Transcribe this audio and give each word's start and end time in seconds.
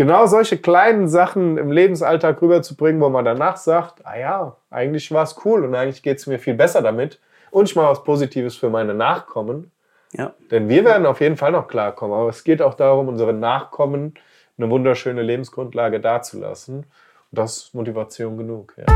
genau 0.00 0.24
solche 0.24 0.56
kleinen 0.56 1.08
Sachen 1.08 1.58
im 1.58 1.70
Lebensalltag 1.70 2.40
rüberzubringen, 2.40 3.02
wo 3.02 3.10
man 3.10 3.22
danach 3.22 3.58
sagt, 3.58 4.06
ah 4.06 4.18
ja, 4.18 4.56
eigentlich 4.70 5.12
war 5.12 5.24
es 5.24 5.36
cool 5.44 5.62
und 5.62 5.74
eigentlich 5.74 6.02
geht 6.02 6.16
es 6.16 6.26
mir 6.26 6.38
viel 6.38 6.54
besser 6.54 6.80
damit. 6.80 7.20
Und 7.50 7.68
ich 7.68 7.76
mache 7.76 7.90
was 7.90 8.02
Positives 8.02 8.56
für 8.56 8.70
meine 8.70 8.94
Nachkommen. 8.94 9.70
Ja. 10.12 10.32
Denn 10.50 10.70
wir 10.70 10.86
werden 10.86 11.04
auf 11.04 11.20
jeden 11.20 11.36
Fall 11.36 11.52
noch 11.52 11.68
klarkommen. 11.68 12.16
Aber 12.16 12.30
es 12.30 12.44
geht 12.44 12.62
auch 12.62 12.72
darum, 12.72 13.08
unseren 13.08 13.40
Nachkommen 13.40 14.14
eine 14.56 14.70
wunderschöne 14.70 15.20
Lebensgrundlage 15.20 16.00
dazulassen. 16.00 16.76
Und 16.76 17.38
das 17.38 17.58
ist 17.58 17.74
Motivation 17.74 18.38
genug. 18.38 18.72
Ja. 18.78 18.86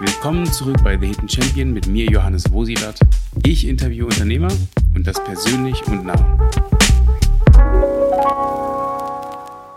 Willkommen 0.00 0.46
zurück 0.46 0.78
bei 0.82 0.98
The 0.98 1.06
Hidden 1.06 1.28
Champion 1.28 1.72
mit 1.72 1.86
mir, 1.86 2.06
Johannes 2.06 2.52
Wosilat. 2.52 2.98
Ich 3.46 3.68
interviewe 3.68 4.06
Unternehmer 4.06 4.48
und 4.96 5.06
das 5.06 5.22
persönlich 5.22 5.86
und 5.86 6.06
nah. 6.06 6.79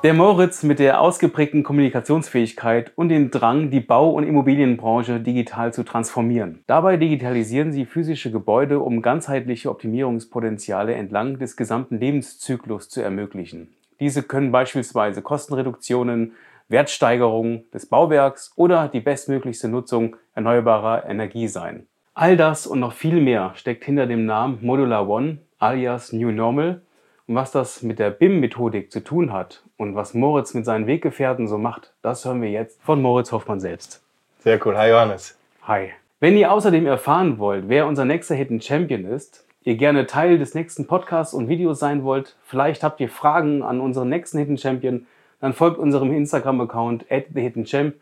Der 0.04 0.14
Moritz 0.14 0.64
mit 0.64 0.80
der 0.80 1.00
ausgeprägten 1.00 1.64
Kommunikationsfähigkeit 1.64 2.92
und 2.98 3.08
dem 3.08 3.32
Drang, 3.32 3.70
die 3.72 3.80
Bau- 3.80 4.10
und 4.10 4.26
Immobilienbranche 4.26 5.22
digital 5.22 5.72
zu 5.72 5.84
transformieren. 5.84 6.62
Dabei 6.68 6.98
digitalisieren 6.98 7.72
sie 7.72 7.86
physische 7.86 8.30
Gebäude, 8.30 8.82
um 8.82 9.02
ganzheitliche 9.02 9.70
Optimierungspotenziale 9.70 10.94
entlang 10.94 11.40
des 11.40 11.56
gesamten 11.56 12.00
Lebenszyklus 12.00 12.90
zu 12.90 13.02
ermöglichen. 13.02 13.74
Diese 14.02 14.24
können 14.24 14.52
beispielsweise 14.52 15.22
Kostenreduktionen, 15.22 16.34
Wertsteigerungen 16.68 17.64
des 17.74 17.86
Bauwerks 17.86 18.52
oder 18.58 18.90
die 18.90 19.00
bestmöglichste 19.00 19.70
Nutzung 19.70 20.18
erneuerbarer 20.36 21.08
Energie 21.08 21.48
sein. 21.48 21.88
All 22.14 22.36
das 22.36 22.68
und 22.68 22.82
noch 22.82 22.92
viel 22.92 23.22
mehr 23.22 23.54
steckt 23.56 23.86
hinter 23.86 24.06
dem 24.06 24.26
Namen 24.26 24.58
Modular 24.64 25.08
One 25.08 25.38
alias 25.60 26.12
New 26.12 26.32
Normal 26.32 26.82
und 27.26 27.36
was 27.36 27.52
das 27.52 27.84
mit 27.84 28.00
der 28.00 28.10
BIM-Methodik 28.10 28.92
zu 28.92 29.02
tun 29.02 29.32
hat 29.32 29.64
und 29.84 29.96
was 29.96 30.14
Moritz 30.14 30.54
mit 30.54 30.66
seinen 30.66 30.88
Weggefährten 30.88 31.48
so 31.48 31.58
macht, 31.58 31.94
das 32.02 32.26
hören 32.26 32.42
wir 32.42 32.50
jetzt 32.50 32.82
von 32.82 33.02
Moritz 33.02 33.32
Hoffmann 33.32 33.60
selbst. 33.60 34.02
Sehr 34.40 34.66
cool. 34.66 34.78
Hi 34.78 34.90
Johannes. 34.90 35.38
Hi. 35.64 35.92
Wenn 36.20 36.38
ihr 36.38 36.52
außerdem 36.52 36.88
erfahren 36.88 37.38
wollt, 37.38 37.68
wer 37.68 37.86
unser 37.86 38.06
nächster 38.06 38.34
Hidden 38.34 38.62
Champion 38.62 39.04
ist, 39.06 39.46
ihr 39.64 39.76
gerne 39.76 40.08
Teil 40.08 40.40
des 40.40 40.56
nächsten 40.56 40.88
Podcasts 40.88 41.34
und 41.34 41.50
Videos 41.50 41.80
sein 41.80 42.04
wollt, 42.04 42.38
vielleicht 42.46 42.82
habt 42.82 43.02
ihr 43.02 43.10
Fragen 43.10 43.62
an 43.62 43.82
unseren 43.82 44.08
nächsten 44.08 44.40
Hidden 44.40 44.58
Champion, 44.58 45.06
dann 45.42 45.52
folgt 45.52 45.78
unserem 45.78 46.14
Instagram-Account 46.14 47.12
at 47.12 47.34
thehiddenchamp, 47.34 47.96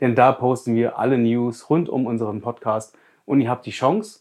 denn 0.00 0.14
da 0.14 0.32
posten 0.32 0.74
wir 0.74 0.98
alle 0.98 1.18
News 1.18 1.68
rund 1.68 1.90
um 1.90 2.06
unseren 2.06 2.40
Podcast 2.40 2.96
und 3.26 3.42
ihr 3.42 3.50
habt 3.50 3.66
die 3.66 3.72
Chance, 3.72 4.20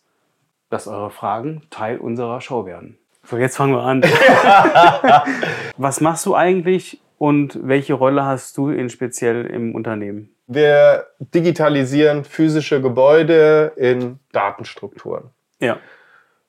dass 0.70 0.88
eure 0.88 1.12
Fragen 1.12 1.62
Teil 1.70 1.97
unserer 1.97 2.42
Show 2.42 2.66
werden. 2.66 2.97
So, 3.23 3.38
jetzt 3.38 3.58
fangen 3.58 3.73
wir 3.73 3.81
an. 3.81 4.03
Was 5.78 6.00
machst 6.00 6.25
du 6.28 6.36
eigentlich 6.36 7.00
und 7.18 7.60
welche 7.62 7.94
Rolle 7.94 8.26
hast 8.26 8.58
du 8.58 8.70
in 8.70 8.90
speziell 8.90 9.46
im 9.46 9.74
Unternehmen? 9.76 10.30
Wir 10.48 11.08
digitalisieren 11.20 12.24
physische 12.24 12.82
Gebäude 12.82 13.72
in 13.76 14.20
Datenstrukturen. 14.32 15.30
Ja. 15.60 15.78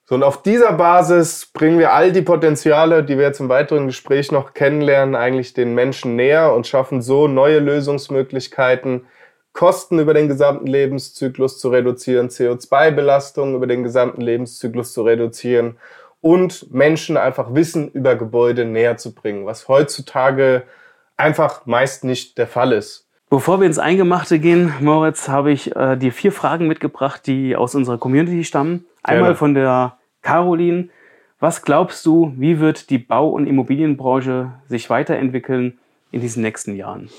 So, 0.05 0.15
und 0.15 0.23
auf 0.23 0.43
dieser 0.43 0.73
Basis 0.73 1.47
bringen 1.53 1.79
wir 1.79 1.93
all 1.93 2.13
die 2.13 2.23
Potenziale, 2.23 3.03
die 3.03 3.17
wir 3.17 3.25
jetzt 3.25 3.41
im 3.41 3.49
weiteren 3.49 3.87
Gespräch 3.87 4.31
noch 4.31 4.55
kennenlernen, 4.55 5.17
eigentlich 5.17 5.53
den 5.53 5.75
Menschen 5.75 6.15
näher 6.15 6.53
und 6.53 6.67
schaffen 6.67 7.03
so 7.03 7.27
neue 7.27 7.59
Lösungsmöglichkeiten, 7.59 9.07
Kosten 9.53 9.99
über 9.99 10.13
den 10.13 10.29
gesamten 10.29 10.67
Lebenszyklus 10.67 11.59
zu 11.59 11.71
reduzieren, 11.71 12.29
CO2-Belastung 12.29 13.55
über 13.55 13.67
den 13.67 13.83
gesamten 13.83 14.21
Lebenszyklus 14.21 14.93
zu 14.93 15.03
reduzieren 15.03 15.79
und 16.21 16.73
Menschen 16.73 17.17
einfach 17.17 17.55
Wissen 17.55 17.91
über 17.91 18.17
Gebäude 18.17 18.65
näher 18.65 18.97
zu 18.97 19.15
bringen, 19.15 19.47
was 19.47 19.69
heutzutage 19.69 20.65
einfach 21.17 21.67
meist 21.67 22.05
nicht 22.05 22.39
der 22.39 22.47
Fall 22.47 22.73
ist. 22.73 23.07
Bevor 23.29 23.59
wir 23.61 23.67
ins 23.67 23.79
Eingemachte 23.79 24.39
gehen, 24.39 24.73
Moritz, 24.81 25.29
habe 25.29 25.51
ich 25.51 25.75
äh, 25.75 25.97
dir 25.97 26.13
vier 26.13 26.31
Fragen 26.31 26.69
mitgebracht, 26.69 27.27
die 27.27 27.57
aus 27.57 27.75
unserer 27.75 27.99
Community 27.99 28.45
stammen. 28.45 28.85
Einmal 29.03 29.35
von 29.35 29.55
der 29.55 29.97
Caroline. 30.23 30.91
Was 31.41 31.63
glaubst 31.63 32.07
du, 32.07 32.33
wie 32.37 32.61
wird 32.61 32.89
die 32.89 32.99
Bau- 32.99 33.31
und 33.31 33.47
Immobilienbranche 33.47 34.53
sich 34.69 34.89
weiterentwickeln 34.91 35.79
in 36.13 36.21
diesen 36.21 36.43
nächsten 36.43 36.77
Jahren? 36.77 37.11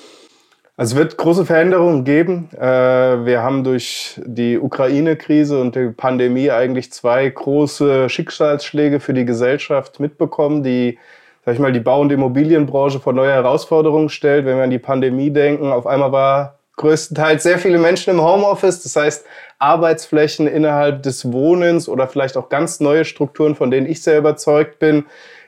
Also 0.80 0.94
es 0.94 1.02
wird 1.02 1.18
große 1.18 1.44
Veränderungen 1.44 2.04
geben. 2.04 2.50
Äh, 2.56 2.62
wir 2.62 3.42
haben 3.42 3.64
durch 3.64 4.22
die 4.24 4.60
Ukraine-Krise 4.60 5.60
und 5.60 5.76
die 5.76 5.90
Pandemie 5.90 6.52
eigentlich 6.52 6.92
zwei 6.94 7.28
große 7.28 8.10
Schicksalsschläge 8.10 9.00
für 9.00 9.16
die 9.16 9.26
Gesellschaft 9.26 10.00
mitbekommen, 10.00 10.62
die, 10.62 11.00
sag 11.44 11.56
ich 11.56 11.60
mal, 11.60 11.74
die 11.74 11.80
Bau- 11.80 12.02
und 12.02 12.12
Immobilienbranche 12.12 13.00
vor 13.00 13.14
neue 13.14 13.32
Herausforderungen 13.32 14.10
stellt. 14.10 14.46
Wenn 14.46 14.58
wir 14.58 14.66
an 14.66 14.70
die 14.70 14.78
Pandemie 14.78 15.32
denken, 15.32 15.72
auf 15.72 15.88
einmal 15.88 16.12
war 16.12 16.60
größtenteils 16.76 17.42
sehr 17.42 17.58
viele 17.58 17.80
Menschen 17.80 18.12
im 18.12 18.22
Homeoffice. 18.22 18.84
Das 18.84 18.96
heißt, 18.96 19.26
Arbeitsflächen 19.58 20.46
innerhalb 20.46 21.02
des 21.02 21.32
Wohnens 21.32 21.90
oder 21.90 22.08
vielleicht 22.08 22.38
auch 22.38 22.50
ganz 22.50 22.82
neue 22.82 23.04
Strukturen, 23.04 23.56
von 23.56 23.72
denen 23.72 23.88
ich 23.88 24.04
sehr 24.04 24.20
überzeugt 24.20 24.78
bin, 24.78 25.06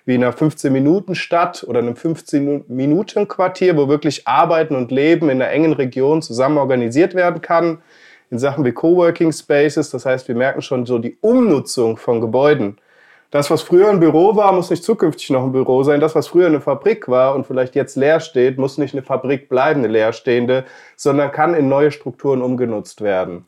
wie 0.09 0.15
in 0.15 0.23
einer 0.23 0.33
15-Minuten-Stadt 0.33 1.63
oder 1.67 1.79
einem 1.79 1.93
15-Minuten-Quartier, 1.93 3.77
wo 3.77 3.89
wirklich 3.89 4.27
Arbeiten 4.27 4.75
und 4.75 4.89
Leben 4.89 5.29
in 5.29 5.39
einer 5.39 5.51
engen 5.51 5.71
Region 5.71 6.23
zusammen 6.23 6.57
organisiert 6.57 7.13
werden 7.13 7.43
kann. 7.43 7.83
In 8.31 8.39
Sachen 8.39 8.65
wie 8.65 8.71
Coworking 8.71 9.31
Spaces, 9.31 9.91
das 9.91 10.07
heißt, 10.07 10.27
wir 10.27 10.33
merken 10.33 10.63
schon 10.63 10.87
so 10.87 10.97
die 10.97 11.19
Umnutzung 11.21 11.97
von 11.97 12.21
Gebäuden. 12.21 12.77
Das, 13.29 13.51
was 13.51 13.61
früher 13.61 13.87
ein 13.91 13.99
Büro 13.99 14.35
war, 14.35 14.51
muss 14.51 14.71
nicht 14.71 14.83
zukünftig 14.83 15.29
noch 15.29 15.43
ein 15.43 15.51
Büro 15.51 15.83
sein. 15.83 15.99
Das, 15.99 16.15
was 16.15 16.27
früher 16.27 16.47
eine 16.47 16.59
Fabrik 16.59 17.07
war 17.07 17.35
und 17.35 17.45
vielleicht 17.45 17.75
jetzt 17.75 17.95
leer 17.95 18.19
steht, 18.19 18.57
muss 18.57 18.79
nicht 18.79 18.95
eine 18.95 19.03
Fabrik 19.03 19.47
bleiben, 19.47 19.81
eine 19.81 19.93
leerstehende, 19.93 20.65
sondern 20.95 21.31
kann 21.31 21.53
in 21.53 21.69
neue 21.69 21.91
Strukturen 21.91 22.41
umgenutzt 22.41 23.01
werden. 23.01 23.45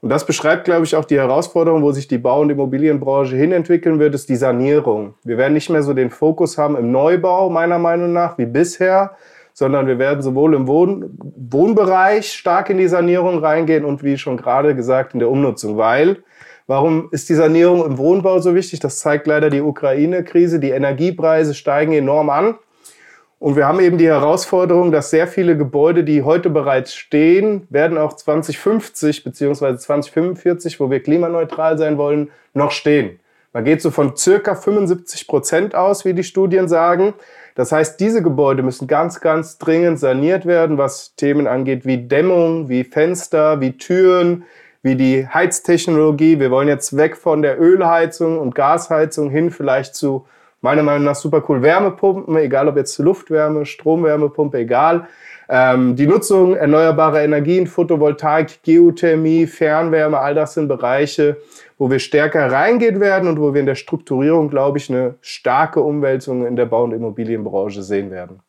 Und 0.00 0.10
das 0.10 0.26
beschreibt, 0.26 0.64
glaube 0.64 0.84
ich, 0.84 0.94
auch 0.94 1.04
die 1.04 1.18
Herausforderung, 1.18 1.82
wo 1.82 1.90
sich 1.90 2.06
die 2.06 2.18
Bau- 2.18 2.40
und 2.42 2.50
Immobilienbranche 2.50 3.34
hinentwickeln 3.34 3.98
wird, 3.98 4.14
ist 4.14 4.28
die 4.28 4.36
Sanierung. 4.36 5.14
Wir 5.24 5.38
werden 5.38 5.54
nicht 5.54 5.70
mehr 5.70 5.82
so 5.82 5.92
den 5.92 6.10
Fokus 6.10 6.56
haben 6.56 6.76
im 6.76 6.92
Neubau, 6.92 7.50
meiner 7.50 7.78
Meinung 7.78 8.12
nach, 8.12 8.38
wie 8.38 8.46
bisher, 8.46 9.16
sondern 9.52 9.88
wir 9.88 9.98
werden 9.98 10.22
sowohl 10.22 10.54
im 10.54 10.68
Wohn 10.68 11.18
Wohnbereich 11.50 12.30
stark 12.32 12.70
in 12.70 12.78
die 12.78 12.86
Sanierung 12.86 13.38
reingehen 13.38 13.84
und 13.84 14.04
wie 14.04 14.16
schon 14.18 14.36
gerade 14.36 14.76
gesagt 14.76 15.14
in 15.14 15.18
der 15.18 15.30
Umnutzung, 15.30 15.76
weil 15.76 16.18
Warum 16.68 17.08
ist 17.12 17.30
die 17.30 17.34
Sanierung 17.34 17.82
im 17.86 17.96
Wohnbau 17.96 18.40
so 18.40 18.54
wichtig? 18.54 18.78
Das 18.78 18.98
zeigt 18.98 19.26
leider 19.26 19.48
die 19.48 19.62
Ukraine-Krise. 19.62 20.60
Die 20.60 20.68
Energiepreise 20.68 21.54
steigen 21.54 21.92
enorm 21.92 22.28
an. 22.28 22.56
Und 23.38 23.54
wir 23.54 23.66
haben 23.66 23.78
eben 23.78 23.98
die 23.98 24.08
Herausforderung, 24.08 24.90
dass 24.90 25.10
sehr 25.10 25.28
viele 25.28 25.56
Gebäude, 25.56 26.02
die 26.02 26.24
heute 26.24 26.50
bereits 26.50 26.94
stehen, 26.94 27.66
werden 27.70 27.96
auch 27.96 28.14
2050 28.14 29.22
bzw. 29.22 29.76
2045, 29.76 30.80
wo 30.80 30.90
wir 30.90 31.00
klimaneutral 31.02 31.78
sein 31.78 31.98
wollen, 31.98 32.30
noch 32.52 32.72
stehen. 32.72 33.20
Man 33.52 33.64
geht 33.64 33.80
so 33.80 33.90
von 33.90 34.16
circa 34.16 34.54
75 34.54 35.26
Prozent 35.28 35.74
aus, 35.74 36.04
wie 36.04 36.14
die 36.14 36.24
Studien 36.24 36.68
sagen. 36.68 37.14
Das 37.54 37.72
heißt, 37.72 37.98
diese 37.98 38.22
Gebäude 38.22 38.62
müssen 38.62 38.88
ganz, 38.88 39.20
ganz 39.20 39.56
dringend 39.58 39.98
saniert 40.00 40.44
werden, 40.44 40.76
was 40.76 41.14
Themen 41.14 41.46
angeht 41.46 41.86
wie 41.86 41.96
Dämmung, 41.96 42.68
wie 42.68 42.84
Fenster, 42.84 43.60
wie 43.60 43.78
Türen, 43.78 44.44
wie 44.82 44.96
die 44.96 45.26
Heiztechnologie. 45.26 46.40
Wir 46.40 46.50
wollen 46.50 46.68
jetzt 46.68 46.96
weg 46.96 47.16
von 47.16 47.42
der 47.42 47.60
Ölheizung 47.60 48.38
und 48.38 48.54
Gasheizung 48.54 49.30
hin 49.30 49.50
vielleicht 49.50 49.94
zu 49.94 50.26
meiner 50.60 50.82
Meinung 50.82 51.04
nach 51.04 51.14
super 51.14 51.42
cool. 51.48 51.62
Wärmepumpen, 51.62 52.36
egal 52.36 52.68
ob 52.68 52.76
jetzt 52.76 52.98
Luftwärme, 52.98 53.66
Stromwärmepumpe, 53.66 54.58
egal. 54.58 55.06
Ähm, 55.48 55.96
die 55.96 56.06
Nutzung 56.06 56.56
erneuerbarer 56.56 57.22
Energien, 57.22 57.66
Photovoltaik, 57.66 58.62
Geothermie, 58.62 59.46
Fernwärme, 59.46 60.18
all 60.18 60.34
das 60.34 60.54
sind 60.54 60.68
Bereiche, 60.68 61.38
wo 61.78 61.90
wir 61.90 62.00
stärker 62.00 62.52
reingehen 62.52 63.00
werden 63.00 63.28
und 63.28 63.40
wo 63.40 63.54
wir 63.54 63.60
in 63.60 63.66
der 63.66 63.74
Strukturierung, 63.74 64.50
glaube 64.50 64.78
ich, 64.78 64.90
eine 64.90 65.14
starke 65.22 65.80
Umwälzung 65.80 66.46
in 66.46 66.56
der 66.56 66.66
Bau- 66.66 66.84
und 66.84 66.92
Immobilienbranche 66.92 67.82
sehen 67.82 68.10
werden. 68.10 68.40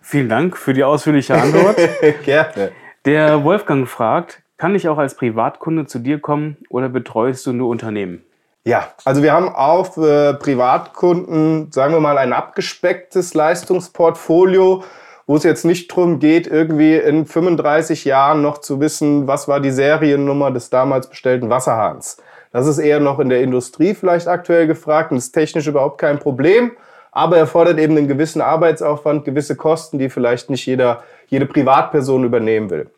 Vielen 0.00 0.28
Dank 0.28 0.56
für 0.56 0.72
die 0.72 0.82
ausführliche 0.82 1.34
Antwort. 1.34 1.76
Gerne. 2.24 2.72
Der 3.04 3.44
Wolfgang 3.44 3.86
fragt, 3.86 4.42
kann 4.56 4.74
ich 4.74 4.88
auch 4.88 4.98
als 4.98 5.16
Privatkunde 5.16 5.86
zu 5.86 5.98
dir 5.98 6.20
kommen 6.20 6.56
oder 6.70 6.88
betreust 6.88 7.46
du 7.46 7.52
nur 7.52 7.68
Unternehmen? 7.68 8.22
Ja, 8.64 8.88
also 9.04 9.24
wir 9.24 9.32
haben 9.32 9.48
auch 9.48 9.94
für 9.94 10.34
Privatkunden, 10.34 11.72
sagen 11.72 11.92
wir 11.94 12.00
mal, 12.00 12.16
ein 12.16 12.32
abgespecktes 12.32 13.34
Leistungsportfolio, 13.34 14.84
wo 15.26 15.36
es 15.36 15.42
jetzt 15.42 15.64
nicht 15.64 15.90
darum 15.90 16.20
geht, 16.20 16.46
irgendwie 16.46 16.96
in 16.96 17.26
35 17.26 18.04
Jahren 18.04 18.40
noch 18.40 18.58
zu 18.58 18.80
wissen, 18.80 19.26
was 19.26 19.48
war 19.48 19.58
die 19.58 19.72
Seriennummer 19.72 20.52
des 20.52 20.70
damals 20.70 21.08
bestellten 21.08 21.50
Wasserhahns. 21.50 22.18
Das 22.52 22.68
ist 22.68 22.78
eher 22.78 23.00
noch 23.00 23.18
in 23.18 23.30
der 23.30 23.42
Industrie 23.42 23.94
vielleicht 23.94 24.28
aktuell 24.28 24.68
gefragt 24.68 25.10
und 25.10 25.16
ist 25.16 25.32
technisch 25.32 25.66
überhaupt 25.66 25.98
kein 25.98 26.20
Problem, 26.20 26.70
aber 27.10 27.38
erfordert 27.38 27.80
eben 27.80 27.96
einen 27.96 28.08
gewissen 28.08 28.40
Arbeitsaufwand, 28.40 29.24
gewisse 29.24 29.56
Kosten, 29.56 29.98
die 29.98 30.08
vielleicht 30.08 30.50
nicht 30.50 30.66
jeder, 30.66 31.02
jede 31.26 31.46
Privatperson 31.46 32.22
übernehmen 32.22 32.70
will. 32.70 32.90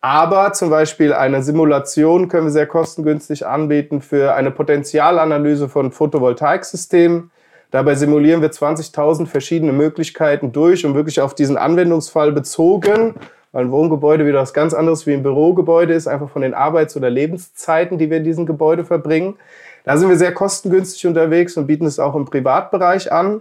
Aber 0.00 0.52
zum 0.52 0.70
Beispiel 0.70 1.12
eine 1.12 1.42
Simulation 1.42 2.28
können 2.28 2.46
wir 2.46 2.52
sehr 2.52 2.66
kostengünstig 2.66 3.46
anbieten 3.46 4.00
für 4.00 4.34
eine 4.34 4.52
Potenzialanalyse 4.52 5.68
von 5.68 5.90
Photovoltaiksystemen. 5.90 7.32
Dabei 7.72 7.96
simulieren 7.96 8.40
wir 8.40 8.50
20.000 8.50 9.26
verschiedene 9.26 9.72
Möglichkeiten 9.72 10.52
durch 10.52 10.86
und 10.86 10.94
wirklich 10.94 11.20
auf 11.20 11.34
diesen 11.34 11.56
Anwendungsfall 11.56 12.32
bezogen, 12.32 13.16
weil 13.50 13.64
ein 13.64 13.72
Wohngebäude 13.72 14.24
wieder 14.24 14.38
was 14.38 14.54
ganz 14.54 14.72
anderes 14.72 15.06
wie 15.06 15.14
ein 15.14 15.24
Bürogebäude 15.24 15.92
ist, 15.94 16.06
einfach 16.06 16.30
von 16.30 16.42
den 16.42 16.54
Arbeits- 16.54 16.96
oder 16.96 17.10
Lebenszeiten, 17.10 17.98
die 17.98 18.08
wir 18.08 18.18
in 18.18 18.24
diesem 18.24 18.46
Gebäude 18.46 18.84
verbringen. 18.84 19.36
Da 19.84 19.96
sind 19.96 20.08
wir 20.08 20.16
sehr 20.16 20.32
kostengünstig 20.32 21.06
unterwegs 21.06 21.56
und 21.56 21.66
bieten 21.66 21.86
es 21.86 21.98
auch 21.98 22.14
im 22.14 22.24
Privatbereich 22.24 23.10
an. 23.10 23.40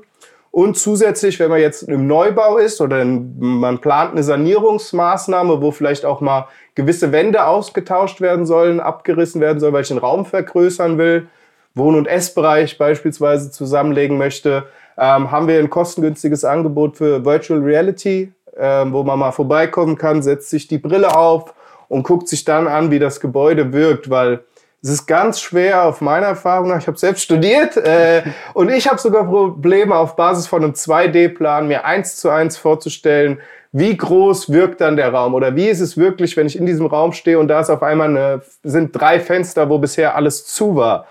Und 0.57 0.75
zusätzlich, 0.75 1.39
wenn 1.39 1.51
man 1.51 1.59
jetzt 1.59 1.83
im 1.83 2.07
Neubau 2.07 2.57
ist 2.57 2.81
oder 2.81 3.05
man 3.05 3.77
plant 3.77 4.13
eine 4.13 4.23
Sanierungsmaßnahme, 4.23 5.61
wo 5.61 5.69
vielleicht 5.69 6.03
auch 6.03 6.19
mal 6.19 6.47
gewisse 6.73 7.11
Wände 7.11 7.45
ausgetauscht 7.45 8.21
werden 8.21 8.47
sollen, 8.47 8.79
abgerissen 8.79 9.39
werden 9.39 9.59
soll, 9.59 9.71
weil 9.71 9.83
ich 9.83 9.89
den 9.89 9.99
Raum 9.99 10.25
vergrößern 10.25 10.97
will, 10.97 11.27
Wohn- 11.75 11.93
und 11.93 12.07
Essbereich 12.07 12.79
beispielsweise 12.79 13.51
zusammenlegen 13.51 14.17
möchte, 14.17 14.63
ähm, 14.97 15.29
haben 15.29 15.47
wir 15.47 15.59
ein 15.59 15.69
kostengünstiges 15.69 16.43
Angebot 16.43 16.97
für 16.97 17.23
Virtual 17.23 17.59
Reality, 17.59 18.33
ähm, 18.57 18.93
wo 18.93 19.03
man 19.03 19.19
mal 19.19 19.33
vorbeikommen 19.33 19.95
kann, 19.95 20.23
setzt 20.23 20.49
sich 20.49 20.67
die 20.67 20.79
Brille 20.79 21.15
auf 21.15 21.53
und 21.87 22.01
guckt 22.01 22.27
sich 22.27 22.45
dann 22.45 22.67
an, 22.67 22.89
wie 22.89 22.97
das 22.97 23.19
Gebäude 23.19 23.73
wirkt, 23.73 24.09
weil 24.09 24.39
es 24.81 24.89
ist 24.89 25.07
ganz 25.07 25.39
schwer 25.39 25.83
auf 25.83 26.01
meiner 26.01 26.27
Erfahrung 26.27 26.69
nach, 26.69 26.79
ich 26.79 26.87
habe 26.87 26.97
selbst 26.97 27.23
studiert 27.23 27.77
äh, 27.77 28.23
und 28.53 28.69
ich 28.69 28.87
habe 28.87 28.99
sogar 28.99 29.25
Probleme 29.25 29.95
auf 29.95 30.15
Basis 30.15 30.47
von 30.47 30.63
einem 30.63 30.73
2D-Plan 30.73 31.67
mir 31.67 31.85
eins 31.85 32.17
zu 32.17 32.29
eins 32.29 32.57
vorzustellen, 32.57 33.39
wie 33.71 33.95
groß 33.95 34.51
wirkt 34.51 34.81
dann 34.81 34.95
der 34.95 35.13
Raum 35.13 35.33
oder 35.33 35.55
wie 35.55 35.67
ist 35.67 35.81
es 35.81 35.97
wirklich, 35.97 36.37
wenn 36.37 36.47
ich 36.47 36.57
in 36.57 36.65
diesem 36.65 36.85
Raum 36.85 37.13
stehe 37.13 37.37
und 37.39 37.47
da 37.47 37.59
ist 37.59 37.69
auf 37.69 37.83
einmal 37.83 38.09
eine, 38.09 38.41
sind 38.63 38.91
drei 38.99 39.19
Fenster, 39.19 39.69
wo 39.69 39.77
bisher 39.77 40.15
alles 40.15 40.45
zu 40.45 40.75
war 40.75 41.05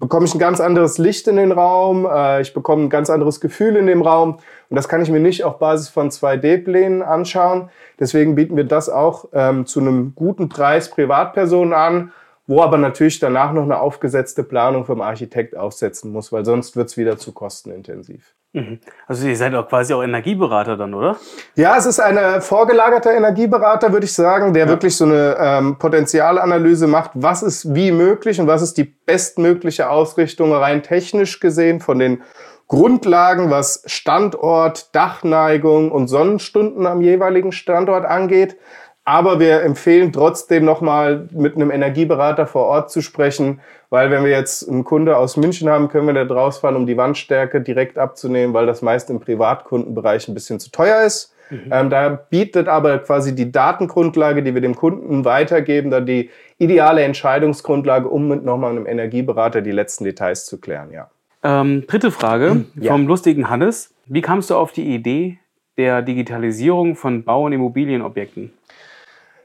bekomme 0.00 0.24
ich 0.24 0.34
ein 0.34 0.38
ganz 0.38 0.60
anderes 0.60 0.98
Licht 0.98 1.28
in 1.28 1.36
den 1.36 1.52
Raum, 1.52 2.08
äh, 2.10 2.40
ich 2.40 2.54
bekomme 2.54 2.84
ein 2.84 2.90
ganz 2.90 3.10
anderes 3.10 3.40
Gefühl 3.40 3.76
in 3.76 3.86
dem 3.86 4.02
Raum 4.02 4.38
und 4.70 4.76
das 4.76 4.88
kann 4.88 5.02
ich 5.02 5.10
mir 5.10 5.20
nicht 5.20 5.44
auf 5.44 5.58
Basis 5.58 5.90
von 5.90 6.10
2D-Plänen 6.10 7.02
anschauen. 7.02 7.68
Deswegen 8.00 8.34
bieten 8.34 8.56
wir 8.56 8.64
das 8.64 8.88
auch 8.88 9.26
ähm, 9.34 9.66
zu 9.66 9.80
einem 9.80 10.14
guten 10.14 10.48
Preis 10.48 10.90
Privatpersonen 10.90 11.74
an, 11.74 12.12
wo 12.50 12.62
aber 12.62 12.78
natürlich 12.78 13.20
danach 13.20 13.52
noch 13.52 13.62
eine 13.62 13.78
aufgesetzte 13.78 14.42
Planung 14.42 14.84
vom 14.84 15.02
Architekt 15.02 15.56
aufsetzen 15.56 16.10
muss, 16.10 16.32
weil 16.32 16.44
sonst 16.44 16.74
wird 16.74 16.88
es 16.88 16.96
wieder 16.96 17.16
zu 17.16 17.32
kostenintensiv. 17.32 18.34
Mhm. 18.52 18.80
Also 19.06 19.28
ihr 19.28 19.36
seid 19.36 19.54
auch 19.54 19.68
quasi 19.68 19.94
auch 19.94 20.02
Energieberater 20.02 20.76
dann, 20.76 20.92
oder? 20.92 21.16
Ja, 21.54 21.76
es 21.76 21.86
ist 21.86 22.00
ein 22.00 22.40
vorgelagerter 22.40 23.12
Energieberater, 23.12 23.92
würde 23.92 24.06
ich 24.06 24.12
sagen, 24.12 24.52
der 24.52 24.64
ja. 24.64 24.68
wirklich 24.68 24.96
so 24.96 25.04
eine 25.04 25.36
ähm, 25.38 25.78
Potenzialanalyse 25.78 26.88
macht, 26.88 27.12
was 27.14 27.44
ist 27.44 27.72
wie 27.72 27.92
möglich 27.92 28.40
und 28.40 28.48
was 28.48 28.62
ist 28.62 28.76
die 28.78 28.84
bestmögliche 29.06 29.88
Ausrichtung 29.88 30.52
rein 30.52 30.82
technisch 30.82 31.38
gesehen 31.38 31.78
von 31.78 32.00
den 32.00 32.20
Grundlagen, 32.66 33.50
was 33.50 33.84
Standort, 33.86 34.92
Dachneigung 34.92 35.92
und 35.92 36.08
Sonnenstunden 36.08 36.88
am 36.88 37.00
jeweiligen 37.00 37.52
Standort 37.52 38.04
angeht. 38.04 38.56
Aber 39.04 39.40
wir 39.40 39.62
empfehlen 39.62 40.12
trotzdem 40.12 40.64
nochmal 40.64 41.28
mit 41.32 41.56
einem 41.56 41.70
Energieberater 41.70 42.46
vor 42.46 42.66
Ort 42.66 42.90
zu 42.90 43.00
sprechen, 43.00 43.60
weil 43.88 44.10
wenn 44.10 44.22
wir 44.24 44.30
jetzt 44.30 44.68
einen 44.68 44.84
Kunde 44.84 45.16
aus 45.16 45.36
München 45.36 45.68
haben, 45.68 45.88
können 45.88 46.06
wir 46.06 46.14
da 46.14 46.24
draus 46.24 46.58
fahren, 46.58 46.76
um 46.76 46.86
die 46.86 46.96
Wandstärke 46.96 47.60
direkt 47.60 47.98
abzunehmen, 47.98 48.54
weil 48.54 48.66
das 48.66 48.82
meist 48.82 49.10
im 49.10 49.18
Privatkundenbereich 49.18 50.28
ein 50.28 50.34
bisschen 50.34 50.60
zu 50.60 50.70
teuer 50.70 51.02
ist. 51.02 51.34
Mhm. 51.50 51.70
Ähm, 51.72 51.90
da 51.90 52.08
bietet 52.08 52.68
aber 52.68 52.98
quasi 52.98 53.34
die 53.34 53.50
Datengrundlage, 53.50 54.42
die 54.42 54.54
wir 54.54 54.60
dem 54.60 54.76
Kunden 54.76 55.24
weitergeben, 55.24 55.90
da 55.90 56.00
die 56.00 56.30
ideale 56.58 57.02
Entscheidungsgrundlage, 57.02 58.08
um 58.08 58.28
mit 58.28 58.44
nochmal 58.44 58.70
einem 58.70 58.86
Energieberater 58.86 59.60
die 59.60 59.72
letzten 59.72 60.04
Details 60.04 60.46
zu 60.46 60.60
klären, 60.60 60.92
ja. 60.92 61.10
Ähm, 61.42 61.84
dritte 61.86 62.10
Frage 62.10 62.66
ja. 62.78 62.92
vom 62.92 63.06
lustigen 63.06 63.48
Hannes. 63.48 63.94
Wie 64.06 64.20
kamst 64.20 64.50
du 64.50 64.56
auf 64.56 64.72
die 64.72 64.94
Idee 64.94 65.38
der 65.78 66.02
Digitalisierung 66.02 66.96
von 66.96 67.24
Bau- 67.24 67.46
und 67.46 67.52
Immobilienobjekten? 67.52 68.52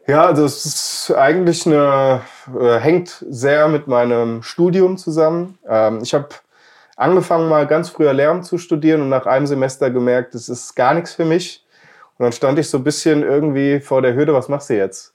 Ja, 0.08 0.30
es 0.30 0.66
ist 0.66 1.16
eigentlich 1.18 1.66
eine, 1.66 2.22
äh, 2.60 2.78
hängt 2.78 3.26
sehr 3.28 3.68
mit 3.68 3.88
meinem 3.88 4.44
Studium 4.44 4.98
zusammen. 4.98 5.58
Ähm, 5.68 6.00
ich 6.04 6.14
habe 6.14 6.30
angefangen 6.96 7.50
mal 7.50 7.66
ganz 7.66 7.90
früher 7.90 8.14
Lehramt 8.14 8.46
zu 8.46 8.60
studieren 8.60 9.02
und 9.02 9.10
nach 9.10 9.26
einem 9.26 9.48
Semester 9.48 9.90
gemerkt, 9.90 10.36
das 10.36 10.48
ist 10.48 10.76
gar 10.76 10.94
nichts 10.94 11.16
für 11.16 11.26
mich. 11.26 11.66
Und 12.20 12.24
dann 12.24 12.32
stand 12.34 12.60
ich 12.60 12.70
so 12.70 12.78
ein 12.78 12.84
bisschen 12.84 13.24
irgendwie 13.24 13.80
vor 13.80 14.04
der 14.04 14.14
Hürde, 14.14 14.36
was 14.36 14.48
machst 14.48 14.70
du 14.70 14.76
jetzt? 14.78 15.12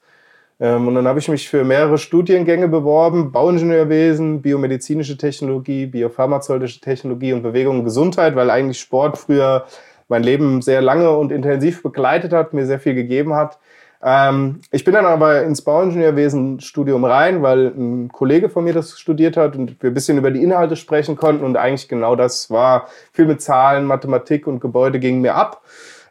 Ähm, 0.59 0.89
und 0.89 0.95
dann 0.95 1.07
habe 1.07 1.19
ich 1.19 1.29
mich 1.29 1.47
für 1.47 1.63
mehrere 1.63 1.97
Studiengänge 1.97 2.67
beworben, 2.67 3.31
Bauingenieurwesen, 3.31 4.41
biomedizinische 4.41 5.17
Technologie, 5.17 5.85
biopharmazeutische 5.85 6.81
Technologie 6.81 7.31
und 7.31 7.43
Bewegung 7.43 7.79
und 7.79 7.85
Gesundheit, 7.85 8.35
weil 8.35 8.49
eigentlich 8.49 8.81
Sport 8.81 9.17
früher 9.17 9.65
mein 10.09 10.23
Leben 10.23 10.61
sehr 10.61 10.81
lange 10.81 11.11
und 11.11 11.31
intensiv 11.31 11.81
begleitet 11.81 12.33
hat, 12.33 12.51
mir 12.53 12.65
sehr 12.65 12.79
viel 12.81 12.93
gegeben 12.93 13.33
hat. 13.35 13.57
Ähm, 14.03 14.61
ich 14.71 14.83
bin 14.83 14.93
dann 14.93 15.05
aber 15.05 15.43
ins 15.43 15.61
Bauingenieurwesen-Studium 15.61 17.05
rein, 17.05 17.43
weil 17.43 17.67
ein 17.67 18.09
Kollege 18.11 18.49
von 18.49 18.63
mir 18.63 18.73
das 18.73 18.99
studiert 18.99 19.37
hat 19.37 19.55
und 19.55 19.81
wir 19.81 19.91
ein 19.91 19.93
bisschen 19.93 20.17
über 20.17 20.31
die 20.31 20.43
Inhalte 20.43 20.75
sprechen 20.75 21.15
konnten 21.15 21.43
und 21.43 21.57
eigentlich 21.57 21.87
genau 21.87 22.15
das 22.15 22.49
war. 22.49 22.87
Viel 23.13 23.25
mit 23.25 23.41
Zahlen, 23.41 23.85
Mathematik 23.85 24.47
und 24.47 24.59
Gebäude 24.59 24.99
ging 24.99 25.21
mir 25.21 25.35
ab. 25.35 25.61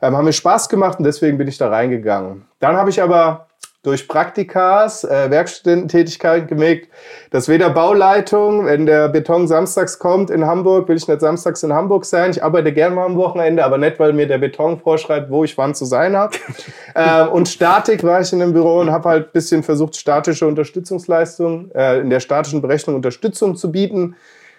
Ähm, 0.02 0.16
haben 0.16 0.24
mir 0.24 0.32
Spaß 0.32 0.68
gemacht 0.68 0.98
und 0.98 1.04
deswegen 1.04 1.36
bin 1.36 1.48
ich 1.48 1.58
da 1.58 1.68
reingegangen. 1.68 2.46
Dann 2.58 2.76
habe 2.76 2.90
ich 2.90 3.02
aber 3.02 3.48
durch 3.82 4.08
Praktikas, 4.08 5.04
äh, 5.04 5.30
Werkstudententätigkeit 5.30 6.48
gemerkt, 6.48 6.88
dass 7.30 7.48
weder 7.48 7.70
Bauleitung, 7.70 8.66
wenn 8.66 8.84
der 8.84 9.08
Beton 9.08 9.48
samstags 9.48 9.98
kommt 9.98 10.28
in 10.28 10.46
Hamburg, 10.46 10.86
will 10.88 10.96
ich 10.96 11.08
nicht 11.08 11.20
samstags 11.20 11.62
in 11.62 11.72
Hamburg 11.72 12.04
sein. 12.04 12.30
Ich 12.30 12.44
arbeite 12.44 12.74
gerne 12.74 12.94
mal 12.94 13.06
am 13.06 13.16
Wochenende, 13.16 13.64
aber 13.64 13.78
nicht, 13.78 13.98
weil 13.98 14.12
mir 14.12 14.26
der 14.26 14.36
Beton 14.36 14.78
vorschreibt, 14.78 15.30
wo 15.30 15.44
ich 15.44 15.56
wann 15.56 15.74
zu 15.74 15.86
sein 15.86 16.14
habe. 16.14 16.36
äh, 16.94 17.24
und 17.24 17.48
Statik 17.48 18.04
war 18.04 18.20
ich 18.20 18.32
in 18.34 18.42
einem 18.42 18.52
Büro 18.52 18.80
und 18.80 18.90
habe 18.90 19.08
halt 19.08 19.28
ein 19.28 19.32
bisschen 19.32 19.62
versucht, 19.62 19.96
statische 19.96 20.46
Unterstützungsleistung, 20.46 21.70
äh, 21.72 22.00
in 22.00 22.10
der 22.10 22.20
statischen 22.20 22.60
Berechnung 22.60 22.96
Unterstützung 22.96 23.56
zu 23.56 23.72
bieten. 23.72 24.14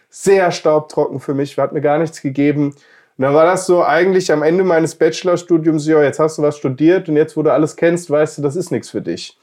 Sehr 0.10 0.52
staubtrocken 0.52 1.20
für 1.20 1.36
mich, 1.36 1.58
hat 1.58 1.74
mir 1.74 1.82
gar 1.82 2.00
nichts 2.00 2.22
gegeben. 2.22 2.76
Und 3.18 3.24
dann 3.24 3.34
war 3.34 3.46
das 3.46 3.66
so 3.66 3.84
eigentlich 3.84 4.32
am 4.32 4.42
Ende 4.42 4.64
meines 4.64 4.96
Bachelorstudiums, 4.96 5.86
ja, 5.88 6.02
jetzt 6.02 6.20
hast 6.20 6.38
du 6.38 6.42
was 6.42 6.58
studiert 6.58 7.10
und 7.10 7.18
jetzt, 7.18 7.38
wo 7.38 7.44
du 7.44 7.52
alles 7.52 7.76
kennst, 7.76 8.10
weißt 8.10 8.38
du, 8.38 8.42
das 8.42 8.56
ist 8.56 8.72
nichts 8.72 8.90
für 8.90 9.02
dich. 9.02 9.38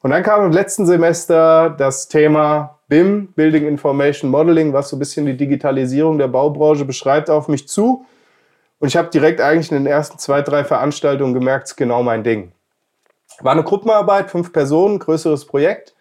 Und 0.00 0.10
dann 0.10 0.22
kam 0.22 0.44
im 0.44 0.52
letzten 0.52 0.86
Semester 0.86 1.70
das 1.70 2.08
Thema 2.08 2.78
BIM, 2.88 3.32
Building 3.34 3.66
Information 3.66 4.30
Modeling, 4.30 4.72
was 4.72 4.90
so 4.90 4.96
ein 4.96 5.00
bisschen 5.00 5.26
die 5.26 5.36
Digitalisierung 5.36 6.18
der 6.18 6.28
Baubranche 6.28 6.84
beschreibt, 6.84 7.30
auf 7.30 7.48
mich 7.48 7.68
zu. 7.68 8.06
Und 8.78 8.88
ich 8.88 8.96
habe 8.96 9.08
direkt 9.10 9.40
eigentlich 9.40 9.72
in 9.72 9.78
den 9.78 9.86
ersten 9.86 10.18
zwei, 10.18 10.42
drei 10.42 10.64
Veranstaltungen 10.64 11.34
gemerkt, 11.34 11.66
es 11.66 11.72
ist 11.72 11.76
genau 11.76 12.02
mein 12.02 12.22
Ding. 12.22 12.52
War 13.40 13.52
eine 13.52 13.64
Gruppenarbeit, 13.64 14.30
fünf 14.30 14.52
Personen, 14.52 14.98
größeres 14.98 15.46
Projekt. 15.46 15.94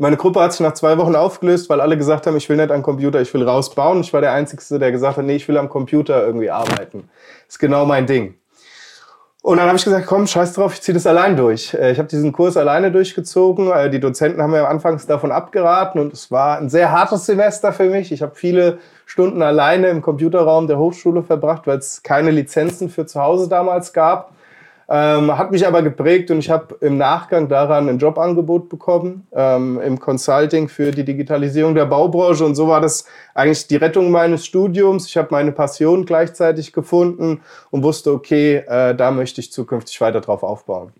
Meine 0.00 0.16
Gruppe 0.16 0.40
hat 0.40 0.52
sich 0.52 0.62
nach 0.62 0.72
zwei 0.72 0.96
Wochen 0.96 1.14
aufgelöst, 1.14 1.68
weil 1.68 1.78
alle 1.78 1.98
gesagt 1.98 2.26
haben, 2.26 2.34
ich 2.34 2.48
will 2.48 2.56
nicht 2.56 2.70
am 2.70 2.82
Computer, 2.82 3.20
ich 3.20 3.34
will 3.34 3.46
rausbauen. 3.46 4.00
Ich 4.00 4.14
war 4.14 4.22
der 4.22 4.32
Einzige, 4.32 4.78
der 4.78 4.92
gesagt 4.92 5.18
hat, 5.18 5.26
nee, 5.26 5.36
ich 5.36 5.46
will 5.46 5.58
am 5.58 5.68
Computer 5.68 6.24
irgendwie 6.24 6.48
arbeiten. 6.48 7.10
Ist 7.46 7.58
genau 7.58 7.84
mein 7.84 8.06
Ding. 8.06 8.34
Und 9.42 9.58
dann 9.58 9.66
habe 9.66 9.76
ich 9.76 9.84
gesagt, 9.84 10.06
komm, 10.06 10.26
scheiß 10.26 10.54
drauf, 10.54 10.72
ich 10.72 10.80
ziehe 10.80 10.94
das 10.94 11.06
allein 11.06 11.36
durch. 11.36 11.74
Äh, 11.74 11.92
ich 11.92 11.98
habe 11.98 12.08
diesen 12.08 12.32
Kurs 12.32 12.56
alleine 12.56 12.90
durchgezogen. 12.90 13.70
Äh, 13.70 13.90
die 13.90 14.00
Dozenten 14.00 14.40
haben 14.40 14.52
mir 14.52 14.66
anfangs 14.66 15.06
davon 15.06 15.32
abgeraten 15.32 16.00
und 16.00 16.14
es 16.14 16.30
war 16.30 16.56
ein 16.56 16.70
sehr 16.70 16.92
hartes 16.92 17.26
Semester 17.26 17.70
für 17.74 17.90
mich. 17.90 18.10
Ich 18.10 18.22
habe 18.22 18.34
viele 18.34 18.78
Stunden 19.04 19.42
alleine 19.42 19.88
im 19.88 20.00
Computerraum 20.00 20.66
der 20.66 20.78
Hochschule 20.78 21.22
verbracht, 21.22 21.66
weil 21.66 21.76
es 21.76 22.02
keine 22.02 22.30
Lizenzen 22.30 22.88
für 22.88 23.04
zu 23.04 23.20
Hause 23.20 23.50
damals 23.50 23.92
gab. 23.92 24.32
Ähm, 24.92 25.38
hat 25.38 25.52
mich 25.52 25.64
aber 25.64 25.82
geprägt 25.82 26.32
und 26.32 26.40
ich 26.40 26.50
habe 26.50 26.76
im 26.80 26.98
Nachgang 26.98 27.48
daran 27.48 27.88
ein 27.88 27.98
Jobangebot 27.98 28.68
bekommen 28.68 29.24
ähm, 29.32 29.80
im 29.80 30.00
Consulting 30.00 30.68
für 30.68 30.90
die 30.90 31.04
Digitalisierung 31.04 31.76
der 31.76 31.86
Baubranche. 31.86 32.44
Und 32.44 32.56
so 32.56 32.66
war 32.66 32.80
das 32.80 33.04
eigentlich 33.32 33.68
die 33.68 33.76
Rettung 33.76 34.10
meines 34.10 34.44
Studiums. 34.44 35.06
Ich 35.06 35.16
habe 35.16 35.28
meine 35.30 35.52
Passion 35.52 36.06
gleichzeitig 36.06 36.72
gefunden 36.72 37.40
und 37.70 37.84
wusste, 37.84 38.12
okay, 38.12 38.64
äh, 38.66 38.96
da 38.96 39.12
möchte 39.12 39.40
ich 39.40 39.52
zukünftig 39.52 40.00
weiter 40.00 40.20
drauf 40.20 40.42
aufbauen. 40.42 40.92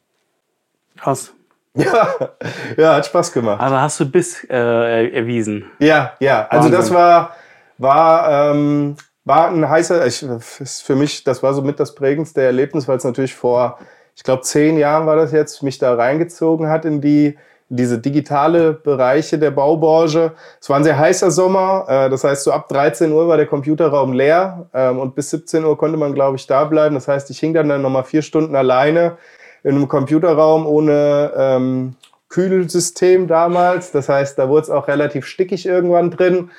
Krass. 0.97 1.33
Ja, 1.75 2.31
ja, 2.77 2.95
hat 2.97 3.07
Spaß 3.07 3.33
gemacht. 3.33 3.61
Aber 3.61 3.81
hast 3.81 4.01
du 4.01 4.05
Biss 4.05 4.45
äh, 4.51 5.15
erwiesen? 5.15 5.67
Ja, 5.79 6.15
ja. 6.19 6.49
Also 6.49 6.65
Wahnsinn. 6.65 6.73
das 6.73 6.93
war, 6.93 7.37
war 7.79 8.51
ähm, 8.51 8.97
war 9.25 9.51
ein 9.51 9.69
heißer, 9.69 10.07
ich, 10.07 10.23
ist 10.23 10.83
für 10.83 10.97
mich, 10.97 11.25
das 11.25 11.43
war 11.43 11.55
so 11.55 11.63
mit 11.63 11.79
das 11.79 11.95
prägendste 11.95 12.43
Erlebnis, 12.43 12.89
weil 12.89 12.97
es 12.97 13.05
natürlich 13.05 13.35
vor, 13.35 13.79
ich 14.17 14.23
glaube, 14.23 14.43
zehn 14.43 14.79
Jahren 14.79 15.07
war 15.07 15.17
das 15.17 15.33
jetzt, 15.33 15.63
mich 15.63 15.79
da 15.79 15.95
reingezogen 15.95 16.69
hat 16.69 16.85
in 16.85 17.01
die 17.01 17.37
diese 17.71 17.99
digitale 17.99 18.73
Bereiche 18.73 19.39
der 19.39 19.53
Baubranche. 19.53 20.33
Es 20.61 20.69
war 20.69 20.77
ein 20.77 20.85
sehr 20.85 20.99
heißer 20.99 21.31
Sommer, 21.31 21.87
äh, 21.89 22.11
das 22.11 22.25
heißt, 22.25 22.43
so 22.43 22.53
ab 22.53 22.69
13 22.69 23.13
Uhr 23.13 23.29
war 23.29 23.37
der 23.37 23.47
Computerraum 23.47 24.13
leer 24.13 24.69
ähm, 24.75 24.99
und 24.99 25.15
bis 25.15 25.31
17 25.31 25.65
Uhr 25.65 25.79
konnte 25.79 25.97
man, 25.97 26.13
glaube 26.13 26.37
ich, 26.37 26.47
da 26.49 26.65
bleiben. 26.65 26.97
Das 26.97 27.07
heißt, 27.07 27.31
ich 27.31 27.39
hing 27.39 27.55
dann, 27.55 27.69
dann 27.69 27.81
nochmal 27.81 28.03
vier 28.03 28.23
Stunden 28.23 28.57
alleine 28.57 29.17
in 29.63 29.77
einem 29.77 29.87
Computerraum 29.87 30.67
ohne 30.67 31.33
ähm, 31.37 31.95
Kühlsystem 32.29 33.29
damals. 33.29 33.93
Das 33.93 34.09
heißt, 34.09 34.37
da 34.37 34.49
wurde 34.49 34.63
es 34.63 34.71
auch 34.71 34.89
relativ 34.89 35.25
stickig 35.25 35.65
irgendwann 35.65 36.11
drin. 36.11 36.51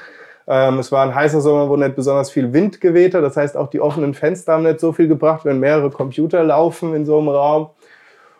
Ähm, 0.47 0.79
es 0.79 0.91
war 0.91 1.03
ein 1.03 1.15
heißer 1.15 1.41
Sommer, 1.41 1.69
wo 1.69 1.77
nicht 1.77 1.95
besonders 1.95 2.31
viel 2.31 2.53
Wind 2.53 2.81
geweht 2.81 3.13
hat. 3.13 3.23
Das 3.23 3.37
heißt, 3.37 3.55
auch 3.55 3.69
die 3.69 3.81
offenen 3.81 4.13
Fenster 4.13 4.53
haben 4.53 4.63
nicht 4.63 4.79
so 4.79 4.91
viel 4.91 5.07
gebracht, 5.07 5.45
wenn 5.45 5.59
mehrere 5.59 5.91
Computer 5.91 6.43
laufen 6.43 6.95
in 6.95 7.05
so 7.05 7.19
einem 7.19 7.29
Raum. 7.29 7.69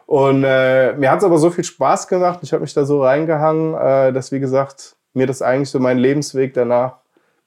Und 0.06 0.44
äh, 0.44 0.94
mir 0.94 1.10
hat 1.10 1.20
es 1.20 1.24
aber 1.24 1.38
so 1.38 1.52
viel 1.52 1.64
Spaß 1.64 2.08
gemacht. 2.08 2.40
Ich 2.42 2.52
habe 2.52 2.62
mich 2.62 2.74
da 2.74 2.84
so 2.84 3.04
reingehangen, 3.04 3.76
äh, 3.76 4.14
dass, 4.14 4.32
wie 4.32 4.40
gesagt, 4.40 4.96
mir 5.14 5.28
das 5.28 5.42
eigentlich 5.42 5.70
so 5.70 5.80
mein 5.80 5.98
Lebensweg 5.98 6.54
danach 6.54 6.98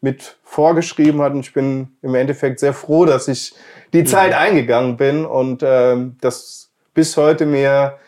mit 0.01 0.37
vorgeschrieben 0.45 1.21
hat. 1.21 1.33
Und 1.33 1.41
ich 1.41 1.53
bin 1.53 1.97
im 2.01 2.15
Endeffekt 2.15 2.61
sehr 2.61 2.73
froh, 2.73 3.05
dass 3.05 3.29
ich 3.29 3.55
die 3.93 4.01
mhm. 4.01 4.07
Zeit 4.07 4.35
eingegangen 4.35 4.97
bin 4.97 5.27
und 5.27 5.63
äh, 5.63 5.97
das 6.21 6.71
bis 6.95 7.17
heute 7.17 7.45
mir 7.45 7.99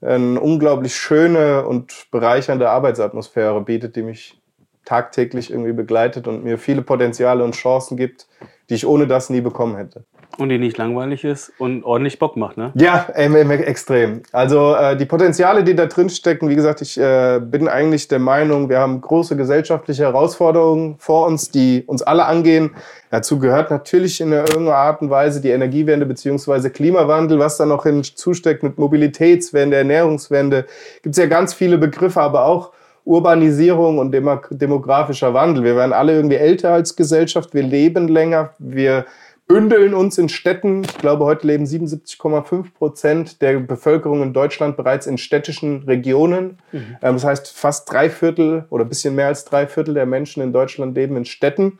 eine 0.00 0.38
unglaublich 0.38 0.94
schöne 0.94 1.66
und 1.66 2.06
bereichernde 2.10 2.68
Arbeitsatmosphäre 2.68 3.60
bietet, 3.62 3.96
die 3.96 4.02
mich 4.02 4.38
tagtäglich 4.84 5.50
irgendwie 5.50 5.72
begleitet 5.72 6.28
und 6.28 6.44
mir 6.44 6.58
viele 6.58 6.82
Potenziale 6.82 7.44
und 7.44 7.54
Chancen 7.54 7.96
gibt, 7.96 8.26
die 8.70 8.74
ich 8.74 8.86
ohne 8.86 9.06
das 9.06 9.30
nie 9.30 9.40
bekommen 9.40 9.76
hätte. 9.76 10.04
Und 10.36 10.48
die 10.48 10.58
nicht 10.58 10.76
langweilig 10.78 11.22
ist 11.22 11.52
und 11.58 11.84
ordentlich 11.84 12.18
Bock 12.18 12.36
macht, 12.36 12.56
ne? 12.56 12.72
Ja, 12.74 13.06
extrem. 13.14 14.22
Also 14.32 14.74
äh, 14.74 14.96
die 14.96 15.04
Potenziale, 15.04 15.62
die 15.62 15.76
da 15.76 15.86
drin 15.86 16.08
stecken, 16.08 16.48
wie 16.48 16.56
gesagt, 16.56 16.80
ich 16.80 16.98
äh, 16.98 17.40
bin 17.40 17.68
eigentlich 17.68 18.08
der 18.08 18.18
Meinung, 18.18 18.68
wir 18.68 18.80
haben 18.80 19.00
große 19.00 19.36
gesellschaftliche 19.36 20.02
Herausforderungen 20.02 20.96
vor 20.98 21.28
uns, 21.28 21.50
die 21.50 21.84
uns 21.86 22.02
alle 22.02 22.26
angehen. 22.26 22.70
Dazu 23.10 23.38
gehört 23.38 23.70
natürlich 23.70 24.20
in 24.20 24.32
irgendeiner 24.32 24.74
Art 24.74 25.02
und 25.02 25.10
Weise 25.10 25.40
die 25.40 25.50
Energiewende 25.50 26.04
bzw. 26.04 26.70
Klimawandel, 26.70 27.38
was 27.38 27.56
da 27.56 27.64
noch 27.64 27.84
hinzusteckt 27.84 28.64
mit 28.64 28.76
Mobilitätswende, 28.76 29.76
Ernährungswende. 29.76 30.66
Gibt 31.02 31.14
es 31.14 31.22
ja 31.22 31.26
ganz 31.26 31.54
viele 31.54 31.78
Begriffe, 31.78 32.20
aber 32.20 32.46
auch 32.46 32.72
Urbanisierung 33.04 33.98
und 33.98 34.12
demografischer 34.12 35.34
Wandel. 35.34 35.64
Wir 35.64 35.76
werden 35.76 35.92
alle 35.92 36.14
irgendwie 36.14 36.36
älter 36.36 36.72
als 36.72 36.96
Gesellschaft, 36.96 37.52
wir 37.52 37.62
leben 37.62 38.08
länger, 38.08 38.54
wir 38.58 39.04
bündeln 39.46 39.92
uns 39.92 40.16
in 40.16 40.28
Städten. 40.28 40.84
Ich 40.84 40.98
glaube, 40.98 41.24
heute 41.24 41.46
leben 41.46 41.64
77,5 41.64 42.72
Prozent 42.72 43.42
der 43.42 43.60
Bevölkerung 43.60 44.22
in 44.22 44.32
Deutschland 44.32 44.76
bereits 44.76 45.06
in 45.06 45.18
städtischen 45.18 45.82
Regionen. 45.82 46.58
Mhm. 46.72 46.96
Ähm, 47.02 47.14
das 47.14 47.24
heißt, 47.24 47.52
fast 47.52 47.90
drei 47.92 48.08
Viertel 48.08 48.64
oder 48.70 48.84
ein 48.84 48.88
bisschen 48.88 49.14
mehr 49.14 49.26
als 49.26 49.44
drei 49.44 49.66
Viertel 49.66 49.94
der 49.94 50.06
Menschen 50.06 50.42
in 50.42 50.52
Deutschland 50.52 50.96
leben 50.96 51.16
in 51.16 51.24
Städten. 51.24 51.78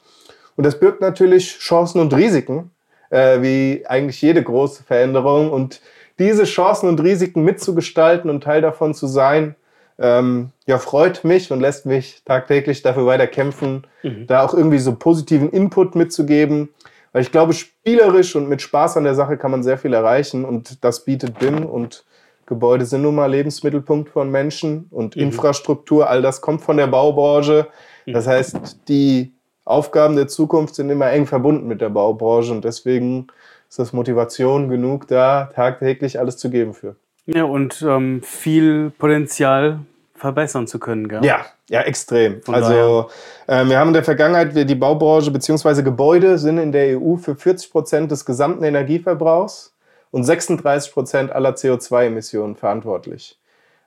Und 0.56 0.64
das 0.64 0.78
birgt 0.78 1.00
natürlich 1.00 1.58
Chancen 1.58 2.00
und 2.00 2.14
Risiken, 2.14 2.70
äh, 3.10 3.40
wie 3.40 3.84
eigentlich 3.86 4.20
jede 4.20 4.42
große 4.42 4.84
Veränderung. 4.84 5.50
Und 5.50 5.80
diese 6.18 6.44
Chancen 6.44 6.88
und 6.88 7.02
Risiken 7.02 7.42
mitzugestalten 7.44 8.30
und 8.30 8.44
Teil 8.44 8.60
davon 8.60 8.94
zu 8.94 9.06
sein, 9.06 9.56
ähm, 9.98 10.50
ja, 10.66 10.78
freut 10.78 11.24
mich 11.24 11.52
und 11.52 11.60
lässt 11.60 11.86
mich 11.86 12.22
tagtäglich 12.24 12.82
dafür 12.82 13.06
weiter 13.06 13.26
kämpfen, 13.26 13.86
mhm. 14.02 14.26
da 14.26 14.42
auch 14.44 14.54
irgendwie 14.54 14.78
so 14.78 14.94
positiven 14.94 15.50
Input 15.50 15.94
mitzugeben. 15.94 16.70
Weil 17.12 17.22
ich 17.22 17.30
glaube, 17.30 17.52
spielerisch 17.52 18.34
und 18.34 18.48
mit 18.48 18.60
Spaß 18.60 18.96
an 18.96 19.04
der 19.04 19.14
Sache 19.14 19.36
kann 19.36 19.52
man 19.52 19.62
sehr 19.62 19.78
viel 19.78 19.94
erreichen 19.94 20.44
und 20.44 20.82
das 20.84 21.04
bietet 21.04 21.38
BIM 21.38 21.64
und 21.64 22.04
Gebäude 22.46 22.84
sind 22.84 23.02
nun 23.02 23.14
mal 23.14 23.30
Lebensmittelpunkt 23.30 24.10
von 24.10 24.30
Menschen 24.30 24.86
und 24.90 25.16
mhm. 25.16 25.22
Infrastruktur, 25.22 26.10
all 26.10 26.22
das 26.22 26.40
kommt 26.40 26.62
von 26.62 26.76
der 26.76 26.88
Baubranche. 26.88 27.68
Mhm. 28.06 28.12
Das 28.12 28.26
heißt, 28.26 28.88
die 28.88 29.32
Aufgaben 29.64 30.16
der 30.16 30.28
Zukunft 30.28 30.74
sind 30.74 30.90
immer 30.90 31.10
eng 31.10 31.26
verbunden 31.26 31.68
mit 31.68 31.80
der 31.80 31.88
Baubranche 31.88 32.52
und 32.52 32.64
deswegen 32.64 33.28
ist 33.68 33.78
das 33.78 33.92
Motivation 33.92 34.68
genug, 34.68 35.08
da 35.08 35.50
tagtäglich 35.54 36.18
alles 36.18 36.36
zu 36.36 36.50
geben 36.50 36.74
für. 36.74 36.96
Ja, 37.26 37.44
und 37.44 37.82
ähm, 37.82 38.22
viel 38.22 38.90
Potenzial 38.90 39.80
verbessern 40.14 40.66
zu 40.66 40.78
können, 40.78 41.08
gell? 41.08 41.24
Ja, 41.24 41.46
ja, 41.68 41.80
extrem. 41.82 42.42
Von 42.42 42.54
also 42.54 43.08
äh, 43.46 43.64
wir 43.64 43.78
haben 43.78 43.88
in 43.88 43.94
der 43.94 44.04
Vergangenheit, 44.04 44.54
die 44.54 44.74
Baubranche 44.74 45.30
bzw. 45.30 45.82
Gebäude 45.82 46.38
sind 46.38 46.58
in 46.58 46.72
der 46.72 46.98
EU 46.98 47.16
für 47.16 47.34
40 47.34 47.70
Prozent 47.70 48.10
des 48.10 48.24
gesamten 48.24 48.64
Energieverbrauchs 48.64 49.74
und 50.10 50.24
36 50.24 50.92
Prozent 50.92 51.32
aller 51.32 51.50
CO2-Emissionen 51.50 52.56
verantwortlich. 52.56 53.38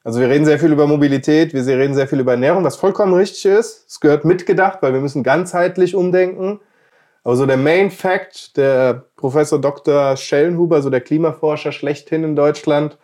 Also 0.03 0.19
wir 0.19 0.29
reden 0.29 0.45
sehr 0.45 0.57
viel 0.57 0.71
über 0.71 0.87
Mobilität, 0.87 1.53
wir 1.53 1.65
reden 1.65 1.93
sehr 1.93 2.07
viel 2.07 2.19
über 2.19 2.31
Ernährung, 2.31 2.63
was 2.63 2.77
vollkommen 2.77 3.13
richtig 3.13 3.45
ist. 3.45 3.85
Es 3.87 3.99
gehört 3.99 4.25
mitgedacht, 4.25 4.79
weil 4.81 4.93
wir 4.93 5.01
müssen 5.01 5.21
ganzheitlich 5.21 5.95
umdenken. 5.95 6.59
Aber 7.23 7.35
so 7.35 7.45
der 7.45 7.57
Main 7.57 7.91
Fact, 7.91 8.55
der 8.55 9.03
Professor 9.17 9.59
Dr. 9.59 10.15
Schellenhuber, 10.15 10.81
so 10.81 10.89
der 10.89 11.01
Klimaforscher 11.01 11.73
schlechthin 11.73 12.23
in 12.23 12.35
Deutschland, 12.37 12.97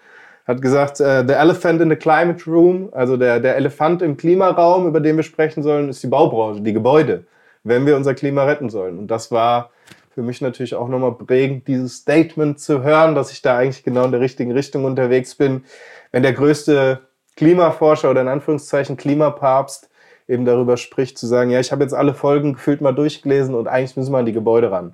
hat 0.45 0.61
gesagt, 0.61 0.99
äh, 0.99 1.25
the 1.25 1.33
elephant 1.33 1.81
in 1.81 1.89
the 1.89 1.95
climate 1.95 2.45
room, 2.47 2.89
also 2.91 3.17
der, 3.17 3.39
der 3.39 3.55
Elefant 3.55 4.01
im 4.01 4.17
Klimaraum, 4.17 4.87
über 4.87 4.99
den 4.99 5.15
wir 5.15 5.23
sprechen 5.23 5.63
sollen, 5.63 5.89
ist 5.89 6.03
die 6.03 6.07
Baubranche, 6.07 6.61
die 6.61 6.73
Gebäude, 6.73 7.25
wenn 7.63 7.85
wir 7.85 7.95
unser 7.95 8.13
Klima 8.13 8.43
retten 8.43 8.69
sollen. 8.69 8.97
Und 8.99 9.07
das 9.07 9.31
war 9.31 9.71
für 10.13 10.21
mich 10.21 10.41
natürlich 10.41 10.75
auch 10.75 10.89
nochmal 10.89 11.13
prägend, 11.13 11.67
dieses 11.67 11.97
Statement 11.97 12.59
zu 12.59 12.83
hören, 12.83 13.15
dass 13.15 13.31
ich 13.31 13.41
da 13.41 13.57
eigentlich 13.57 13.83
genau 13.83 14.05
in 14.05 14.11
der 14.11 14.21
richtigen 14.21 14.51
Richtung 14.51 14.85
unterwegs 14.85 15.35
bin. 15.35 15.63
Wenn 16.11 16.23
der 16.23 16.33
größte 16.33 16.99
Klimaforscher 17.35 18.11
oder 18.11 18.21
in 18.21 18.27
Anführungszeichen 18.27 18.97
Klimapapst 18.97 19.89
eben 20.27 20.45
darüber 20.45 20.77
spricht, 20.77 21.17
zu 21.17 21.25
sagen, 21.25 21.49
ja, 21.49 21.59
ich 21.59 21.71
habe 21.71 21.83
jetzt 21.83 21.93
alle 21.93 22.13
Folgen 22.13 22.53
gefühlt 22.53 22.81
mal 22.81 22.91
durchgelesen 22.91 23.55
und 23.55 23.67
eigentlich 23.67 23.97
müssen 23.97 24.11
wir 24.11 24.19
an 24.19 24.25
die 24.25 24.33
Gebäude 24.33 24.71
ran. 24.71 24.93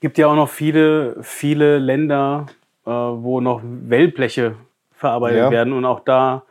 Gibt 0.00 0.16
ja 0.18 0.28
auch 0.28 0.36
noch 0.36 0.48
viele, 0.48 1.16
viele 1.20 1.78
Länder, 1.78 2.46
äh, 2.86 2.90
wo 2.90 3.40
noch 3.40 3.60
Wellbleche 3.64 4.54
verarbeitet 5.00 5.38
ja. 5.38 5.50
werden. 5.50 5.72
Und 5.72 5.84
auch 5.84 6.00
da 6.00 6.44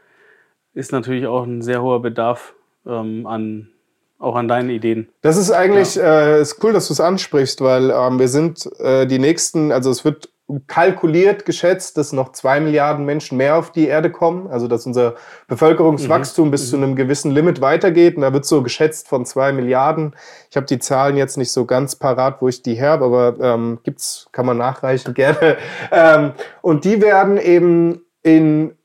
ist 0.74 0.92
natürlich 0.92 1.28
auch 1.28 1.44
ein 1.44 1.62
sehr 1.62 1.82
hoher 1.82 2.02
Bedarf 2.02 2.56
ähm, 2.86 3.26
an 3.26 3.70
auch 4.18 4.36
an 4.36 4.50
deinen 4.50 4.70
Ideen. 4.70 5.08
Das 5.22 5.38
ist 5.38 5.50
eigentlich 5.50 5.96
ja. 5.96 6.36
äh, 6.36 6.42
ist 6.42 6.62
cool, 6.62 6.74
dass 6.74 6.88
du 6.88 6.94
es 6.94 7.00
ansprichst, 7.00 7.62
weil 7.62 7.90
ähm, 7.90 8.20
wir 8.20 8.28
sind 8.28 8.70
äh, 8.80 9.08
die 9.08 9.18
nächsten, 9.18 9.72
also 9.72 9.90
es 9.90 10.04
wird 10.04 10.30
kalkuliert, 10.68 11.46
geschätzt, 11.46 11.98
dass 11.98 12.12
noch 12.12 12.32
zwei 12.32 12.60
Milliarden 12.60 13.06
Menschen 13.06 13.38
mehr 13.38 13.56
auf 13.56 13.72
die 13.72 13.88
Erde 13.88 14.12
kommen, 14.12 14.48
also 14.48 14.68
dass 14.68 14.86
unser 14.86 15.16
Bevölkerungswachstum 15.48 16.48
mhm. 16.48 16.52
bis 16.52 16.66
mhm. 16.66 16.70
zu 16.70 16.78
einem 16.78 16.96
gewissen 16.96 17.32
Limit 17.32 17.62
weitergeht. 17.62 18.16
Und 18.16 18.24
da 18.24 18.34
wird 18.34 18.46
so 18.46 18.64
geschätzt 18.64 19.08
von 19.08 19.26
zwei 19.26 19.52
Milliarden. 19.52 20.16
Ich 20.50 20.58
habe 20.58 20.66
die 20.66 20.80
Zahlen 20.80 21.18
jetzt 21.18 21.38
nicht 21.38 21.52
so 21.52 21.66
ganz 21.66 21.96
parat, 21.96 22.42
wo 22.42 22.48
ich 22.48 22.64
die 22.64 22.76
her 22.76 22.92
habe, 22.92 23.06
aber 23.06 23.36
ähm, 23.40 23.80
gibt's, 23.84 24.28
kann 24.32 24.46
man 24.46 24.58
nachreichen 24.58 25.14
gerne. 25.14 25.58
Ähm, 25.92 26.32
und 26.62 26.84
die 26.84 27.00
werden 27.02 27.38
eben 27.38 28.02
in 28.24 28.76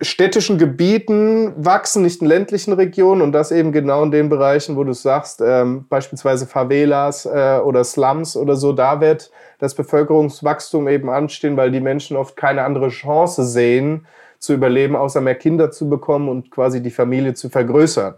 städtischen 0.00 0.58
Gebieten 0.58 1.52
wachsen, 1.56 2.02
nicht 2.02 2.22
in 2.22 2.28
ländlichen 2.28 2.72
Regionen 2.72 3.20
und 3.20 3.32
das 3.32 3.50
eben 3.50 3.72
genau 3.72 4.04
in 4.04 4.12
den 4.12 4.28
Bereichen, 4.28 4.76
wo 4.76 4.84
du 4.84 4.92
sagst, 4.92 5.42
ähm, 5.44 5.86
beispielsweise 5.88 6.46
Favelas 6.46 7.26
äh, 7.26 7.60
oder 7.64 7.82
Slums 7.82 8.36
oder 8.36 8.54
so, 8.54 8.72
da 8.72 9.00
wird 9.00 9.30
das 9.58 9.74
Bevölkerungswachstum 9.74 10.86
eben 10.88 11.10
anstehen, 11.10 11.56
weil 11.56 11.72
die 11.72 11.80
Menschen 11.80 12.16
oft 12.16 12.36
keine 12.36 12.62
andere 12.62 12.90
Chance 12.90 13.44
sehen, 13.44 14.06
zu 14.38 14.54
überleben, 14.54 14.94
außer 14.94 15.20
mehr 15.20 15.34
Kinder 15.34 15.72
zu 15.72 15.88
bekommen 15.88 16.28
und 16.28 16.52
quasi 16.52 16.80
die 16.80 16.92
Familie 16.92 17.34
zu 17.34 17.48
vergrößern. 17.48 18.14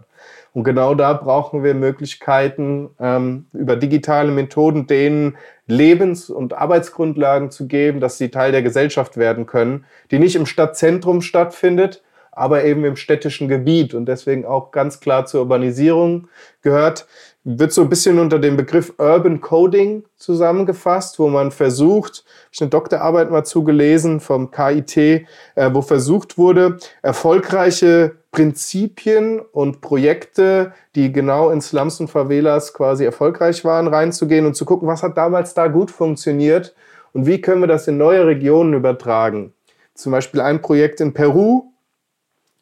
Und 0.53 0.65
genau 0.65 0.95
da 0.95 1.13
brauchen 1.13 1.63
wir 1.63 1.73
Möglichkeiten, 1.73 2.89
ähm, 2.99 3.45
über 3.53 3.77
digitale 3.77 4.31
Methoden 4.31 4.85
denen 4.85 5.37
Lebens- 5.65 6.29
und 6.29 6.53
Arbeitsgrundlagen 6.53 7.51
zu 7.51 7.67
geben, 7.67 8.01
dass 8.01 8.17
sie 8.17 8.29
Teil 8.29 8.51
der 8.51 8.61
Gesellschaft 8.61 9.15
werden 9.15 9.45
können, 9.45 9.85
die 10.11 10.19
nicht 10.19 10.35
im 10.35 10.45
Stadtzentrum 10.45 11.21
stattfindet, 11.21 12.03
aber 12.33 12.65
eben 12.65 12.83
im 12.83 12.97
städtischen 12.97 13.47
Gebiet. 13.47 13.93
Und 13.93 14.07
deswegen 14.07 14.45
auch 14.45 14.71
ganz 14.71 14.99
klar 14.99 15.25
zur 15.25 15.41
Urbanisierung 15.41 16.27
gehört 16.61 17.07
wird 17.43 17.73
so 17.73 17.81
ein 17.81 17.89
bisschen 17.89 18.19
unter 18.19 18.37
dem 18.37 18.55
Begriff 18.55 18.93
Urban 18.97 19.41
Coding 19.41 20.03
zusammengefasst, 20.15 21.17
wo 21.17 21.27
man 21.27 21.51
versucht, 21.51 22.23
ich 22.51 22.61
eine 22.61 22.69
Doktorarbeit 22.69 23.31
mal 23.31 23.43
zugelesen 23.43 24.19
vom 24.19 24.51
KIT, 24.51 24.97
äh, 24.97 25.25
wo 25.71 25.81
versucht 25.81 26.37
wurde, 26.37 26.77
erfolgreiche 27.01 28.17
Prinzipien 28.31 29.39
und 29.39 29.81
Projekte, 29.81 30.73
die 30.95 31.11
genau 31.11 31.49
in 31.49 31.61
Slums 31.61 31.99
und 31.99 32.09
Favelas 32.09 32.73
quasi 32.73 33.05
erfolgreich 33.05 33.65
waren, 33.65 33.87
reinzugehen 33.87 34.45
und 34.45 34.55
zu 34.55 34.65
gucken, 34.65 34.87
was 34.87 35.03
hat 35.03 35.17
damals 35.17 35.53
da 35.53 35.67
gut 35.67 35.89
funktioniert 35.89 36.75
und 37.13 37.25
wie 37.25 37.41
können 37.41 37.61
wir 37.61 37.67
das 37.67 37.87
in 37.87 37.97
neue 37.97 38.25
Regionen 38.25 38.73
übertragen. 38.73 39.53
Zum 39.95 40.11
Beispiel 40.11 40.41
ein 40.41 40.61
Projekt 40.61 41.01
in 41.01 41.13
Peru, 41.13 41.70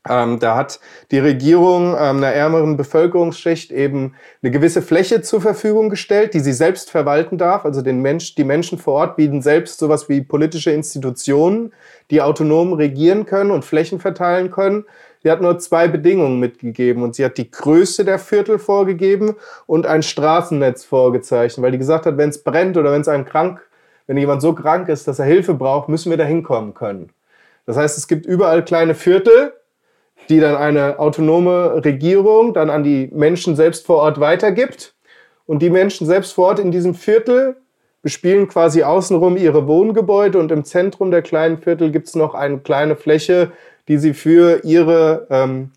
ähm, 0.08 0.40
da 0.40 0.56
hat 0.56 0.80
die 1.12 1.20
Regierung 1.20 1.90
ähm, 1.90 2.18
einer 2.18 2.28
ärmeren 2.28 2.78
Bevölkerungsschicht 2.78 3.72
eben 3.72 4.16
eine 4.42 4.52
gewisse 4.52 4.82
Fläche 4.82 5.22
zur 5.22 5.42
Verfügung 5.42 5.90
gestellt, 5.90 6.34
die 6.34 6.40
sie 6.40 6.54
selbst 6.54 6.90
verwalten 6.90 7.38
darf. 7.38 7.66
Also 7.66 7.82
den 7.82 8.02
Mensch, 8.02 8.36
die 8.36 8.46
Menschen 8.46 8.78
vor 8.78 8.94
Ort 8.94 9.18
bieten 9.18 9.42
selbst 9.42 9.78
sowas 9.78 10.08
wie 10.08 10.22
politische 10.22 10.72
Institutionen, 10.72 11.74
die 12.12 12.22
autonom 12.22 12.72
regieren 12.74 13.26
können 13.26 13.52
und 13.52 13.66
Flächen 13.66 14.00
verteilen 14.00 14.52
können. 14.52 14.86
Sie 15.22 15.30
hat 15.30 15.42
nur 15.42 15.60
zwei 15.60 15.90
Bedingungen 15.90 16.40
mitgegeben 16.40 17.04
und 17.04 17.14
sie 17.14 17.26
hat 17.26 17.38
die 17.38 17.52
Größe 17.52 18.06
der 18.06 18.20
Viertel 18.20 18.58
vorgegeben 18.58 19.36
und 19.66 19.86
ein 19.86 20.02
Straßennetz 20.02 20.86
vorgezeichnet, 20.86 21.62
weil 21.62 21.74
die 21.74 21.78
gesagt 21.78 22.06
hat, 22.06 22.16
wenn 22.16 22.30
es 22.30 22.42
brennt 22.42 22.78
oder 22.78 22.94
wenn 22.94 23.02
es 23.02 23.10
einem 23.10 23.26
krank, 23.26 23.60
wenn 24.08 24.16
jemand 24.16 24.42
so 24.42 24.54
krank 24.54 24.88
ist, 24.88 25.10
dass 25.10 25.20
er 25.20 25.26
Hilfe 25.26 25.54
braucht, 25.56 25.90
müssen 25.90 26.10
wir 26.10 26.18
da 26.18 26.24
hinkommen 26.24 26.74
können. 26.74 27.10
Das 27.66 27.76
heißt, 27.76 27.98
es 27.98 28.08
gibt 28.08 28.26
überall 28.26 28.64
kleine 28.64 28.96
Viertel, 28.96 29.54
die 30.30 30.40
dann 30.40 30.56
eine 30.56 31.00
autonome 31.00 31.84
Regierung 31.84 32.54
dann 32.54 32.70
an 32.70 32.84
die 32.84 33.10
Menschen 33.12 33.56
selbst 33.56 33.86
vor 33.86 33.98
Ort 33.98 34.20
weitergibt. 34.20 34.94
Und 35.46 35.62
die 35.64 35.72
Menschen 35.72 36.06
selbst 36.06 36.34
vor 36.34 36.50
Ort 36.50 36.60
in 36.60 36.72
diesem 36.72 36.94
Viertel 36.94 37.58
bespielen 38.02 38.48
quasi 38.48 38.84
außenrum 38.84 39.36
ihre 39.36 39.68
Wohngebäude 39.68 40.40
und 40.40 40.52
im 40.52 40.64
Zentrum 40.64 41.12
der 41.12 41.22
kleinen 41.22 41.58
Viertel 41.58 41.92
gibt 41.92 42.08
es 42.08 42.16
noch 42.16 42.34
eine 42.34 42.60
kleine 42.60 42.96
Fläche, 42.96 43.52
die 43.88 43.98
sie 43.98 44.14
für 44.14 44.64
ihre 44.64 45.28
ähm, 45.30 45.72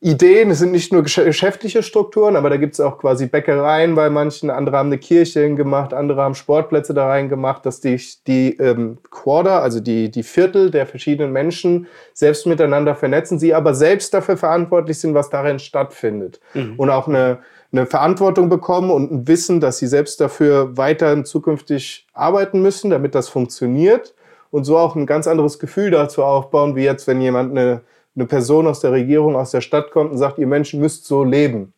Ideen, 0.00 0.52
es 0.52 0.60
sind 0.60 0.70
nicht 0.70 0.92
nur 0.92 1.02
geschäftliche 1.02 1.82
Strukturen, 1.82 2.36
aber 2.36 2.50
da 2.50 2.56
gibt 2.56 2.74
es 2.74 2.80
auch 2.80 2.98
quasi 2.98 3.26
Bäckereien 3.26 3.96
bei 3.96 4.10
manchen, 4.10 4.48
andere 4.48 4.76
haben 4.76 4.90
eine 4.90 4.98
Kirche 4.98 5.40
hingemacht, 5.40 5.92
andere 5.92 6.22
haben 6.22 6.36
Sportplätze 6.36 6.94
da 6.94 7.08
reingemacht, 7.08 7.66
dass 7.66 7.80
die, 7.80 8.00
die 8.28 8.56
ähm, 8.58 8.98
Quarter, 9.10 9.60
also 9.60 9.80
die, 9.80 10.08
die 10.08 10.22
Viertel 10.22 10.70
der 10.70 10.86
verschiedenen 10.86 11.32
Menschen 11.32 11.88
selbst 12.12 12.46
miteinander 12.46 12.94
vernetzen, 12.94 13.40
sie 13.40 13.54
aber 13.54 13.74
selbst 13.74 14.14
dafür 14.14 14.36
verantwortlich 14.36 15.00
sind, 15.00 15.14
was 15.14 15.30
darin 15.30 15.58
stattfindet. 15.58 16.38
Mhm. 16.54 16.74
Und 16.76 16.90
auch 16.90 17.08
eine, 17.08 17.38
eine 17.72 17.84
Verantwortung 17.86 18.48
bekommen 18.48 18.92
und 18.92 19.10
ein 19.10 19.26
Wissen, 19.26 19.58
dass 19.58 19.78
sie 19.78 19.88
selbst 19.88 20.20
dafür 20.20 20.76
weiterhin 20.76 21.24
zukünftig 21.24 22.06
arbeiten 22.12 22.62
müssen, 22.62 22.90
damit 22.90 23.16
das 23.16 23.28
funktioniert 23.28 24.14
und 24.52 24.62
so 24.62 24.78
auch 24.78 24.94
ein 24.94 25.06
ganz 25.06 25.26
anderes 25.26 25.58
Gefühl 25.58 25.90
dazu 25.90 26.22
aufbauen, 26.22 26.76
wie 26.76 26.84
jetzt, 26.84 27.08
wenn 27.08 27.20
jemand 27.20 27.50
eine 27.50 27.80
eine 28.14 28.26
Person 28.26 28.66
aus 28.66 28.80
der 28.80 28.92
Regierung, 28.92 29.36
aus 29.36 29.50
der 29.50 29.60
Stadt 29.60 29.90
kommt 29.90 30.12
und 30.12 30.18
sagt, 30.18 30.38
ihr 30.38 30.46
Menschen 30.46 30.80
müsst 30.80 31.04
so 31.04 31.24
leben. 31.24 31.72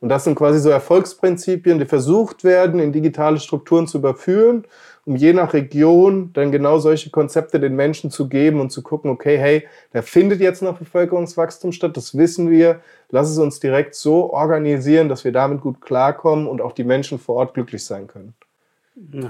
Und 0.00 0.08
das 0.08 0.24
sind 0.24 0.34
quasi 0.34 0.58
so 0.60 0.70
Erfolgsprinzipien, 0.70 1.78
die 1.78 1.84
versucht 1.84 2.42
werden, 2.42 2.80
in 2.80 2.90
digitale 2.90 3.38
Strukturen 3.38 3.86
zu 3.86 3.98
überführen, 3.98 4.64
um 5.04 5.14
je 5.14 5.34
nach 5.34 5.52
Region 5.52 6.30
dann 6.32 6.50
genau 6.50 6.78
solche 6.78 7.10
Konzepte 7.10 7.60
den 7.60 7.76
Menschen 7.76 8.10
zu 8.10 8.28
geben 8.28 8.60
und 8.60 8.70
zu 8.70 8.82
gucken, 8.82 9.10
okay, 9.10 9.36
hey, 9.36 9.66
da 9.92 10.00
findet 10.00 10.40
jetzt 10.40 10.62
noch 10.62 10.78
Bevölkerungswachstum 10.78 11.72
statt, 11.72 11.96
das 11.96 12.16
wissen 12.16 12.50
wir, 12.50 12.80
lass 13.10 13.30
es 13.30 13.38
uns 13.38 13.60
direkt 13.60 13.94
so 13.94 14.32
organisieren, 14.32 15.10
dass 15.10 15.24
wir 15.24 15.32
damit 15.32 15.60
gut 15.60 15.82
klarkommen 15.82 16.46
und 16.46 16.62
auch 16.62 16.72
die 16.72 16.84
Menschen 16.84 17.18
vor 17.18 17.36
Ort 17.36 17.54
glücklich 17.54 17.84
sein 17.84 18.06
können. 18.06 18.34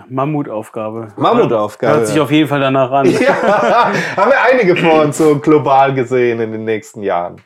Mammutaufgabe. 0.08 1.08
Mammutaufgabe. 1.16 1.98
Hört 1.98 2.06
sich 2.08 2.20
auf 2.20 2.30
jeden 2.30 2.48
Fall 2.48 2.60
danach 2.60 2.90
an. 2.90 3.06
Ja, 3.20 3.92
haben 4.16 4.30
wir 4.30 4.42
einige 4.50 4.76
vor 4.76 5.02
uns 5.02 5.18
so 5.18 5.38
global 5.38 5.94
gesehen 5.94 6.40
in 6.40 6.52
den 6.52 6.64
nächsten 6.64 7.02
Jahren. 7.02 7.36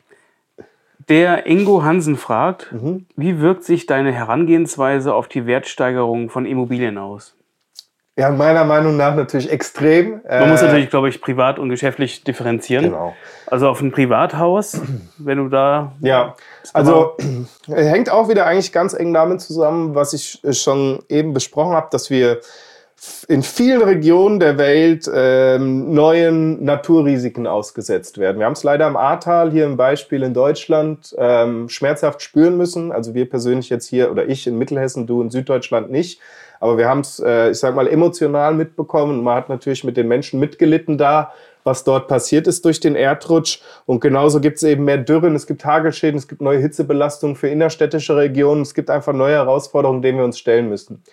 Der 1.07 1.45
Ingo 1.45 1.83
Hansen 1.83 2.17
fragt, 2.17 2.71
mhm. 2.71 3.05
wie 3.15 3.39
wirkt 3.39 3.63
sich 3.63 3.85
deine 3.85 4.11
Herangehensweise 4.11 5.13
auf 5.13 5.27
die 5.27 5.45
Wertsteigerung 5.45 6.29
von 6.29 6.45
Immobilien 6.45 6.97
aus? 6.97 7.34
Ja, 8.17 8.29
meiner 8.29 8.63
Meinung 8.63 8.95
nach 8.95 9.13
natürlich 9.15 9.51
extrem. 9.51 10.21
Man 10.23 10.43
äh, 10.43 10.47
muss 10.47 10.61
natürlich, 10.61 10.89
glaube 10.89 11.09
ich, 11.09 11.19
privat 11.19 11.59
und 11.59 11.69
geschäftlich 11.69 12.23
differenzieren. 12.23 12.85
Genau. 12.85 13.13
Also 13.45 13.67
auf 13.67 13.81
ein 13.81 13.91
Privathaus, 13.91 14.79
wenn 15.17 15.37
du 15.37 15.49
da. 15.49 15.91
Ja, 15.99 16.35
also 16.71 17.17
hängt 17.67 18.09
auch 18.09 18.29
wieder 18.29 18.45
eigentlich 18.45 18.71
ganz 18.71 18.93
eng 18.93 19.13
damit 19.13 19.41
zusammen, 19.41 19.95
was 19.95 20.13
ich 20.13 20.39
schon 20.51 21.03
eben 21.09 21.33
besprochen 21.33 21.73
habe, 21.73 21.87
dass 21.91 22.09
wir 22.09 22.39
in 23.27 23.43
vielen 23.43 23.81
Regionen 23.81 24.39
der 24.39 24.57
Welt 24.57 25.09
ähm, 25.13 25.93
neuen 25.93 26.63
Naturrisiken 26.63 27.45
ausgesetzt 27.45 28.17
werden. 28.17 28.39
Wir 28.39 28.45
haben 28.45 28.53
es 28.53 28.63
leider 28.63 28.87
im 28.87 28.95
Ahrtal 28.95 29.51
hier 29.51 29.65
im 29.65 29.75
Beispiel 29.75 30.23
in 30.23 30.33
Deutschland 30.33 31.13
ähm, 31.17 31.67
schmerzhaft 31.67 32.21
spüren 32.21 32.55
müssen. 32.55 32.93
Also 32.93 33.13
wir 33.13 33.29
persönlich 33.29 33.69
jetzt 33.69 33.87
hier 33.87 34.09
oder 34.09 34.27
ich 34.27 34.47
in 34.47 34.57
Mittelhessen, 34.57 35.05
du 35.05 35.21
in 35.21 35.29
Süddeutschland 35.29 35.91
nicht. 35.91 36.21
Aber 36.59 36.77
wir 36.77 36.87
haben 36.87 37.01
es, 37.01 37.19
äh, 37.19 37.51
ich 37.51 37.59
sag 37.59 37.75
mal, 37.75 37.87
emotional 37.87 38.53
mitbekommen. 38.53 39.23
Man 39.23 39.35
hat 39.35 39.49
natürlich 39.49 39.83
mit 39.83 39.97
den 39.97 40.07
Menschen 40.07 40.39
mitgelitten 40.39 40.97
da, 40.97 41.33
was 41.63 41.83
dort 41.83 42.07
passiert 42.07 42.47
ist 42.47 42.63
durch 42.63 42.79
den 42.79 42.95
Erdrutsch. 42.95 43.59
Und 43.85 43.99
genauso 43.99 44.39
gibt 44.39 44.57
es 44.57 44.63
eben 44.63 44.85
mehr 44.85 44.97
Dürren, 44.97 45.35
es 45.35 45.47
gibt 45.47 45.65
Hagelschäden, 45.65 46.17
es 46.17 46.27
gibt 46.27 46.41
neue 46.41 46.59
Hitzebelastungen 46.59 47.35
für 47.35 47.47
innerstädtische 47.47 48.15
Regionen. 48.15 48.61
Es 48.61 48.73
gibt 48.73 48.89
einfach 48.89 49.13
neue 49.13 49.33
Herausforderungen, 49.33 50.01
denen 50.01 50.19
wir 50.19 50.25
uns 50.25 50.39
stellen 50.39 50.69
müssen. 50.69 51.03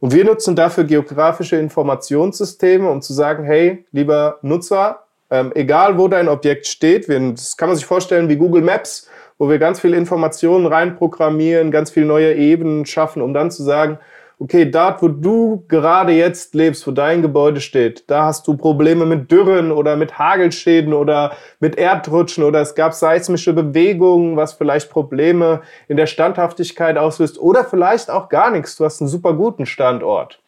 Und 0.00 0.12
wir 0.12 0.24
nutzen 0.24 0.54
dafür 0.54 0.84
geografische 0.84 1.56
Informationssysteme, 1.56 2.88
um 2.88 3.02
zu 3.02 3.12
sagen, 3.12 3.44
hey, 3.44 3.84
lieber 3.90 4.38
Nutzer, 4.42 5.02
ähm, 5.30 5.52
egal 5.54 5.98
wo 5.98 6.08
dein 6.08 6.28
Objekt 6.28 6.66
steht, 6.66 7.08
wir, 7.08 7.18
das 7.32 7.56
kann 7.56 7.68
man 7.68 7.76
sich 7.76 7.86
vorstellen 7.86 8.28
wie 8.28 8.36
Google 8.36 8.62
Maps, 8.62 9.08
wo 9.38 9.48
wir 9.48 9.58
ganz 9.58 9.80
viele 9.80 9.96
Informationen 9.96 10.66
reinprogrammieren, 10.66 11.70
ganz 11.70 11.90
viele 11.90 12.06
neue 12.06 12.34
Ebenen 12.34 12.86
schaffen, 12.86 13.22
um 13.22 13.34
dann 13.34 13.50
zu 13.50 13.62
sagen, 13.62 13.98
okay, 14.38 14.70
dort, 14.70 15.02
wo 15.02 15.08
du 15.08 15.64
gerade 15.68 16.12
jetzt 16.12 16.54
lebst, 16.54 16.86
wo 16.86 16.92
dein 16.92 17.22
Gebäude 17.22 17.60
steht, 17.60 18.04
da 18.08 18.24
hast 18.24 18.46
du 18.46 18.56
Probleme 18.56 19.04
mit 19.04 19.30
Dürren 19.30 19.72
oder 19.72 19.96
mit 19.96 20.18
Hagelschäden 20.18 20.92
oder 20.92 21.32
mit 21.60 21.76
Erdrutschen 21.76 22.44
oder 22.44 22.60
es 22.60 22.74
gab 22.74 22.94
seismische 22.94 23.52
Bewegungen, 23.52 24.36
was 24.36 24.52
vielleicht 24.52 24.90
Probleme 24.90 25.62
in 25.88 25.96
der 25.96 26.06
Standhaftigkeit 26.06 26.96
auslöst 26.96 27.38
oder 27.38 27.64
vielleicht 27.64 28.10
auch 28.10 28.28
gar 28.28 28.50
nichts. 28.50 28.76
Du 28.76 28.84
hast 28.84 29.00
einen 29.00 29.08
super 29.08 29.34
guten 29.34 29.66
Standort. 29.66 30.40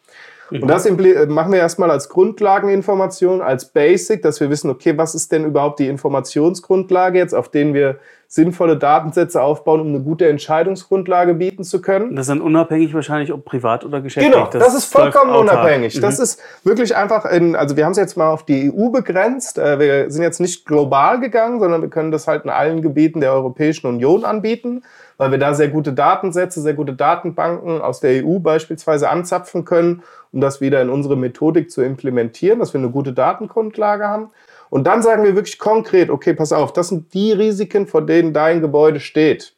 Und 0.51 0.67
das 0.67 0.89
machen 0.89 1.51
wir 1.51 1.59
erstmal 1.59 1.91
als 1.91 2.09
Grundlageninformation, 2.09 3.41
als 3.41 3.65
Basic, 3.65 4.21
dass 4.21 4.39
wir 4.39 4.49
wissen, 4.49 4.69
okay, 4.69 4.97
was 4.97 5.15
ist 5.15 5.31
denn 5.31 5.45
überhaupt 5.45 5.79
die 5.79 5.87
Informationsgrundlage 5.87 7.17
jetzt, 7.17 7.33
auf 7.33 7.49
denen 7.49 7.73
wir 7.73 7.99
sinnvolle 8.31 8.77
Datensätze 8.77 9.41
aufbauen, 9.41 9.81
um 9.81 9.87
eine 9.87 9.99
gute 9.99 10.29
Entscheidungsgrundlage 10.29 11.33
bieten 11.33 11.65
zu 11.65 11.81
können. 11.81 12.15
Das 12.15 12.23
ist 12.23 12.29
dann 12.29 12.39
unabhängig 12.39 12.93
wahrscheinlich, 12.93 13.33
ob 13.33 13.43
privat 13.43 13.83
oder 13.83 13.99
geschäftlich. 13.99 14.31
Genau, 14.31 14.47
das, 14.49 14.63
das 14.63 14.73
ist 14.73 14.85
vollkommen 14.85 15.35
unabhängig. 15.35 15.97
Mhm. 15.97 16.01
Das 16.01 16.17
ist 16.17 16.39
wirklich 16.63 16.95
einfach, 16.95 17.25
in, 17.25 17.57
also 17.57 17.75
wir 17.75 17.83
haben 17.83 17.91
es 17.91 17.97
jetzt 17.97 18.15
mal 18.15 18.29
auf 18.29 18.45
die 18.45 18.71
EU 18.71 18.87
begrenzt. 18.87 19.57
Äh, 19.57 19.79
wir 19.79 20.11
sind 20.11 20.23
jetzt 20.23 20.39
nicht 20.39 20.65
global 20.65 21.19
gegangen, 21.19 21.59
sondern 21.59 21.81
wir 21.81 21.89
können 21.89 22.11
das 22.11 22.25
halt 22.25 22.45
in 22.45 22.49
allen 22.49 22.81
Gebieten 22.81 23.19
der 23.19 23.33
Europäischen 23.33 23.87
Union 23.87 24.23
anbieten, 24.23 24.83
weil 25.17 25.31
wir 25.31 25.37
da 25.37 25.53
sehr 25.53 25.67
gute 25.67 25.91
Datensätze, 25.91 26.61
sehr 26.61 26.73
gute 26.73 26.93
Datenbanken 26.93 27.81
aus 27.81 27.99
der 27.99 28.25
EU 28.25 28.39
beispielsweise 28.39 29.09
anzapfen 29.09 29.65
können, 29.65 30.03
um 30.31 30.41
das 30.41 30.61
wieder 30.61 30.81
in 30.81 30.89
unsere 30.89 31.17
Methodik 31.17 31.69
zu 31.71 31.81
implementieren, 31.81 32.59
dass 32.59 32.73
wir 32.73 32.79
eine 32.79 32.89
gute 32.89 33.13
Datengrundlage 33.13 34.07
haben. 34.07 34.29
Und 34.69 34.85
dann 34.85 35.01
sagen 35.01 35.23
wir 35.23 35.35
wirklich 35.35 35.59
konkret, 35.59 36.09
okay, 36.09 36.33
pass 36.33 36.53
auf, 36.53 36.71
das 36.71 36.87
sind 36.87 37.13
die 37.13 37.33
Risiken, 37.33 37.87
vor 37.87 38.05
denen 38.05 38.33
dein 38.33 38.61
Gebäude 38.61 38.99
steht. 38.99 39.55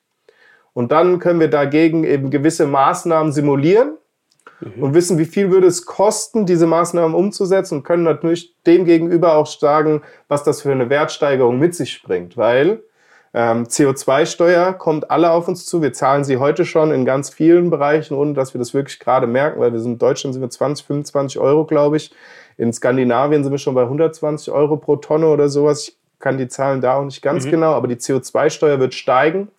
Und 0.73 0.91
dann 0.91 1.19
können 1.19 1.39
wir 1.39 1.49
dagegen 1.49 2.03
eben 2.03 2.31
gewisse 2.31 2.65
Maßnahmen 2.65 3.31
simulieren 3.31 3.97
mhm. 4.59 4.83
und 4.83 4.93
wissen, 4.95 5.19
wie 5.19 5.25
viel 5.25 5.51
würde 5.51 5.67
es 5.67 5.85
kosten, 5.85 6.47
diese 6.47 6.65
Maßnahmen 6.65 7.15
umzusetzen 7.15 7.77
und 7.77 7.83
können 7.83 8.03
natürlich 8.03 8.55
dem 8.65 8.85
gegenüber 8.85 9.35
auch 9.35 9.45
sagen, 9.45 10.01
was 10.27 10.43
das 10.43 10.63
für 10.63 10.71
eine 10.71 10.89
Wertsteigerung 10.89 11.59
mit 11.59 11.75
sich 11.75 12.01
bringt. 12.01 12.35
Weil 12.35 12.81
ähm, 13.35 13.63
CO2-Steuer 13.63 14.73
kommt 14.73 15.09
alle 15.09 15.31
auf 15.31 15.47
uns 15.47 15.65
zu. 15.65 15.81
Wir 15.81 15.91
zahlen 15.91 16.23
sie 16.23 16.37
heute 16.37 16.65
schon 16.65 16.91
in 16.91 17.03
ganz 17.03 17.31
vielen 17.31 17.71
Bereichen, 17.71 18.13
ohne 18.13 18.33
dass 18.33 18.53
wir 18.53 18.59
das 18.59 18.73
wirklich 18.73 18.99
gerade 18.99 19.25
merken, 19.25 19.59
weil 19.59 19.73
wir 19.73 19.79
sind 19.79 19.93
in 19.93 19.99
Deutschland 19.99 20.33
sind 20.33 20.41
wir 20.41 20.49
20, 20.49 20.85
25 20.85 21.39
Euro, 21.39 21.65
glaube 21.65 21.97
ich. 21.97 22.11
In 22.57 22.71
Skandinavien 22.71 23.43
sind 23.43 23.51
wir 23.51 23.57
schon 23.57 23.73
bei 23.73 23.81
120 23.81 24.53
Euro 24.53 24.77
pro 24.77 24.97
Tonne 24.97 25.27
oder 25.27 25.49
sowas. 25.49 25.87
Ich 25.87 25.97
kann 26.19 26.37
die 26.37 26.47
Zahlen 26.47 26.79
da 26.79 26.97
auch 26.97 27.03
nicht 27.03 27.23
ganz 27.23 27.45
mhm. 27.45 27.51
genau, 27.51 27.73
aber 27.73 27.87
die 27.87 27.95
CO2-Steuer 27.95 28.79
wird 28.79 28.93
steigen. 28.93 29.49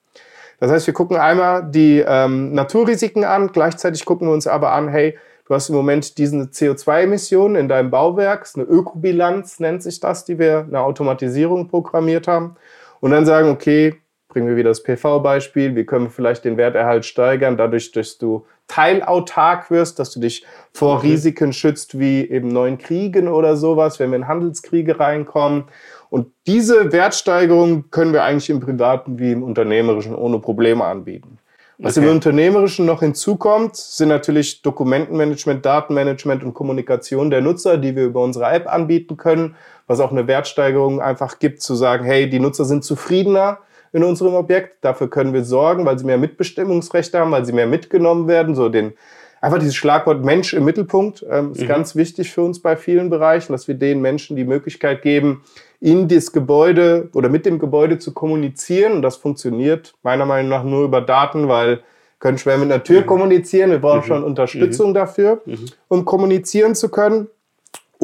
Das 0.60 0.70
heißt, 0.70 0.86
wir 0.86 0.94
gucken 0.94 1.16
einmal 1.16 1.68
die 1.68 2.02
ähm, 2.06 2.54
Naturrisiken 2.54 3.24
an, 3.24 3.50
gleichzeitig 3.52 4.04
gucken 4.04 4.28
wir 4.28 4.32
uns 4.32 4.46
aber 4.46 4.72
an, 4.72 4.88
hey, 4.88 5.18
du 5.46 5.54
hast 5.54 5.68
im 5.68 5.74
Moment 5.74 6.16
diese 6.16 6.36
CO2-Emissionen 6.36 7.56
in 7.56 7.68
deinem 7.68 7.90
Bauwerk, 7.90 8.48
eine 8.54 8.64
Ökobilanz 8.64 9.58
nennt 9.58 9.82
sich 9.82 9.98
das, 9.98 10.24
die 10.24 10.38
wir 10.38 10.60
eine 10.60 10.80
Automatisierung 10.80 11.68
programmiert 11.68 12.28
haben. 12.28 12.56
Und 13.00 13.10
dann 13.10 13.26
sagen, 13.26 13.48
okay, 13.48 13.96
bringen 14.28 14.48
wir 14.48 14.56
wieder 14.56 14.70
das 14.70 14.82
PV-Beispiel, 14.82 15.76
wie 15.76 15.84
können 15.84 16.06
wir 16.06 16.10
vielleicht 16.10 16.44
den 16.44 16.56
Werterhalt 16.56 17.04
steigern, 17.04 17.56
dadurch, 17.56 17.92
dass 17.92 18.18
du 18.18 18.44
teilautark 18.66 19.70
wirst, 19.70 19.98
dass 19.98 20.10
du 20.10 20.20
dich 20.20 20.44
vor 20.72 20.98
okay. 20.98 21.12
Risiken 21.12 21.52
schützt, 21.52 21.98
wie 21.98 22.28
eben 22.28 22.48
neuen 22.48 22.78
Kriegen 22.78 23.28
oder 23.28 23.56
sowas, 23.56 24.00
wenn 24.00 24.10
wir 24.10 24.16
in 24.16 24.28
Handelskriege 24.28 24.98
reinkommen. 24.98 25.64
Und 26.10 26.32
diese 26.46 26.92
Wertsteigerung 26.92 27.90
können 27.90 28.12
wir 28.12 28.24
eigentlich 28.24 28.50
im 28.50 28.60
Privaten 28.60 29.18
wie 29.18 29.32
im 29.32 29.42
Unternehmerischen 29.42 30.14
ohne 30.14 30.38
Probleme 30.38 30.84
anbieten. 30.84 31.38
Was 31.78 31.98
okay. 31.98 32.06
im 32.06 32.12
Unternehmerischen 32.12 32.86
noch 32.86 33.00
hinzukommt, 33.00 33.74
sind 33.74 34.08
natürlich 34.08 34.62
Dokumentenmanagement, 34.62 35.66
Datenmanagement 35.66 36.44
und 36.44 36.54
Kommunikation 36.54 37.30
der 37.30 37.40
Nutzer, 37.40 37.78
die 37.78 37.96
wir 37.96 38.04
über 38.04 38.22
unsere 38.22 38.46
App 38.46 38.72
anbieten 38.72 39.16
können, 39.16 39.56
was 39.86 40.00
auch 40.00 40.10
eine 40.10 40.26
Wertsteigerung 40.26 41.00
einfach 41.00 41.38
gibt, 41.38 41.62
zu 41.62 41.74
sagen, 41.74 42.04
hey, 42.04 42.28
die 42.28 42.40
Nutzer 42.40 42.64
sind 42.64 42.84
zufriedener, 42.84 43.58
in 43.94 44.02
unserem 44.02 44.34
Objekt. 44.34 44.78
Dafür 44.82 45.08
können 45.08 45.32
wir 45.32 45.44
sorgen, 45.44 45.86
weil 45.86 45.98
sie 45.98 46.04
mehr 46.04 46.18
Mitbestimmungsrechte 46.18 47.18
haben, 47.18 47.30
weil 47.30 47.46
sie 47.46 47.52
mehr 47.52 47.68
mitgenommen 47.68 48.26
werden. 48.28 48.54
So 48.54 48.68
den, 48.68 48.92
einfach 49.40 49.60
dieses 49.60 49.76
Schlagwort 49.76 50.24
Mensch 50.24 50.52
im 50.52 50.64
Mittelpunkt 50.64 51.24
ähm, 51.30 51.52
ist 51.52 51.62
mhm. 51.62 51.68
ganz 51.68 51.96
wichtig 51.96 52.32
für 52.32 52.42
uns 52.42 52.60
bei 52.60 52.76
vielen 52.76 53.08
Bereichen, 53.08 53.52
dass 53.52 53.68
wir 53.68 53.76
den 53.76 54.02
Menschen 54.02 54.36
die 54.36 54.44
Möglichkeit 54.44 55.02
geben, 55.02 55.44
in 55.80 56.08
das 56.08 56.32
Gebäude 56.32 57.08
oder 57.14 57.28
mit 57.28 57.46
dem 57.46 57.58
Gebäude 57.58 57.98
zu 57.98 58.12
kommunizieren. 58.12 58.94
Und 58.94 59.02
das 59.02 59.16
funktioniert 59.16 59.94
meiner 60.02 60.26
Meinung 60.26 60.50
nach 60.50 60.64
nur 60.64 60.84
über 60.84 61.00
Daten, 61.00 61.48
weil 61.48 61.80
können 62.18 62.38
schwer 62.38 62.58
mit 62.58 62.72
einer 62.72 62.82
Tür 62.82 63.02
mhm. 63.02 63.06
kommunizieren. 63.06 63.70
Wir 63.70 63.78
brauchen 63.78 64.00
mhm. 64.00 64.06
schon 64.06 64.24
Unterstützung 64.24 64.90
mhm. 64.90 64.94
dafür, 64.94 65.42
mhm. 65.44 65.66
um 65.88 66.04
kommunizieren 66.04 66.74
zu 66.74 66.88
können. 66.88 67.28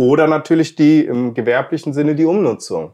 Oder 0.01 0.27
natürlich 0.27 0.77
die 0.77 1.05
im 1.05 1.35
gewerblichen 1.35 1.93
Sinne 1.93 2.15
die 2.15 2.25
Umnutzung. 2.25 2.93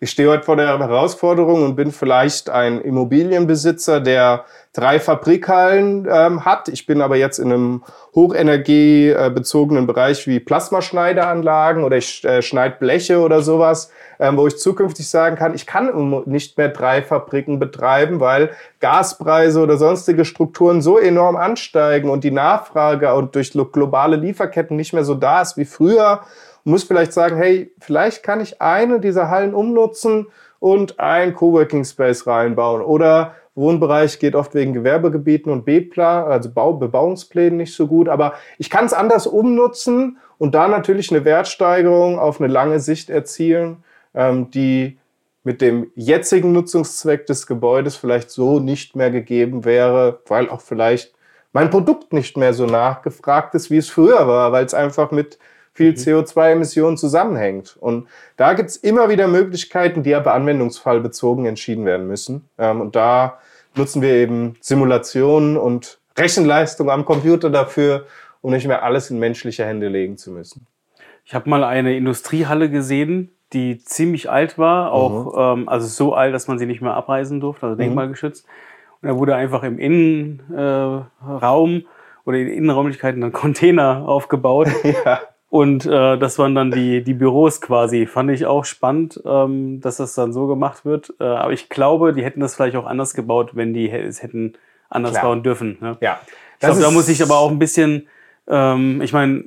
Ich 0.00 0.10
stehe 0.10 0.28
heute 0.28 0.42
vor 0.42 0.56
der 0.56 0.78
Herausforderung 0.78 1.62
und 1.62 1.76
bin 1.76 1.92
vielleicht 1.92 2.50
ein 2.50 2.80
Immobilienbesitzer, 2.80 4.00
der 4.00 4.44
drei 4.72 4.98
Fabrikhallen 4.98 6.06
ähm, 6.10 6.44
hat. 6.44 6.68
Ich 6.68 6.84
bin 6.84 7.00
aber 7.00 7.16
jetzt 7.16 7.38
in 7.38 7.52
einem 7.52 7.84
hochenergiebezogenen 8.14 9.86
Bereich 9.86 10.26
wie 10.26 10.40
Plasmaschneideranlagen 10.40 11.84
oder 11.84 11.96
ich 11.96 12.24
äh, 12.24 12.42
schneide 12.42 12.76
Bleche 12.78 13.20
oder 13.20 13.40
sowas, 13.40 13.92
ähm, 14.18 14.36
wo 14.36 14.48
ich 14.48 14.58
zukünftig 14.58 15.08
sagen 15.08 15.36
kann, 15.36 15.54
ich 15.54 15.64
kann 15.64 16.24
nicht 16.26 16.58
mehr 16.58 16.68
drei 16.68 17.00
Fabriken 17.00 17.60
betreiben, 17.60 18.18
weil 18.18 18.50
Gaspreise 18.80 19.60
oder 19.60 19.76
sonstige 19.76 20.24
Strukturen 20.24 20.82
so 20.82 20.98
enorm 20.98 21.36
ansteigen 21.36 22.10
und 22.10 22.24
die 22.24 22.32
Nachfrage 22.32 23.14
und 23.14 23.36
durch 23.36 23.52
globale 23.52 24.16
Lieferketten 24.16 24.76
nicht 24.76 24.92
mehr 24.92 25.04
so 25.04 25.14
da 25.14 25.40
ist 25.40 25.56
wie 25.56 25.64
früher 25.64 26.20
muss 26.64 26.84
vielleicht 26.84 27.12
sagen, 27.12 27.36
hey, 27.36 27.72
vielleicht 27.78 28.22
kann 28.22 28.40
ich 28.40 28.60
eine 28.60 29.00
dieser 29.00 29.28
Hallen 29.28 29.54
umnutzen 29.54 30.26
und 30.58 30.98
ein 30.98 31.34
Coworking 31.34 31.84
Space 31.84 32.26
reinbauen. 32.26 32.82
Oder 32.82 33.34
Wohnbereich 33.54 34.18
geht 34.18 34.34
oft 34.34 34.54
wegen 34.54 34.72
Gewerbegebieten 34.72 35.52
und 35.52 35.64
B-Plan, 35.64 36.24
also 36.24 36.50
Bau, 36.50 36.72
Bebauungsplänen 36.72 37.58
nicht 37.58 37.74
so 37.74 37.86
gut. 37.86 38.08
Aber 38.08 38.34
ich 38.58 38.70
kann 38.70 38.86
es 38.86 38.92
anders 38.92 39.26
umnutzen 39.26 40.18
und 40.38 40.54
da 40.54 40.66
natürlich 40.66 41.10
eine 41.10 41.24
Wertsteigerung 41.24 42.18
auf 42.18 42.40
eine 42.40 42.52
lange 42.52 42.80
Sicht 42.80 43.10
erzielen, 43.10 43.84
ähm, 44.14 44.50
die 44.50 44.98
mit 45.44 45.60
dem 45.60 45.90
jetzigen 45.94 46.52
Nutzungszweck 46.52 47.26
des 47.26 47.46
Gebäudes 47.46 47.96
vielleicht 47.96 48.30
so 48.30 48.58
nicht 48.58 48.96
mehr 48.96 49.10
gegeben 49.10 49.64
wäre, 49.64 50.20
weil 50.26 50.48
auch 50.48 50.62
vielleicht 50.62 51.14
mein 51.52 51.70
Produkt 51.70 52.12
nicht 52.12 52.36
mehr 52.36 52.54
so 52.54 52.66
nachgefragt 52.66 53.54
ist, 53.54 53.70
wie 53.70 53.76
es 53.76 53.90
früher 53.90 54.26
war, 54.26 54.50
weil 54.50 54.64
es 54.64 54.74
einfach 54.74 55.10
mit 55.10 55.38
viel 55.74 55.90
mhm. 55.90 55.96
CO2-Emissionen 55.96 56.96
zusammenhängt. 56.96 57.76
Und 57.78 58.08
da 58.36 58.54
gibt 58.54 58.70
es 58.70 58.76
immer 58.76 59.08
wieder 59.08 59.28
Möglichkeiten, 59.28 60.02
die 60.02 60.14
aber 60.14 60.34
anwendungsfallbezogen 60.34 61.46
entschieden 61.46 61.84
werden 61.84 62.06
müssen. 62.06 62.48
Ähm, 62.58 62.80
und 62.80 62.96
da 62.96 63.38
nutzen 63.74 64.00
wir 64.00 64.14
eben 64.14 64.56
Simulationen 64.60 65.56
und 65.56 65.98
Rechenleistung 66.16 66.90
am 66.90 67.04
Computer 67.04 67.50
dafür, 67.50 68.06
um 68.40 68.52
nicht 68.52 68.66
mehr 68.66 68.84
alles 68.84 69.10
in 69.10 69.18
menschliche 69.18 69.66
Hände 69.66 69.88
legen 69.88 70.16
zu 70.16 70.30
müssen. 70.30 70.66
Ich 71.24 71.34
habe 71.34 71.50
mal 71.50 71.64
eine 71.64 71.96
Industriehalle 71.96 72.70
gesehen, 72.70 73.30
die 73.52 73.78
ziemlich 73.78 74.30
alt 74.30 74.58
war, 74.58 74.92
auch 74.92 75.56
mhm. 75.56 75.62
ähm, 75.62 75.68
also 75.68 75.86
so 75.86 76.14
alt, 76.14 76.34
dass 76.34 76.48
man 76.48 76.58
sie 76.58 76.66
nicht 76.66 76.82
mehr 76.82 76.94
abreißen 76.94 77.40
durfte, 77.40 77.66
also 77.66 77.74
mhm. 77.74 77.78
denkmalgeschützt. 77.78 78.46
Und 79.02 79.08
da 79.08 79.16
wurde 79.16 79.34
einfach 79.34 79.62
im 79.64 79.78
Innenraum 79.78 81.74
äh, 81.76 81.84
oder 82.24 82.38
in 82.38 82.46
den 82.46 82.56
Innenräumlichkeiten 82.58 83.22
ein 83.22 83.32
Container 83.44 84.06
aufgebaut. 84.06 84.68
ja. 85.04 85.20
Und 85.54 85.86
äh, 85.86 86.18
das 86.18 86.36
waren 86.40 86.56
dann 86.56 86.72
die, 86.72 87.04
die 87.04 87.14
Büros 87.14 87.60
quasi. 87.60 88.06
Fand 88.06 88.28
ich 88.28 88.44
auch 88.44 88.64
spannend, 88.64 89.22
ähm, 89.24 89.80
dass 89.80 89.98
das 89.98 90.16
dann 90.16 90.32
so 90.32 90.48
gemacht 90.48 90.84
wird. 90.84 91.14
Äh, 91.20 91.24
aber 91.26 91.52
ich 91.52 91.68
glaube, 91.68 92.12
die 92.12 92.24
hätten 92.24 92.40
das 92.40 92.56
vielleicht 92.56 92.74
auch 92.74 92.86
anders 92.86 93.14
gebaut, 93.14 93.52
wenn 93.54 93.72
die 93.72 93.88
es 93.88 94.20
hätten 94.20 94.54
anders 94.90 95.12
Klar. 95.12 95.26
bauen 95.26 95.44
dürfen. 95.44 95.78
Ne? 95.80 95.96
Ja. 96.00 96.18
Ich 96.54 96.58
glaube, 96.58 96.80
da 96.80 96.90
muss 96.90 97.08
ich 97.08 97.22
aber 97.22 97.38
auch 97.38 97.52
ein 97.52 97.60
bisschen, 97.60 98.08
ähm, 98.48 99.00
ich 99.00 99.12
meine, 99.12 99.44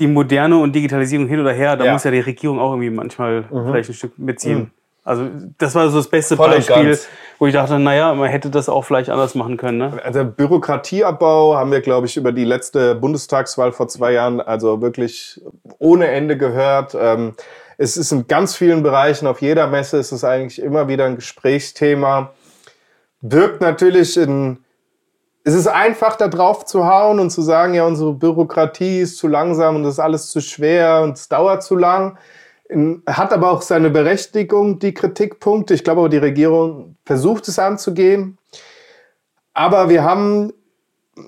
die 0.00 0.08
Moderne 0.08 0.58
und 0.58 0.74
Digitalisierung 0.74 1.28
hin 1.28 1.38
oder 1.38 1.52
her, 1.52 1.76
da 1.76 1.84
ja. 1.84 1.92
muss 1.92 2.02
ja 2.02 2.10
die 2.10 2.18
Regierung 2.18 2.58
auch 2.58 2.72
irgendwie 2.72 2.90
manchmal 2.90 3.42
mhm. 3.42 3.66
vielleicht 3.66 3.90
ein 3.90 3.94
Stück 3.94 4.18
mitziehen. 4.18 4.58
Mhm. 4.58 4.70
Also 5.08 5.26
das 5.56 5.74
war 5.74 5.88
so 5.88 5.96
das 5.96 6.08
beste 6.08 6.36
Voll 6.36 6.50
Beispiel, 6.50 6.98
wo 7.38 7.46
ich 7.46 7.54
dachte, 7.54 7.78
naja, 7.78 8.12
man 8.12 8.28
hätte 8.28 8.50
das 8.50 8.68
auch 8.68 8.82
vielleicht 8.82 9.08
anders 9.08 9.34
machen 9.34 9.56
können. 9.56 9.78
Ne? 9.78 10.00
Also 10.04 10.22
Bürokratieabbau 10.22 11.56
haben 11.56 11.72
wir, 11.72 11.80
glaube 11.80 12.06
ich, 12.06 12.18
über 12.18 12.30
die 12.30 12.44
letzte 12.44 12.94
Bundestagswahl 12.94 13.72
vor 13.72 13.88
zwei 13.88 14.12
Jahren 14.12 14.42
also 14.42 14.82
wirklich 14.82 15.40
ohne 15.78 16.08
Ende 16.08 16.36
gehört. 16.36 16.94
Ähm, 16.94 17.32
es 17.78 17.96
ist 17.96 18.12
in 18.12 18.26
ganz 18.26 18.54
vielen 18.54 18.82
Bereichen, 18.82 19.26
auf 19.26 19.40
jeder 19.40 19.66
Messe 19.66 19.96
ist 19.96 20.12
es 20.12 20.24
eigentlich 20.24 20.60
immer 20.60 20.88
wieder 20.88 21.06
ein 21.06 21.16
Gesprächsthema. 21.16 22.32
Wirkt 23.22 23.62
natürlich 23.62 24.18
in 24.18 24.58
es 25.44 25.54
ist 25.54 25.68
einfach, 25.68 26.16
da 26.16 26.28
drauf 26.28 26.66
zu 26.66 26.86
hauen 26.86 27.18
und 27.18 27.30
zu 27.30 27.40
sagen, 27.40 27.72
ja, 27.72 27.86
unsere 27.86 28.12
Bürokratie 28.12 29.00
ist 29.00 29.16
zu 29.16 29.28
langsam 29.28 29.76
und 29.76 29.84
das 29.84 29.94
ist 29.94 30.00
alles 30.00 30.30
zu 30.30 30.42
schwer 30.42 31.00
und 31.02 31.16
es 31.16 31.30
dauert 31.30 31.62
zu 31.62 31.74
lang. 31.76 32.18
Hat 33.06 33.32
aber 33.32 33.50
auch 33.50 33.62
seine 33.62 33.88
Berechtigung, 33.88 34.78
die 34.78 34.92
Kritikpunkte. 34.92 35.72
Ich 35.74 35.84
glaube 35.84 36.00
aber, 36.00 36.08
die 36.08 36.18
Regierung 36.18 36.96
versucht 37.06 37.48
es 37.48 37.58
anzugehen. 37.58 38.36
Aber 39.54 39.88
wir 39.88 40.04
haben, 40.04 40.52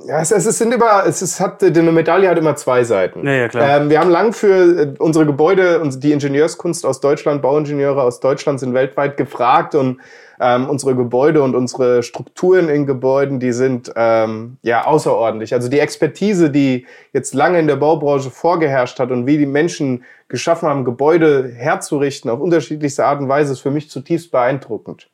ja, 0.06 0.20
es, 0.20 0.30
es 0.30 0.58
sind 0.58 0.72
immer, 0.72 1.04
es 1.06 1.22
ist, 1.22 1.40
hat, 1.40 1.62
eine 1.62 1.92
Medaille 1.92 2.28
hat 2.28 2.38
immer 2.38 2.56
zwei 2.56 2.84
Seiten. 2.84 3.26
Ja, 3.26 3.32
ja, 3.32 3.48
klar. 3.48 3.80
Ähm, 3.80 3.90
wir 3.90 4.00
haben 4.00 4.10
lang 4.10 4.32
für 4.32 4.54
äh, 4.54 4.94
unsere 4.98 5.24
Gebäude 5.26 5.80
und 5.80 6.04
die 6.04 6.12
Ingenieurskunst 6.12 6.84
aus 6.84 7.00
Deutschland, 7.00 7.42
Bauingenieure 7.42 8.02
aus 8.02 8.20
Deutschland 8.20 8.60
sind 8.60 8.74
weltweit 8.74 9.16
gefragt 9.16 9.74
und 9.74 9.98
ähm, 10.40 10.70
unsere 10.70 10.96
Gebäude 10.96 11.42
und 11.42 11.54
unsere 11.54 12.02
Strukturen 12.02 12.70
in 12.70 12.86
Gebäuden, 12.86 13.40
die 13.40 13.52
sind 13.52 13.92
ähm, 13.94 14.56
ja 14.62 14.86
außerordentlich. 14.86 15.52
Also 15.52 15.68
die 15.68 15.78
Expertise, 15.78 16.50
die 16.50 16.86
jetzt 17.12 17.34
lange 17.34 17.58
in 17.58 17.66
der 17.66 17.76
Baubranche 17.76 18.30
vorgeherrscht 18.30 18.98
hat 18.98 19.10
und 19.10 19.26
wie 19.26 19.36
die 19.36 19.46
Menschen 19.46 20.02
geschaffen 20.28 20.68
haben, 20.68 20.86
Gebäude 20.86 21.52
herzurichten 21.54 22.30
auf 22.30 22.40
unterschiedlichste 22.40 23.04
Art 23.04 23.20
und 23.20 23.28
Weise, 23.28 23.52
ist 23.52 23.60
für 23.60 23.70
mich 23.70 23.90
zutiefst 23.90 24.30
beeindruckend. 24.30 25.10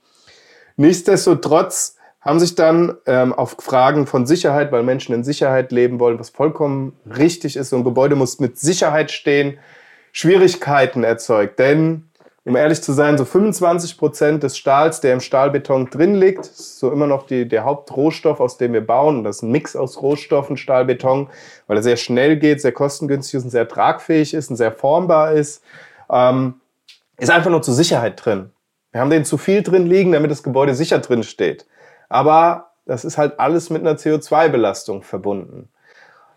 Nichtsdestotrotz 0.76 1.96
haben 2.20 2.38
sich 2.38 2.54
dann 2.54 2.94
ähm, 3.06 3.32
auf 3.32 3.56
Fragen 3.58 4.06
von 4.06 4.26
Sicherheit, 4.26 4.70
weil 4.70 4.84
Menschen 4.84 5.14
in 5.14 5.24
Sicherheit 5.24 5.72
leben 5.72 5.98
wollen, 5.98 6.20
was 6.20 6.30
vollkommen 6.30 6.92
richtig 7.04 7.56
ist, 7.56 7.70
so 7.70 7.76
ein 7.76 7.84
Gebäude 7.84 8.14
muss 8.14 8.38
mit 8.38 8.58
Sicherheit 8.58 9.10
stehen, 9.10 9.58
Schwierigkeiten 10.12 11.02
erzeugt. 11.02 11.58
Denn 11.58 12.05
um 12.46 12.54
ehrlich 12.54 12.80
zu 12.80 12.92
sein, 12.92 13.18
so 13.18 13.24
25 13.24 13.98
Prozent 13.98 14.42
des 14.44 14.56
Stahls, 14.56 15.00
der 15.00 15.12
im 15.12 15.20
Stahlbeton 15.20 15.90
drin 15.90 16.14
liegt, 16.14 16.44
so 16.44 16.92
immer 16.92 17.08
noch 17.08 17.26
die, 17.26 17.48
der 17.48 17.64
Hauptrohstoff, 17.64 18.38
aus 18.38 18.56
dem 18.56 18.72
wir 18.72 18.86
bauen. 18.86 19.24
das 19.24 19.36
ist 19.36 19.42
ein 19.42 19.50
Mix 19.50 19.74
aus 19.74 20.00
Rohstoffen, 20.00 20.56
Stahlbeton, 20.56 21.28
weil 21.66 21.76
er 21.76 21.82
sehr 21.82 21.96
schnell 21.96 22.36
geht, 22.36 22.60
sehr 22.60 22.70
kostengünstig 22.70 23.34
ist 23.34 23.44
und 23.44 23.50
sehr 23.50 23.66
tragfähig 23.66 24.32
ist 24.32 24.48
und 24.48 24.56
sehr 24.56 24.70
formbar 24.70 25.32
ist. 25.32 25.64
Ähm, 26.08 26.60
ist 27.18 27.30
einfach 27.30 27.50
nur 27.50 27.62
zur 27.62 27.74
Sicherheit 27.74 28.24
drin. 28.24 28.50
Wir 28.92 29.00
haben 29.00 29.10
den 29.10 29.24
zu 29.24 29.38
viel 29.38 29.64
drin 29.64 29.86
liegen, 29.86 30.12
damit 30.12 30.30
das 30.30 30.44
Gebäude 30.44 30.76
sicher 30.76 31.00
drin 31.00 31.24
steht. 31.24 31.66
Aber 32.08 32.70
das 32.84 33.04
ist 33.04 33.18
halt 33.18 33.40
alles 33.40 33.70
mit 33.70 33.80
einer 33.80 33.96
CO2-Belastung 33.96 35.02
verbunden. 35.02 35.68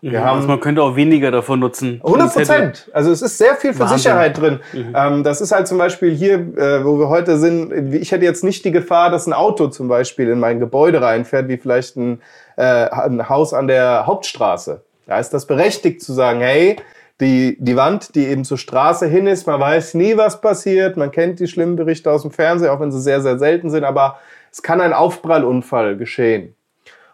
Wir 0.00 0.20
mhm, 0.20 0.24
haben, 0.24 0.36
also 0.36 0.48
man 0.48 0.60
könnte 0.60 0.82
auch 0.82 0.96
weniger 0.96 1.30
davon 1.30 1.60
nutzen. 1.60 2.00
100 2.04 2.32
Prozent. 2.32 2.90
Also 2.92 3.10
es 3.10 3.20
ist 3.20 3.36
sehr 3.36 3.54
viel 3.56 3.72
für 3.72 3.80
Wahnsinn. 3.80 3.98
Sicherheit 3.98 4.40
drin. 4.40 4.60
Mhm. 4.72 4.94
Ähm, 4.96 5.24
das 5.24 5.40
ist 5.40 5.52
halt 5.52 5.68
zum 5.68 5.78
Beispiel 5.78 6.14
hier, 6.14 6.34
äh, 6.34 6.84
wo 6.84 6.98
wir 6.98 7.08
heute 7.08 7.36
sind. 7.38 7.94
Ich 7.94 8.12
hätte 8.12 8.24
jetzt 8.24 8.42
nicht 8.42 8.64
die 8.64 8.70
Gefahr, 8.70 9.10
dass 9.10 9.26
ein 9.26 9.32
Auto 9.32 9.68
zum 9.68 9.88
Beispiel 9.88 10.28
in 10.28 10.40
mein 10.40 10.58
Gebäude 10.58 11.02
reinfährt, 11.02 11.48
wie 11.48 11.58
vielleicht 11.58 11.96
ein, 11.96 12.22
äh, 12.56 12.62
ein 12.62 13.28
Haus 13.28 13.52
an 13.52 13.68
der 13.68 14.06
Hauptstraße. 14.06 14.82
Da 15.06 15.18
ist 15.18 15.30
das 15.30 15.46
berechtigt 15.46 16.02
zu 16.02 16.12
sagen, 16.12 16.40
hey, 16.40 16.76
die, 17.20 17.58
die 17.60 17.76
Wand, 17.76 18.14
die 18.14 18.26
eben 18.26 18.44
zur 18.44 18.56
Straße 18.56 19.06
hin 19.06 19.26
ist, 19.26 19.46
man 19.46 19.60
weiß 19.60 19.94
nie, 19.94 20.16
was 20.16 20.40
passiert. 20.40 20.96
Man 20.96 21.10
kennt 21.10 21.38
die 21.40 21.46
schlimmen 21.46 21.76
Berichte 21.76 22.10
aus 22.10 22.22
dem 22.22 22.30
Fernsehen, 22.30 22.70
auch 22.70 22.80
wenn 22.80 22.90
sie 22.90 23.00
sehr, 23.00 23.20
sehr 23.20 23.38
selten 23.38 23.68
sind. 23.68 23.84
Aber 23.84 24.18
es 24.50 24.62
kann 24.62 24.80
ein 24.80 24.94
Aufprallunfall 24.94 25.96
geschehen. 25.96 26.54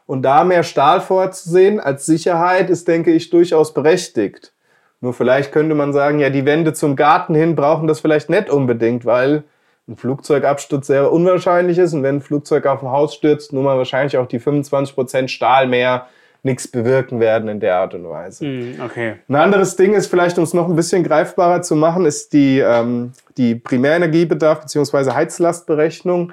Und 0.06 0.22
da 0.22 0.44
mehr 0.44 0.62
Stahl 0.62 1.00
vorzusehen 1.00 1.80
als 1.80 2.06
Sicherheit 2.06 2.70
ist, 2.70 2.86
denke 2.86 3.12
ich, 3.12 3.30
durchaus 3.30 3.74
berechtigt. 3.74 4.52
Nur 5.00 5.12
vielleicht 5.12 5.52
könnte 5.52 5.74
man 5.74 5.92
sagen, 5.92 6.20
ja, 6.20 6.30
die 6.30 6.46
Wände 6.46 6.72
zum 6.72 6.96
Garten 6.96 7.34
hin 7.34 7.56
brauchen 7.56 7.86
das 7.86 8.00
vielleicht 8.00 8.30
nicht 8.30 8.48
unbedingt, 8.48 9.04
weil 9.04 9.44
ein 9.88 9.96
Flugzeugabsturz 9.96 10.86
sehr 10.86 11.12
unwahrscheinlich 11.12 11.78
ist 11.78 11.92
und 11.92 12.02
wenn 12.02 12.16
ein 12.16 12.20
Flugzeug 12.20 12.66
auf 12.66 12.82
ein 12.82 12.90
Haus 12.90 13.14
stürzt, 13.14 13.52
nur 13.52 13.62
mal 13.62 13.76
wahrscheinlich 13.76 14.16
auch 14.16 14.26
die 14.26 14.40
25% 14.40 15.28
Stahl 15.28 15.68
mehr 15.68 16.06
nichts 16.42 16.68
bewirken 16.68 17.20
werden 17.20 17.48
in 17.48 17.60
der 17.60 17.76
Art 17.76 17.94
und 17.94 18.08
Weise. 18.08 18.46
Hm, 18.46 18.80
okay. 18.84 19.16
Ein 19.28 19.34
anderes 19.34 19.76
Ding 19.76 19.94
ist 19.94 20.06
vielleicht, 20.06 20.38
um 20.38 20.44
es 20.44 20.54
noch 20.54 20.68
ein 20.68 20.76
bisschen 20.76 21.04
greifbarer 21.04 21.62
zu 21.62 21.76
machen, 21.76 22.06
ist 22.06 22.32
die, 22.32 22.60
ähm, 22.60 23.12
die 23.36 23.54
Primärenergiebedarf 23.56 24.60
bzw. 24.60 25.12
Heizlastberechnung. 25.12 26.32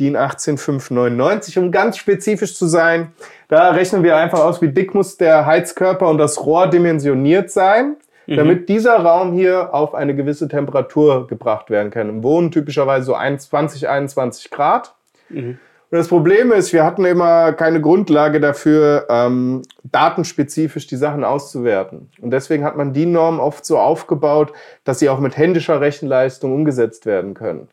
DIN 0.00 0.16
18599, 0.16 1.58
um 1.58 1.70
ganz 1.70 1.96
spezifisch 1.96 2.56
zu 2.56 2.66
sein. 2.66 3.12
Da 3.48 3.70
rechnen 3.70 4.02
wir 4.02 4.16
einfach 4.16 4.40
aus, 4.40 4.60
wie 4.60 4.68
dick 4.68 4.94
muss 4.94 5.16
der 5.16 5.46
Heizkörper 5.46 6.08
und 6.08 6.18
das 6.18 6.44
Rohr 6.44 6.68
dimensioniert 6.68 7.50
sein, 7.50 7.96
mhm. 8.26 8.36
damit 8.36 8.68
dieser 8.68 8.96
Raum 8.96 9.32
hier 9.32 9.72
auf 9.72 9.94
eine 9.94 10.14
gewisse 10.14 10.48
Temperatur 10.48 11.26
gebracht 11.26 11.70
werden 11.70 11.90
kann. 11.90 12.08
Im 12.08 12.22
Wohnen 12.22 12.50
typischerweise 12.50 13.06
so 13.06 13.14
20, 13.14 13.88
21 13.88 14.50
Grad. 14.50 14.94
Mhm. 15.28 15.58
Und 15.94 15.98
das 15.98 16.08
Problem 16.08 16.50
ist, 16.50 16.72
wir 16.72 16.82
hatten 16.82 17.04
immer 17.04 17.52
keine 17.52 17.80
Grundlage 17.80 18.40
dafür, 18.40 19.06
ähm, 19.08 19.62
datenspezifisch 19.84 20.88
die 20.88 20.96
Sachen 20.96 21.22
auszuwerten. 21.22 22.10
Und 22.20 22.32
deswegen 22.32 22.64
hat 22.64 22.76
man 22.76 22.92
die 22.92 23.06
Norm 23.06 23.38
oft 23.38 23.64
so 23.64 23.78
aufgebaut, 23.78 24.52
dass 24.82 24.98
sie 24.98 25.08
auch 25.08 25.20
mit 25.20 25.36
händischer 25.36 25.80
Rechenleistung 25.80 26.52
umgesetzt 26.52 27.06
werden 27.06 27.34
können. 27.34 27.68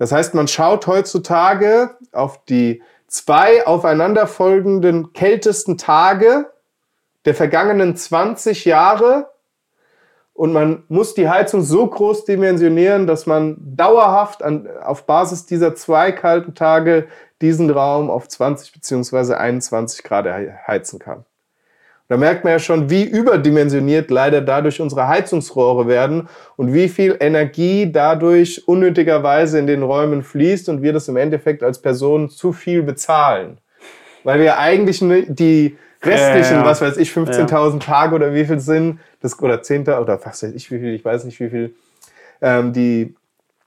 Das 0.00 0.12
heißt, 0.12 0.32
man 0.32 0.48
schaut 0.48 0.86
heutzutage 0.86 1.90
auf 2.10 2.42
die 2.46 2.82
zwei 3.06 3.66
aufeinanderfolgenden 3.66 5.12
kältesten 5.12 5.76
Tage 5.76 6.50
der 7.26 7.34
vergangenen 7.34 7.94
20 7.96 8.64
Jahre 8.64 9.28
und 10.32 10.54
man 10.54 10.84
muss 10.88 11.12
die 11.12 11.28
Heizung 11.28 11.60
so 11.60 11.86
groß 11.86 12.24
dimensionieren, 12.24 13.06
dass 13.06 13.26
man 13.26 13.58
dauerhaft 13.58 14.42
an, 14.42 14.70
auf 14.82 15.04
Basis 15.04 15.44
dieser 15.44 15.74
zwei 15.74 16.12
kalten 16.12 16.54
Tage 16.54 17.08
diesen 17.42 17.68
Raum 17.68 18.08
auf 18.08 18.26
20 18.26 18.72
bzw. 18.72 19.34
21 19.34 20.02
Grad 20.02 20.24
heizen 20.66 20.98
kann. 20.98 21.26
Da 22.10 22.16
merkt 22.16 22.42
man 22.42 22.54
ja 22.54 22.58
schon, 22.58 22.90
wie 22.90 23.04
überdimensioniert 23.04 24.10
leider 24.10 24.40
dadurch 24.40 24.80
unsere 24.80 25.06
Heizungsrohre 25.06 25.86
werden 25.86 26.28
und 26.56 26.74
wie 26.74 26.88
viel 26.88 27.16
Energie 27.20 27.92
dadurch 27.92 28.66
unnötigerweise 28.66 29.60
in 29.60 29.68
den 29.68 29.84
Räumen 29.84 30.24
fließt 30.24 30.68
und 30.70 30.82
wir 30.82 30.92
das 30.92 31.06
im 31.06 31.16
Endeffekt 31.16 31.62
als 31.62 31.80
Personen 31.80 32.28
zu 32.28 32.52
viel 32.52 32.82
bezahlen. 32.82 33.58
Weil 34.24 34.40
wir 34.40 34.58
eigentlich 34.58 34.98
die 34.98 35.78
restlichen, 36.02 36.54
ja, 36.54 36.62
ja. 36.62 36.64
was 36.64 36.80
weiß 36.80 36.96
ich, 36.96 37.10
15.000 37.12 37.74
ja. 37.74 37.78
Tage 37.78 38.16
oder 38.16 38.34
wie 38.34 38.44
viel 38.44 38.58
sind, 38.58 38.98
das, 39.20 39.40
oder 39.40 39.62
10. 39.62 39.82
oder 39.82 40.18
was 40.24 40.42
weiß 40.42 40.52
ich 40.52 40.68
wie 40.72 40.80
viel, 40.80 40.94
ich 40.94 41.04
weiß 41.04 41.22
nicht 41.22 41.38
wie 41.38 41.48
viel, 41.48 41.74
ähm, 42.42 42.72
die 42.72 43.14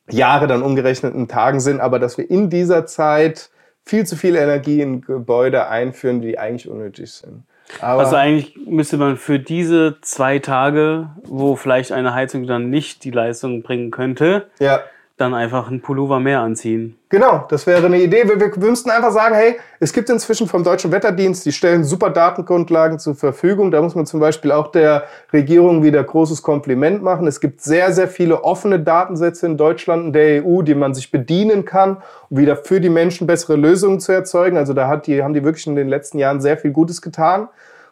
Jahre 0.09 0.47
dann 0.47 0.63
umgerechneten 0.63 1.29
Tagen 1.29 1.61
sind, 1.61 1.79
aber 1.79 1.97
dass 1.97 2.17
wir 2.17 2.29
in 2.29 2.49
dieser 2.49 2.85
Zeit 2.87 3.51
viel 3.85 4.05
zu 4.05 4.17
viel 4.17 4.35
Energie 4.35 4.81
in 4.81 4.99
Gebäude 4.99 5.69
einführen, 5.69 6.19
die 6.19 6.37
eigentlich 6.37 6.67
unnötig 6.67 7.09
sind. 7.09 7.45
Aber 7.79 8.01
also 8.03 8.15
eigentlich 8.15 8.55
müsste 8.65 8.97
man 8.97 9.17
für 9.17 9.39
diese 9.39 9.97
zwei 10.01 10.39
Tage, 10.39 11.09
wo 11.23 11.55
vielleicht 11.55 11.91
eine 11.91 12.13
Heizung 12.13 12.45
dann 12.45 12.69
nicht 12.69 13.03
die 13.03 13.11
Leistung 13.11 13.63
bringen 13.63 13.91
könnte, 13.91 14.47
ja. 14.59 14.81
Dann 15.23 15.33
einfach 15.33 15.69
einen 15.69 15.81
Pullover 15.81 16.19
mehr 16.19 16.41
anziehen. 16.41 16.97
Genau, 17.09 17.45
das 17.49 17.65
wäre 17.65 17.85
eine 17.85 18.01
Idee. 18.01 18.23
Wir, 18.27 18.39
wir, 18.39 18.69
müssten 18.69 18.89
einfach 18.89 19.11
sagen, 19.11 19.35
hey, 19.35 19.55
es 19.79 19.93
gibt 19.93 20.09
inzwischen 20.09 20.47
vom 20.47 20.63
Deutschen 20.63 20.91
Wetterdienst, 20.91 21.45
die 21.45 21.51
stellen 21.51 21.83
super 21.83 22.09
Datengrundlagen 22.09 22.99
zur 22.99 23.15
Verfügung. 23.15 23.71
Da 23.71 23.81
muss 23.81 23.95
man 23.95 24.05
zum 24.05 24.19
Beispiel 24.19 24.51
auch 24.51 24.67
der 24.67 25.05
Regierung 25.31 25.83
wieder 25.83 26.03
großes 26.03 26.41
Kompliment 26.41 27.01
machen. 27.01 27.25
Es 27.25 27.39
gibt 27.39 27.61
sehr, 27.61 27.93
sehr 27.93 28.07
viele 28.07 28.43
offene 28.43 28.79
Datensätze 28.79 29.45
in 29.45 29.57
Deutschland 29.57 30.05
und 30.05 30.13
der 30.13 30.45
EU, 30.45 30.61
die 30.61 30.75
man 30.75 30.93
sich 30.93 31.11
bedienen 31.11 31.65
kann, 31.65 31.97
um 32.29 32.37
wieder 32.37 32.57
für 32.57 32.81
die 32.81 32.89
Menschen 32.89 33.25
bessere 33.25 33.55
Lösungen 33.55 33.99
zu 33.99 34.11
erzeugen. 34.11 34.57
Also 34.57 34.73
da 34.73 34.87
hat 34.87 35.07
die, 35.07 35.23
haben 35.23 35.33
die 35.33 35.43
wirklich 35.43 35.67
in 35.67 35.75
den 35.75 35.87
letzten 35.87 36.19
Jahren 36.19 36.41
sehr 36.41 36.57
viel 36.57 36.71
Gutes 36.71 37.01
getan. 37.01 37.47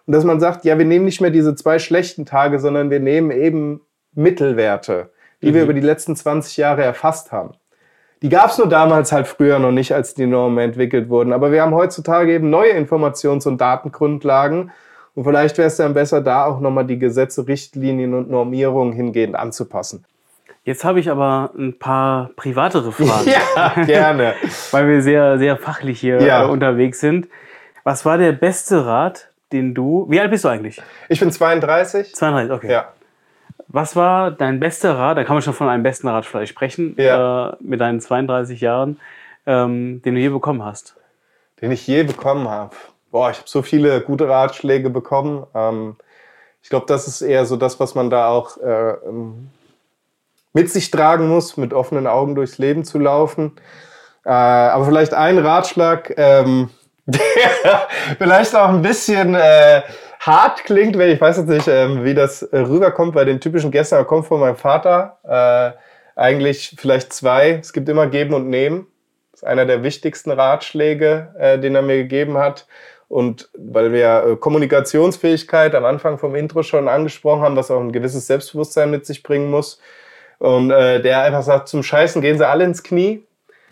Und 0.06 0.14
dass 0.14 0.24
man 0.24 0.40
sagt, 0.40 0.66
ja, 0.66 0.78
wir 0.78 0.86
nehmen 0.86 1.06
nicht 1.06 1.22
mehr 1.22 1.32
diese 1.32 1.56
zwei 1.56 1.80
schlechten 1.80 2.26
Tage, 2.26 2.60
sondern 2.60 2.90
wir 2.90 3.00
nehmen 3.00 3.32
eben 3.32 3.82
Mittelwerte, 4.14 5.12
die 5.42 5.50
mhm. 5.50 5.54
wir 5.56 5.64
über 5.64 5.74
die 5.74 5.82
letzten 5.82 6.16
20 6.16 6.58
Jahre 6.58 6.84
erfasst 6.84 7.32
haben. 7.32 7.54
Die 8.22 8.30
gab 8.30 8.52
es 8.52 8.58
nur 8.58 8.70
damals 8.70 9.12
halt 9.12 9.28
früher 9.28 9.58
noch 9.58 9.72
nicht, 9.72 9.94
als 9.94 10.14
die 10.14 10.28
Normen 10.28 10.60
entwickelt 10.60 11.10
wurden. 11.10 11.34
Aber 11.34 11.52
wir 11.52 11.64
haben 11.64 11.74
heutzutage 11.74 12.34
eben 12.34 12.52
neue 12.52 12.74
Informations- 12.74 13.48
und 13.48 13.60
Datengrundlagen. 13.60 14.72
Und 15.16 15.24
vielleicht 15.24 15.58
wäre 15.58 15.68
es 15.68 15.78
dann 15.78 15.94
besser, 15.94 16.22
da 16.22 16.46
auch 16.46 16.60
nochmal 16.60 16.86
die 16.86 17.00
Gesetze, 17.00 17.48
Richtlinien 17.48 18.14
und 18.14 18.30
Normierungen 18.30 18.94
hingehend 18.94 19.36
anzupassen. 19.36 20.06
Jetzt 20.64 20.84
habe 20.84 21.00
ich 21.00 21.10
aber 21.10 21.52
ein 21.58 21.80
paar 21.80 22.30
privatere 22.36 22.92
Fragen. 22.92 23.28
ja, 23.28 23.84
gerne. 23.86 24.36
Weil 24.72 24.88
wir 24.88 25.02
sehr, 25.02 25.40
sehr 25.40 25.58
fachlich 25.58 26.00
hier 26.00 26.22
ja. 26.22 26.46
Äh, 26.46 26.48
unterwegs 26.48 27.00
sind. 27.00 27.28
Was 27.84 28.06
war 28.06 28.20
der 28.20 28.34
beste 28.34 28.86
Rat, 28.86 29.30
den 29.52 29.74
du. 29.74 30.06
Wie 30.10 30.20
alt 30.20 30.30
bist 30.30 30.44
du 30.44 30.50
eigentlich? 30.50 30.80
Ich 31.10 31.20
bin 31.20 31.32
32. 31.32 32.14
32, 32.14 32.52
okay. 32.52 32.72
Ja. 32.72 32.90
Was 33.74 33.96
war 33.96 34.32
dein 34.32 34.60
bester 34.60 34.98
Rat? 34.98 35.18
Da 35.18 35.24
kann 35.24 35.36
man 35.36 35.42
schon 35.42 35.54
von 35.54 35.70
einem 35.70 35.84
besten 35.84 36.10
Rat 36.10 36.26
vielleicht 36.26 36.52
sprechen, 36.52 36.96
ja. 36.98 37.52
äh, 37.52 37.56
mit 37.62 37.80
deinen 37.80 38.02
32 38.02 38.60
Jahren, 38.60 39.00
ähm, 39.46 40.02
den 40.02 40.16
du 40.16 40.22
je 40.22 40.28
bekommen 40.28 40.64
hast. 40.64 40.96
Den 41.62 41.72
ich 41.72 41.88
je 41.88 42.04
bekommen 42.04 42.50
habe. 42.50 42.76
Boah, 43.12 43.32
ich 43.32 43.38
habe 43.38 43.48
so 43.48 43.62
viele 43.62 44.02
gute 44.02 44.28
Ratschläge 44.28 44.90
bekommen. 44.90 45.46
Ähm, 45.56 45.96
ich 46.62 46.70
glaube, 46.70 46.86
das 46.86 47.08
ist 47.08 47.22
eher 47.22 47.46
so 47.46 47.56
das, 47.56 47.80
was 47.80 47.96
man 47.96 48.10
da 48.10 48.28
auch 48.28 48.58
äh, 48.58 48.92
ähm, 49.08 49.50
mit 50.52 50.70
sich 50.70 50.92
tragen 50.92 51.30
muss, 51.30 51.56
mit 51.56 51.74
offenen 51.74 52.08
Augen 52.08 52.36
durchs 52.36 52.58
Leben 52.58 52.84
zu 52.84 53.00
laufen. 53.00 53.54
Äh, 54.26 54.32
aber 54.32 54.86
vielleicht 54.86 55.14
ein 55.14 55.38
Ratschlag, 55.38 56.14
ähm, 56.18 56.70
der 57.06 57.88
vielleicht 58.18 58.54
auch 58.54 58.68
ein 58.70 58.82
bisschen 58.82 59.34
äh, 59.34 59.82
hart 60.22 60.64
klingt, 60.66 60.98
wenn 60.98 61.10
ich 61.10 61.20
weiß 61.20 61.38
jetzt 61.38 61.50
nicht, 61.50 61.68
ähm, 61.68 62.06
wie 62.06 62.14
das 62.14 62.44
äh, 62.44 62.60
rüberkommt 62.60 63.14
bei 63.14 63.26
den 63.26 63.40
typischen 63.40 63.72
Gästen, 63.72 63.96
aber 63.96 64.06
kommt 64.06 64.28
von 64.28 64.40
meinem 64.40 64.56
Vater. 64.56 65.18
Äh, 65.24 65.78
eigentlich 66.16 66.76
vielleicht 66.78 67.12
zwei. 67.12 67.60
Es 67.62 67.74
gibt 67.74 67.90
immer 67.90 68.08
Geben 68.08 68.34
und 68.34 68.48
Nehmen. 68.48 68.88
Das 69.32 69.42
ist 69.42 69.48
einer 69.48 69.66
der 69.66 69.84
wichtigsten 69.84 70.32
Ratschläge, 70.32 71.34
äh, 71.40 71.60
den 71.60 71.76
er 71.76 71.82
mir 71.82 71.98
gegeben 71.98 72.38
hat. 72.38 72.68
Und 73.08 73.50
weil 73.58 73.92
wir 73.92 74.26
äh, 74.26 74.36
Kommunikationsfähigkeit 74.36 75.74
am 75.74 75.86
Anfang 75.86 76.20
vom 76.20 76.36
Intro 76.36 76.62
schon 76.62 76.88
angesprochen 76.88 77.42
haben, 77.42 77.56
was 77.56 77.72
auch 77.72 77.82
ein 77.82 77.92
gewisses 77.92 78.28
Selbstbewusstsein 78.28 78.92
mit 78.92 79.06
sich 79.08 79.24
bringen 79.24 79.50
muss. 79.50 79.82
Und 80.38 80.70
äh, 80.70 81.02
der 81.02 81.22
einfach 81.22 81.44
sagt, 81.44 81.68
zum 81.68 81.82
Scheißen 81.82 82.22
gehen 82.22 82.38
sie 82.38 82.48
alle 82.48 82.64
ins 82.64 82.84
Knie. 82.84 83.26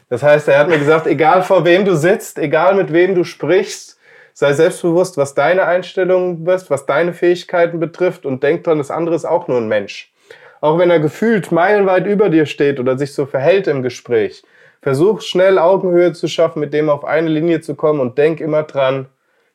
Das 0.10 0.24
heißt, 0.24 0.48
er 0.48 0.58
hat 0.58 0.68
mir 0.68 0.80
gesagt, 0.80 1.06
egal 1.06 1.44
vor 1.44 1.64
wem 1.64 1.86
du 1.86 1.96
sitzt, 1.96 2.40
egal 2.40 2.74
mit 2.74 2.92
wem 2.92 3.14
du 3.14 3.24
sprichst, 3.24 3.99
sei 4.40 4.54
selbstbewusst, 4.54 5.18
was 5.18 5.34
deine 5.34 5.66
Einstellungen 5.66 6.46
bist, 6.46 6.70
was 6.70 6.86
deine 6.86 7.12
Fähigkeiten 7.12 7.78
betrifft 7.82 8.26
und 8.26 8.42
denk 8.42 8.64
dran, 8.64 8.78
das 8.78 8.90
andere 8.90 9.14
ist 9.14 9.26
auch 9.26 9.50
nur 9.50 9.58
ein 9.58 9.68
Mensch. 9.68 10.14
Auch 10.62 10.78
wenn 10.78 10.90
er 10.90 11.02
gefühlt 11.02 11.52
meilenweit 11.52 12.08
über 12.08 12.30
dir 12.30 12.46
steht 12.46 12.80
oder 12.80 12.98
sich 12.98 13.14
so 13.14 13.26
verhält 13.26 13.68
im 13.68 13.84
Gespräch, 13.84 14.44
versuch 14.82 15.20
schnell 15.20 15.60
Augenhöhe 15.60 16.14
zu 16.14 16.30
schaffen, 16.30 16.62
mit 16.62 16.74
dem 16.74 16.90
auf 16.90 17.04
eine 17.04 17.28
Linie 17.28 17.60
zu 17.60 17.76
kommen 17.76 18.00
und 18.00 18.18
denk 18.18 18.40
immer 18.40 18.64
dran, 18.64 19.08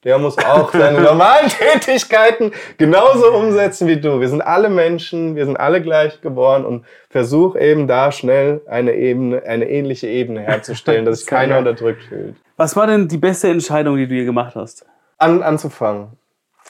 der 0.04 0.18
muss 0.18 0.38
auch 0.38 0.72
seine 0.72 1.00
normalen 1.02 1.48
Tätigkeiten 1.48 2.52
genauso 2.76 3.32
umsetzen 3.32 3.88
wie 3.88 4.00
du. 4.00 4.20
Wir 4.20 4.28
sind 4.28 4.42
alle 4.42 4.68
Menschen, 4.68 5.34
wir 5.34 5.46
sind 5.46 5.56
alle 5.56 5.82
gleich 5.82 6.20
geboren 6.20 6.64
und 6.64 6.84
versuch 7.08 7.56
eben 7.56 7.88
da 7.88 8.12
schnell 8.12 8.60
eine 8.66 8.94
Ebene, 8.94 9.42
eine 9.44 9.68
ähnliche 9.68 10.06
Ebene 10.06 10.40
herzustellen, 10.40 11.04
dass 11.04 11.20
sich 11.20 11.26
keiner 11.28 11.58
unterdrückt 11.58 12.04
fühlt. 12.04 12.36
Was 12.56 12.76
war 12.76 12.86
denn 12.86 13.08
die 13.08 13.18
beste 13.18 13.48
Entscheidung, 13.48 13.96
die 13.96 14.06
du 14.06 14.14
hier 14.14 14.24
gemacht 14.24 14.54
hast? 14.54 14.86
An, 15.18 15.42
anzufangen. 15.42 16.08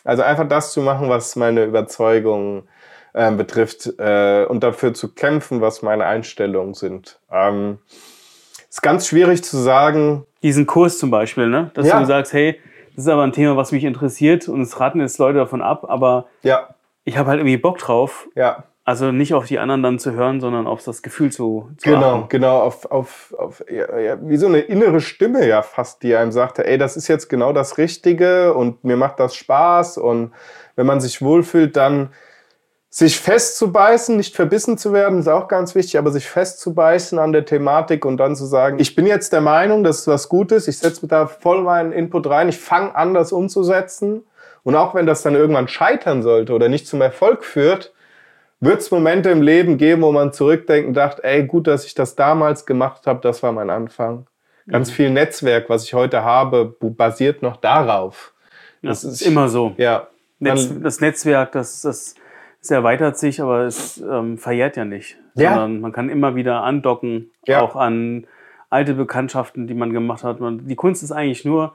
Also 0.04 0.22
einfach 0.22 0.48
das 0.48 0.72
zu 0.72 0.80
machen, 0.80 1.08
was 1.08 1.34
meine 1.34 1.64
Überzeugungen 1.64 2.68
äh, 3.14 3.30
betrifft 3.32 3.92
äh, 3.98 4.44
und 4.44 4.62
dafür 4.62 4.94
zu 4.94 5.14
kämpfen, 5.14 5.60
was 5.60 5.82
meine 5.82 6.04
Einstellungen 6.04 6.74
sind. 6.74 7.18
Ähm, 7.32 7.78
ist 8.68 8.82
ganz 8.82 9.06
schwierig 9.06 9.44
zu 9.44 9.56
sagen. 9.56 10.26
Diesen 10.42 10.66
Kurs 10.66 10.98
zum 10.98 11.10
Beispiel, 11.10 11.46
ne? 11.46 11.70
Dass 11.74 11.86
ja. 11.86 11.98
du 12.00 12.06
sagst, 12.06 12.32
hey, 12.32 12.60
das 12.94 13.04
ist 13.06 13.10
aber 13.10 13.22
ein 13.22 13.32
Thema, 13.32 13.56
was 13.56 13.72
mich 13.72 13.84
interessiert 13.84 14.48
und 14.48 14.60
es 14.60 14.78
raten 14.80 15.00
jetzt 15.00 15.18
Leute 15.18 15.38
davon 15.38 15.62
ab, 15.62 15.84
aber 15.88 16.26
ja. 16.42 16.68
ich 17.04 17.18
habe 17.18 17.28
halt 17.28 17.40
irgendwie 17.40 17.56
Bock 17.56 17.78
drauf. 17.78 18.28
Ja. 18.34 18.64
Also 18.86 19.12
nicht 19.12 19.32
auf 19.32 19.46
die 19.46 19.58
anderen 19.58 19.82
dann 19.82 19.98
zu 19.98 20.12
hören, 20.12 20.40
sondern 20.40 20.66
auf 20.66 20.84
das 20.84 21.02
Gefühl 21.02 21.32
zu, 21.32 21.70
zu 21.78 21.88
Genau, 21.88 22.16
achten. 22.16 22.28
genau, 22.28 22.60
auf, 22.60 22.84
auf, 22.90 23.34
auf 23.38 23.64
ja, 23.70 23.98
ja, 23.98 24.18
wie 24.20 24.36
so 24.36 24.46
eine 24.46 24.58
innere 24.58 25.00
Stimme 25.00 25.48
ja 25.48 25.62
fast, 25.62 26.02
die 26.02 26.14
einem 26.14 26.32
sagte, 26.32 26.66
ey, 26.66 26.76
das 26.76 26.94
ist 26.96 27.08
jetzt 27.08 27.28
genau 27.28 27.54
das 27.54 27.78
Richtige 27.78 28.52
und 28.52 28.84
mir 28.84 28.98
macht 28.98 29.18
das 29.20 29.34
Spaß 29.36 29.96
und 29.96 30.32
wenn 30.76 30.84
man 30.86 31.00
sich 31.00 31.22
wohlfühlt, 31.22 31.76
dann 31.76 32.10
sich 32.96 33.18
festzubeißen, 33.18 34.16
nicht 34.16 34.36
verbissen 34.36 34.78
zu 34.78 34.92
werden, 34.92 35.18
ist 35.18 35.26
auch 35.26 35.48
ganz 35.48 35.74
wichtig, 35.74 35.98
aber 35.98 36.12
sich 36.12 36.28
festzubeißen 36.28 37.18
an 37.18 37.32
der 37.32 37.44
Thematik 37.44 38.04
und 38.04 38.18
dann 38.18 38.36
zu 38.36 38.44
sagen, 38.44 38.78
ich 38.78 38.94
bin 38.94 39.04
jetzt 39.04 39.32
der 39.32 39.40
Meinung, 39.40 39.82
das 39.82 39.98
ist 39.98 40.06
was 40.06 40.28
Gutes, 40.28 40.68
ich 40.68 40.78
setze 40.78 41.08
da 41.08 41.26
voll 41.26 41.62
meinen 41.62 41.90
Input 41.90 42.28
rein, 42.28 42.48
ich 42.48 42.58
fange 42.58 42.94
an, 42.94 43.12
das 43.12 43.32
umzusetzen. 43.32 44.22
Und 44.62 44.76
auch 44.76 44.94
wenn 44.94 45.06
das 45.06 45.22
dann 45.22 45.34
irgendwann 45.34 45.66
scheitern 45.66 46.22
sollte 46.22 46.52
oder 46.52 46.68
nicht 46.68 46.86
zum 46.86 47.00
Erfolg 47.00 47.44
führt, 47.44 47.92
wird 48.60 48.80
es 48.80 48.92
Momente 48.92 49.28
im 49.30 49.42
Leben 49.42 49.76
geben, 49.76 50.02
wo 50.02 50.12
man 50.12 50.32
zurückdenkt 50.32 50.86
und 50.86 50.94
dachte, 50.94 51.24
ey, 51.24 51.44
gut, 51.44 51.66
dass 51.66 51.84
ich 51.86 51.96
das 51.96 52.14
damals 52.14 52.64
gemacht 52.64 53.08
habe, 53.08 53.18
das 53.22 53.42
war 53.42 53.50
mein 53.50 53.70
Anfang. 53.70 54.28
Ganz 54.68 54.90
mhm. 54.90 54.94
viel 54.94 55.10
Netzwerk, 55.10 55.68
was 55.68 55.82
ich 55.82 55.94
heute 55.94 56.22
habe, 56.22 56.76
basiert 56.78 57.42
noch 57.42 57.56
darauf. 57.56 58.34
Das 58.82 59.02
ja, 59.02 59.10
ist 59.10 59.22
immer 59.22 59.48
so. 59.48 59.74
Ja. 59.78 60.06
Netz, 60.38 60.68
das 60.80 61.00
Netzwerk, 61.00 61.50
das, 61.52 61.82
das 61.82 62.14
es 62.64 62.70
erweitert 62.70 63.18
sich, 63.18 63.42
aber 63.42 63.64
es 63.64 63.98
ähm, 63.98 64.38
verjährt 64.38 64.76
ja 64.76 64.86
nicht. 64.86 65.18
Ja. 65.34 65.50
Sondern 65.50 65.80
man 65.80 65.92
kann 65.92 66.08
immer 66.08 66.34
wieder 66.34 66.62
andocken, 66.62 67.30
ja. 67.46 67.60
auch 67.60 67.76
an 67.76 68.26
alte 68.70 68.94
Bekanntschaften, 68.94 69.66
die 69.66 69.74
man 69.74 69.92
gemacht 69.92 70.24
hat. 70.24 70.38
Die 70.40 70.74
Kunst 70.74 71.02
ist 71.02 71.12
eigentlich 71.12 71.44
nur, 71.44 71.74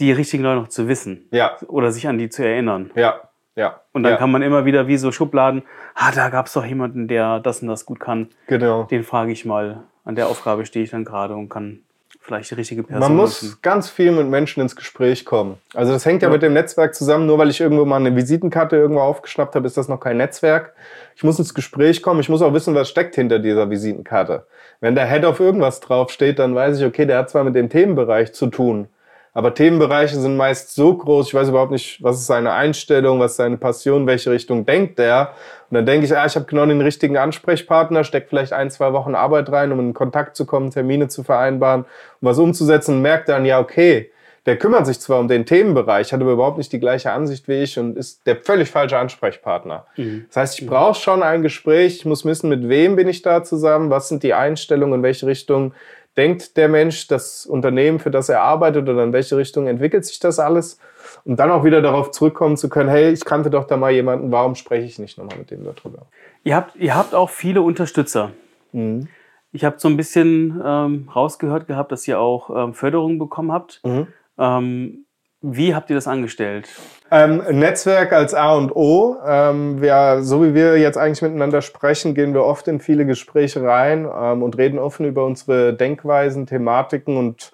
die 0.00 0.10
richtigen 0.12 0.42
Leute 0.42 0.60
noch 0.60 0.68
zu 0.68 0.88
wissen. 0.88 1.28
Ja. 1.30 1.56
Oder 1.68 1.92
sich 1.92 2.08
an 2.08 2.18
die 2.18 2.28
zu 2.28 2.44
erinnern. 2.44 2.90
Ja. 2.96 3.20
Ja. 3.54 3.80
Und 3.92 4.02
dann 4.02 4.12
ja. 4.12 4.18
kann 4.18 4.30
man 4.30 4.42
immer 4.42 4.64
wieder 4.64 4.88
wie 4.88 4.98
so 4.98 5.12
Schubladen, 5.12 5.62
ah, 5.94 6.10
da 6.10 6.28
gab 6.28 6.46
es 6.46 6.52
doch 6.52 6.64
jemanden, 6.64 7.08
der 7.08 7.40
das 7.40 7.62
und 7.62 7.68
das 7.68 7.86
gut 7.86 8.00
kann. 8.00 8.28
Genau. 8.48 8.82
Den 8.82 9.04
frage 9.04 9.32
ich 9.32 9.44
mal. 9.46 9.84
An 10.04 10.16
der 10.16 10.26
Aufgabe 10.28 10.66
stehe 10.66 10.84
ich 10.84 10.90
dann 10.90 11.04
gerade 11.04 11.34
und 11.34 11.48
kann 11.48 11.80
vielleicht 12.26 12.50
die 12.50 12.54
richtige 12.56 12.82
Person. 12.82 13.00
Man 13.00 13.16
muss 13.16 13.42
nutzen. 13.42 13.58
ganz 13.62 13.88
viel 13.88 14.10
mit 14.10 14.26
Menschen 14.26 14.60
ins 14.60 14.74
Gespräch 14.74 15.24
kommen. 15.24 15.58
Also 15.74 15.92
das 15.92 16.04
hängt 16.04 16.22
ja, 16.22 16.28
ja, 16.28 16.32
mit 16.32 16.42
dem 16.42 16.52
Netzwerk 16.52 16.94
zusammen. 16.94 17.26
Nur 17.26 17.38
weil 17.38 17.50
ich 17.50 17.60
irgendwo 17.60 17.84
mal 17.84 17.96
eine 17.96 18.14
Visitenkarte 18.14 18.76
irgendwo 18.76 19.00
aufgeschnappt 19.00 19.54
habe, 19.54 19.66
ist 19.66 19.76
das 19.76 19.88
noch 19.88 20.00
kein 20.00 20.16
Netzwerk. 20.16 20.74
Ich 21.14 21.22
muss 21.22 21.38
ins 21.38 21.54
Gespräch 21.54 22.02
kommen. 22.02 22.20
Ich 22.20 22.28
muss 22.28 22.42
auch 22.42 22.52
wissen, 22.52 22.74
was 22.74 22.88
steckt 22.88 23.14
hinter 23.14 23.38
dieser 23.38 23.70
Visitenkarte. 23.70 24.46
Wenn 24.80 24.94
der 24.94 25.06
Head 25.06 25.24
auf 25.24 25.40
irgendwas 25.40 25.80
draufsteht, 25.80 26.38
dann 26.38 26.54
weiß 26.54 26.78
ich, 26.78 26.84
okay, 26.84 27.06
der 27.06 27.18
hat 27.18 27.30
zwar 27.30 27.44
mit 27.44 27.54
dem 27.54 27.70
Themenbereich 27.70 28.32
zu 28.34 28.48
tun, 28.48 28.88
Aber 29.36 29.52
Themenbereiche 29.52 30.18
sind 30.18 30.38
meist 30.38 30.74
so 30.74 30.94
groß, 30.94 31.28
ich 31.28 31.34
weiß 31.34 31.50
überhaupt 31.50 31.70
nicht, 31.70 32.02
was 32.02 32.16
ist 32.16 32.26
seine 32.26 32.54
Einstellung, 32.54 33.20
was 33.20 33.32
ist 33.32 33.36
seine 33.36 33.58
Passion, 33.58 34.06
welche 34.06 34.30
Richtung 34.30 34.64
denkt 34.64 34.98
der. 34.98 35.32
Und 35.68 35.74
dann 35.74 35.84
denke 35.84 36.06
ich, 36.06 36.16
ah, 36.16 36.24
ich 36.24 36.36
habe 36.36 36.46
genau 36.46 36.64
den 36.64 36.80
richtigen 36.80 37.18
Ansprechpartner, 37.18 38.02
steckt 38.02 38.30
vielleicht 38.30 38.54
ein, 38.54 38.70
zwei 38.70 38.94
Wochen 38.94 39.14
Arbeit 39.14 39.52
rein, 39.52 39.72
um 39.72 39.80
in 39.80 39.92
Kontakt 39.92 40.36
zu 40.36 40.46
kommen, 40.46 40.70
Termine 40.70 41.08
zu 41.08 41.22
vereinbaren, 41.22 41.82
um 42.22 42.28
was 42.28 42.38
umzusetzen 42.38 42.94
und 42.94 43.02
merkt 43.02 43.28
dann, 43.28 43.44
ja, 43.44 43.60
okay, 43.60 44.10
der 44.46 44.56
kümmert 44.56 44.86
sich 44.86 45.00
zwar 45.00 45.20
um 45.20 45.28
den 45.28 45.44
Themenbereich, 45.44 46.14
hat 46.14 46.20
aber 46.22 46.32
überhaupt 46.32 46.56
nicht 46.56 46.72
die 46.72 46.80
gleiche 46.80 47.12
Ansicht 47.12 47.46
wie 47.46 47.62
ich 47.62 47.78
und 47.78 47.98
ist 47.98 48.26
der 48.26 48.36
völlig 48.36 48.70
falsche 48.70 48.96
Ansprechpartner. 48.96 49.84
Mhm. 49.98 50.24
Das 50.28 50.36
heißt, 50.36 50.60
ich 50.60 50.66
brauche 50.66 50.98
schon 50.98 51.22
ein 51.22 51.42
Gespräch, 51.42 51.96
ich 51.96 52.04
muss 52.06 52.24
wissen, 52.24 52.48
mit 52.48 52.70
wem 52.70 52.96
bin 52.96 53.06
ich 53.06 53.20
da 53.20 53.44
zusammen, 53.44 53.90
was 53.90 54.08
sind 54.08 54.22
die 54.22 54.32
Einstellungen, 54.32 55.00
in 55.00 55.02
welche 55.02 55.26
Richtung 55.26 55.74
denkt 56.16 56.56
der 56.56 56.68
Mensch, 56.68 57.06
das 57.06 57.46
Unternehmen, 57.46 57.98
für 57.98 58.10
das 58.10 58.28
er 58.28 58.42
arbeitet 58.42 58.88
oder 58.88 59.04
in 59.04 59.12
welche 59.12 59.36
Richtung 59.36 59.66
entwickelt 59.66 60.04
sich 60.04 60.18
das 60.18 60.38
alles? 60.38 60.78
Und 61.24 61.38
dann 61.38 61.50
auch 61.50 61.64
wieder 61.64 61.82
darauf 61.82 62.10
zurückkommen 62.10 62.56
zu 62.56 62.68
können, 62.68 62.88
hey, 62.88 63.12
ich 63.12 63.24
kannte 63.24 63.50
doch 63.50 63.66
da 63.66 63.76
mal 63.76 63.92
jemanden, 63.92 64.30
warum 64.32 64.54
spreche 64.54 64.86
ich 64.86 64.98
nicht 64.98 65.18
nochmal 65.18 65.38
mit 65.38 65.50
dem 65.50 65.64
darüber? 65.64 66.06
Ihr 66.44 66.56
habt, 66.56 66.76
ihr 66.76 66.94
habt 66.94 67.14
auch 67.14 67.30
viele 67.30 67.62
Unterstützer. 67.62 68.30
Mhm. 68.72 69.08
Ich 69.52 69.64
habe 69.64 69.76
so 69.78 69.88
ein 69.88 69.96
bisschen 69.96 70.60
ähm, 70.64 71.08
rausgehört 71.14 71.66
gehabt, 71.66 71.90
dass 71.92 72.06
ihr 72.06 72.20
auch 72.20 72.50
ähm, 72.50 72.74
Förderungen 72.74 73.18
bekommen 73.18 73.52
habt. 73.52 73.80
Mhm. 73.84 74.06
Ähm, 74.38 75.05
wie 75.54 75.74
habt 75.74 75.90
ihr 75.90 75.96
das 75.96 76.08
angestellt? 76.08 76.68
Ähm, 77.10 77.42
Netzwerk 77.50 78.12
als 78.12 78.34
A 78.34 78.54
und 78.54 78.74
O. 78.74 79.16
Ähm, 79.24 79.80
wir, 79.80 80.18
so 80.22 80.42
wie 80.44 80.54
wir 80.54 80.76
jetzt 80.78 80.98
eigentlich 80.98 81.22
miteinander 81.22 81.62
sprechen, 81.62 82.14
gehen 82.14 82.34
wir 82.34 82.44
oft 82.44 82.66
in 82.66 82.80
viele 82.80 83.06
Gespräche 83.06 83.62
rein 83.62 84.08
ähm, 84.12 84.42
und 84.42 84.58
reden 84.58 84.78
offen 84.78 85.06
über 85.06 85.24
unsere 85.24 85.74
Denkweisen, 85.74 86.46
Thematiken 86.46 87.16
und 87.16 87.52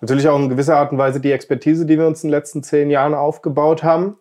natürlich 0.00 0.28
auch 0.28 0.38
in 0.38 0.48
gewisser 0.48 0.76
Art 0.76 0.92
und 0.92 0.98
Weise 0.98 1.20
die 1.20 1.32
Expertise, 1.32 1.86
die 1.86 1.98
wir 1.98 2.06
uns 2.06 2.24
in 2.24 2.30
den 2.30 2.36
letzten 2.36 2.62
zehn 2.62 2.90
Jahren 2.90 3.14
aufgebaut 3.14 3.84
haben. 3.84 4.16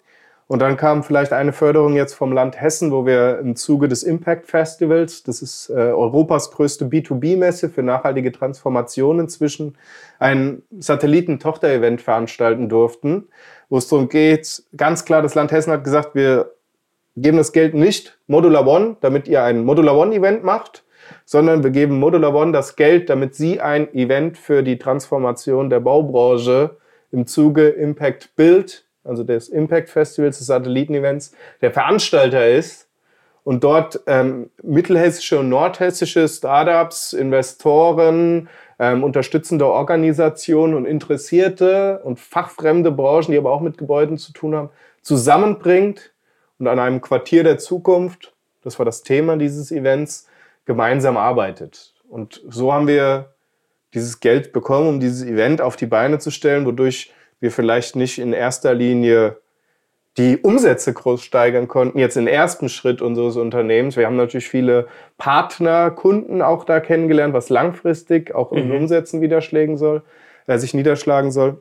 Und 0.47 0.59
dann 0.59 0.77
kam 0.77 1.03
vielleicht 1.03 1.33
eine 1.33 1.51
Förderung 1.51 1.95
jetzt 1.95 2.13
vom 2.13 2.31
Land 2.31 2.59
Hessen, 2.59 2.91
wo 2.91 3.05
wir 3.05 3.39
im 3.39 3.57
Zuge 3.57 3.89
des 3.89 4.03
Impact 4.03 4.47
Festivals, 4.47 5.23
das 5.23 5.41
ist 5.41 5.69
äh, 5.69 5.73
Europas 5.73 6.51
größte 6.51 6.85
B2B-Messe 6.85 7.69
für 7.69 7.83
nachhaltige 7.83 8.31
Transformation 8.31 9.19
inzwischen, 9.19 9.77
ein 10.19 10.61
Satellitentochter-Event 10.79 12.01
veranstalten 12.01 12.69
durften, 12.69 13.27
wo 13.67 13.77
es 13.77 13.89
darum 13.89 14.07
geht, 14.07 14.63
ganz 14.77 15.03
klar, 15.03 15.21
das 15.21 15.35
Land 15.35 15.51
Hessen 15.51 15.73
hat 15.73 15.83
gesagt, 15.83 16.15
wir 16.15 16.53
geben 17.17 17.37
das 17.37 17.51
Geld 17.51 17.73
nicht 17.73 18.17
Modular 18.27 18.65
One, 18.65 18.95
damit 19.01 19.27
ihr 19.27 19.43
ein 19.43 19.65
Modular 19.65 19.97
One-Event 19.97 20.45
macht, 20.45 20.85
sondern 21.25 21.61
wir 21.61 21.71
geben 21.71 21.99
Modular 21.99 22.33
One 22.33 22.53
das 22.53 22.77
Geld, 22.77 23.09
damit 23.09 23.35
sie 23.35 23.59
ein 23.59 23.93
Event 23.93 24.37
für 24.37 24.63
die 24.63 24.77
Transformation 24.77 25.69
der 25.69 25.81
Baubranche 25.81 26.77
im 27.11 27.27
Zuge 27.27 27.67
Impact 27.67 28.33
Build 28.37 28.86
also 29.07 29.23
des 29.23 29.49
Impact 29.49 29.89
Festivals, 29.89 30.37
des 30.37 30.47
Satellitenevents, 30.47 31.31
der 31.61 31.71
Veranstalter 31.71 32.47
ist 32.49 32.87
und 33.43 33.63
dort 33.63 34.01
ähm, 34.07 34.49
mittelhessische 34.61 35.39
und 35.39 35.49
nordhessische 35.49 36.27
Startups, 36.27 37.13
Investoren, 37.13 38.49
ähm, 38.79 39.03
unterstützende 39.03 39.65
Organisationen 39.65 40.73
und 40.73 40.85
interessierte 40.85 42.01
und 42.03 42.19
fachfremde 42.19 42.91
Branchen, 42.91 43.31
die 43.31 43.37
aber 43.37 43.51
auch 43.51 43.61
mit 43.61 43.77
Gebäuden 43.77 44.17
zu 44.17 44.33
tun 44.33 44.55
haben, 44.55 44.69
zusammenbringt 45.01 46.11
und 46.59 46.67
an 46.67 46.79
einem 46.79 47.01
Quartier 47.01 47.43
der 47.43 47.57
Zukunft, 47.57 48.33
das 48.63 48.77
war 48.79 48.85
das 48.85 49.03
Thema 49.03 49.37
dieses 49.37 49.71
Events, 49.71 50.27
gemeinsam 50.65 51.15
arbeitet. 51.15 51.93
Und 52.09 52.41
so 52.49 52.73
haben 52.73 52.87
wir 52.87 53.33
dieses 53.93 54.19
Geld 54.19 54.51
bekommen, 54.51 54.89
um 54.89 54.99
dieses 54.99 55.23
Event 55.25 55.61
auf 55.61 55.75
die 55.75 55.85
Beine 55.85 56.19
zu 56.19 56.31
stellen, 56.31 56.65
wodurch 56.65 57.13
wir 57.39 57.51
vielleicht 57.51 57.95
nicht 57.95 58.19
in 58.19 58.33
erster 58.33 58.73
Linie 58.73 59.37
die 60.17 60.37
Umsätze 60.37 60.93
groß 60.93 61.21
steigern 61.21 61.67
konnten, 61.67 61.99
jetzt 61.99 62.17
im 62.17 62.25
ersten 62.25 62.69
Schritt 62.69 63.03
unseres 63.03 63.37
Unternehmens. 63.37 63.97
Wir 63.97 64.07
haben 64.07 64.15
natürlich 64.15 64.49
viele 64.49 64.87
Partnerkunden 65.19 66.41
auch 66.41 66.63
da 66.63 66.79
kennengelernt, 66.79 67.35
was 67.35 67.49
langfristig 67.49 68.33
auch 68.33 68.51
in 68.51 68.69
mhm. 68.69 68.75
Umsätzen 68.75 69.21
widerschlagen 69.21 69.77
soll, 69.77 70.01
äh, 70.47 70.57
sich 70.57 70.73
niederschlagen 70.73 71.31
soll. 71.31 71.57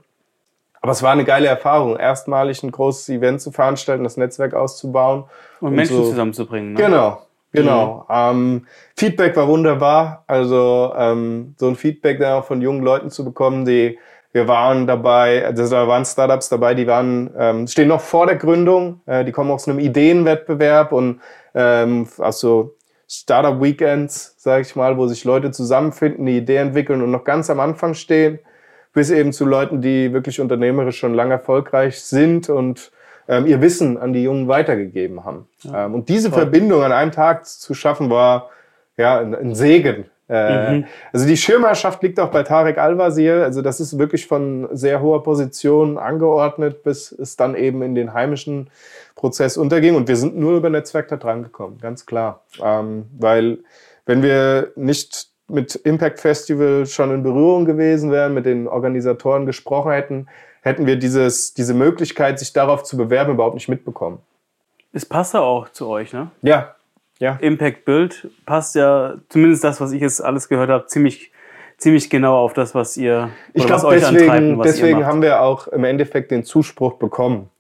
Aber 0.81 0.93
es 0.93 1.03
war 1.03 1.13
eine 1.13 1.25
geile 1.25 1.49
Erfahrung, 1.49 1.97
erstmalig 1.97 2.63
ein 2.63 2.71
großes 2.71 3.09
Event 3.11 3.43
zu 3.43 3.51
veranstalten, 3.51 4.05
das 4.05 4.17
Netzwerk 4.17 4.55
auszubauen. 4.55 5.25
Und, 5.61 5.69
und 5.69 5.75
Menschen 5.75 5.97
so. 5.97 6.05
zusammenzubringen. 6.05 6.73
Ne? 6.73 6.81
Genau, 6.81 7.27
Genau. 7.53 8.07
Mhm. 8.09 8.15
Ähm, 8.15 8.67
Feedback 8.97 9.37
war 9.37 9.49
wunderbar. 9.49 10.25
Also 10.27 10.93
ähm, 10.97 11.55
so 11.59 11.69
ein 11.69 11.77
Feedback 11.77 12.19
dann 12.19 12.35
auch 12.35 12.45
von 12.45 12.61
jungen 12.61 12.83
Leuten 12.83 13.11
zu 13.11 13.25
bekommen, 13.25 13.65
die 13.65 13.99
wir 14.37 14.47
waren 14.49 14.87
dabei, 14.87 15.47
also 15.47 15.67
da 15.67 15.89
waren 15.89 16.05
Startups 16.05 16.51
dabei, 16.51 16.75
die 16.75 16.87
waren, 16.87 17.31
ähm, 17.39 17.67
stehen 17.67 17.89
noch 17.89 18.03
vor 18.03 18.27
der 18.27 18.37
Gründung, 18.37 19.01
äh, 19.07 19.25
die 19.25 19.33
kommen 19.33 19.51
aus 19.51 19.67
einem 19.67 19.79
Ideenwettbewerb 19.79 20.93
und 20.93 21.21
ähm, 21.55 22.07
also 22.19 22.75
Startup 23.09 23.63
Weekends, 23.63 24.35
sage 24.37 24.61
ich 24.61 24.77
mal, 24.77 24.99
wo 24.99 25.07
sich 25.07 25.25
Leute 25.25 25.53
zusammenfinden, 25.53 26.27
die 26.27 26.37
Idee 26.37 26.57
entwickeln 26.57 27.01
und 27.01 27.11
noch 27.13 27.25
ganz 27.25 27.49
am 27.49 27.61
Anfang 27.61 27.95
stehen, 27.95 28.39
bis 28.93 29.09
eben 29.09 29.33
zu 29.33 29.47
Leuten, 29.47 29.81
die 29.81 30.13
wirklich 30.13 30.39
unternehmerisch 30.39 30.99
schon 30.99 31.15
lange 31.15 31.33
erfolgreich 31.33 32.03
sind 32.03 32.51
und 32.51 32.93
ähm, 33.29 33.47
ihr 33.47 33.63
Wissen 33.63 33.97
an 33.97 34.13
die 34.13 34.23
Jungen 34.23 34.49
weitergegeben 34.49 35.25
haben. 35.25 35.49
Ja, 35.63 35.87
ähm, 35.87 35.95
und 35.95 36.11
diese 36.11 36.29
toll. 36.29 36.41
Verbindung 36.41 36.83
an 36.83 36.93
einem 36.93 37.11
Tag 37.11 37.47
zu 37.47 37.73
schaffen, 37.73 38.11
war 38.11 38.51
ja 38.99 39.19
ein, 39.19 39.35
ein 39.35 39.55
Segen 39.55 40.11
äh, 40.29 40.79
mhm. 40.79 40.85
Also 41.13 41.27
die 41.27 41.37
Schirmherrschaft 41.37 42.03
liegt 42.03 42.19
auch 42.19 42.31
bei 42.31 42.43
Tarek 42.43 42.79
Al-Wazir. 42.79 43.45
Also 43.45 43.63
das 43.63 43.81
ist 43.81 43.99
wirklich 43.99 44.27
von 44.27 44.69
sehr 44.73 45.01
hoher 45.01 45.23
Position 45.23 45.99
angeordnet, 45.99 46.83
bis 46.83 47.13
es 47.13 47.37
dann 47.37 47.55
eben 47.55 47.83
in 47.83 47.95
den 47.95 48.13
heimischen 48.13 48.71
Prozess 49.15 49.57
unterging. 49.57 49.95
Und 49.95 50.09
wir 50.09 50.17
sind 50.17 50.37
nur 50.37 50.57
über 50.57 50.71
Netzwerk 50.71 51.09
da 51.09 51.17
dran 51.17 51.43
gekommen, 51.43 51.79
ganz 51.81 52.07
klar. 52.07 52.43
Ähm, 52.63 53.07
weil 53.19 53.59
wenn 54.05 54.23
wir 54.23 54.73
nicht 54.77 55.29
mit 55.49 55.77
Impact 55.77 56.21
Festival 56.21 56.87
schon 56.87 57.13
in 57.13 57.23
Berührung 57.23 57.65
gewesen 57.65 58.11
wären, 58.11 58.35
mit 58.35 58.47
den 58.47 58.67
Organisatoren 58.67 59.47
gesprochen 59.47 59.93
hätten, 59.93 60.27
hätten 60.63 60.87
wir 60.87 60.97
dieses, 60.97 61.55
diese 61.55 61.75
Möglichkeit, 61.75 62.41
sich 62.41 62.53
darauf 62.53 62.83
zu 62.83 62.97
bewerben, 62.97 63.35
überhaupt 63.35 63.55
nicht 63.55 63.69
mitbekommen. 63.69 64.19
Es 64.93 65.07
passt 65.07 65.37
auch 65.37 65.69
zu 65.69 65.89
euch, 65.89 66.13
ne? 66.13 66.31
Ja, 66.43 66.76
ja. 67.19 67.37
Impact 67.41 67.85
Build 67.85 68.29
passt 68.45 68.75
ja, 68.75 69.15
zumindest 69.29 69.65
das, 69.65 69.81
was 69.81 69.93
ich 69.93 70.01
jetzt 70.01 70.23
alles 70.23 70.49
gehört 70.49 70.71
habe, 70.71 70.87
ziemlich, 70.87 71.33
ziemlich 71.79 72.11
genau 72.11 72.37
auf 72.37 72.53
das, 72.53 72.75
was 72.75 72.97
ihr 72.97 73.31
ich 73.53 73.67
glaube, 73.67 73.95
deswegen, 73.95 74.63
deswegen 74.63 75.07
haben 75.07 75.23
wir 75.23 75.43
auch 75.43 75.69
im 75.69 75.85
Endeffekt 75.85 76.31
den 76.31 76.45
Zuspruch 76.45 76.95
bekommen. 76.95 77.51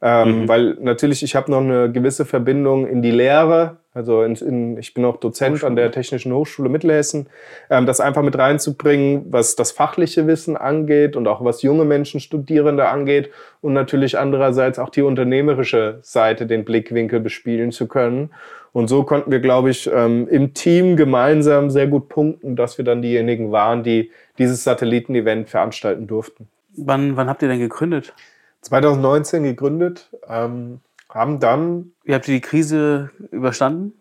Ähm, 0.00 0.42
mhm. 0.42 0.48
Weil 0.48 0.76
natürlich, 0.80 1.22
ich 1.22 1.34
habe 1.34 1.50
noch 1.50 1.60
eine 1.60 1.90
gewisse 1.90 2.24
Verbindung 2.24 2.86
in 2.86 3.02
die 3.02 3.10
Lehre. 3.10 3.78
Also 3.94 4.22
in, 4.22 4.34
in, 4.36 4.78
ich 4.78 4.94
bin 4.94 5.04
auch 5.04 5.16
Dozent 5.16 5.64
an 5.64 5.74
der 5.74 5.90
Technischen 5.90 6.32
Hochschule 6.32 6.68
Mittelhessen. 6.68 7.28
Ähm, 7.70 7.86
das 7.86 8.00
einfach 8.00 8.22
mit 8.22 8.36
reinzubringen, 8.36 9.26
was 9.30 9.56
das 9.56 9.72
fachliche 9.72 10.26
Wissen 10.26 10.56
angeht 10.56 11.16
und 11.16 11.26
auch 11.26 11.42
was 11.44 11.62
junge 11.62 11.84
Menschen, 11.84 12.20
Studierende 12.20 12.88
angeht. 12.88 13.30
Und 13.60 13.72
natürlich 13.72 14.18
andererseits 14.18 14.78
auch 14.78 14.90
die 14.90 15.02
unternehmerische 15.02 15.98
Seite, 16.02 16.46
den 16.46 16.64
Blickwinkel 16.64 17.20
bespielen 17.20 17.72
zu 17.72 17.88
können. 17.88 18.30
Und 18.72 18.88
so 18.88 19.02
konnten 19.02 19.30
wir, 19.30 19.40
glaube 19.40 19.70
ich, 19.70 19.90
ähm, 19.92 20.28
im 20.28 20.54
Team 20.54 20.96
gemeinsam 20.96 21.70
sehr 21.70 21.86
gut 21.86 22.08
punkten, 22.08 22.54
dass 22.54 22.78
wir 22.78 22.84
dann 22.84 23.02
diejenigen 23.02 23.50
waren, 23.50 23.82
die 23.82 24.10
dieses 24.38 24.62
Satellitenevent 24.62 25.48
veranstalten 25.48 26.06
durften. 26.06 26.48
Wann, 26.76 27.16
wann 27.16 27.28
habt 27.28 27.42
ihr 27.42 27.48
denn 27.48 27.58
gegründet? 27.58 28.14
2019 28.60 29.42
gegründet, 29.44 30.10
ähm, 30.28 30.80
haben 31.18 31.40
dann. 31.40 31.92
Wie 32.04 32.14
habt 32.14 32.28
ihr 32.28 32.34
die 32.34 32.40
Krise 32.40 33.10
überstanden? 33.30 33.92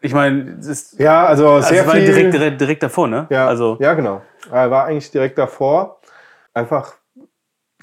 Ich 0.00 0.14
meine, 0.14 0.56
es 0.60 0.66
ist. 0.66 1.00
Ja, 1.00 1.26
also, 1.26 1.48
also 1.48 1.68
sehr 1.68 1.80
es 1.80 1.86
war 1.86 1.94
viel. 1.94 2.06
Direkt, 2.06 2.34
direkt, 2.34 2.60
direkt 2.60 2.82
davor, 2.82 3.08
ne? 3.08 3.26
Ja, 3.30 3.48
also. 3.48 3.76
ja 3.80 3.94
genau. 3.94 4.22
War 4.50 4.84
eigentlich 4.84 5.10
direkt 5.10 5.38
davor. 5.38 6.00
Einfach 6.54 6.94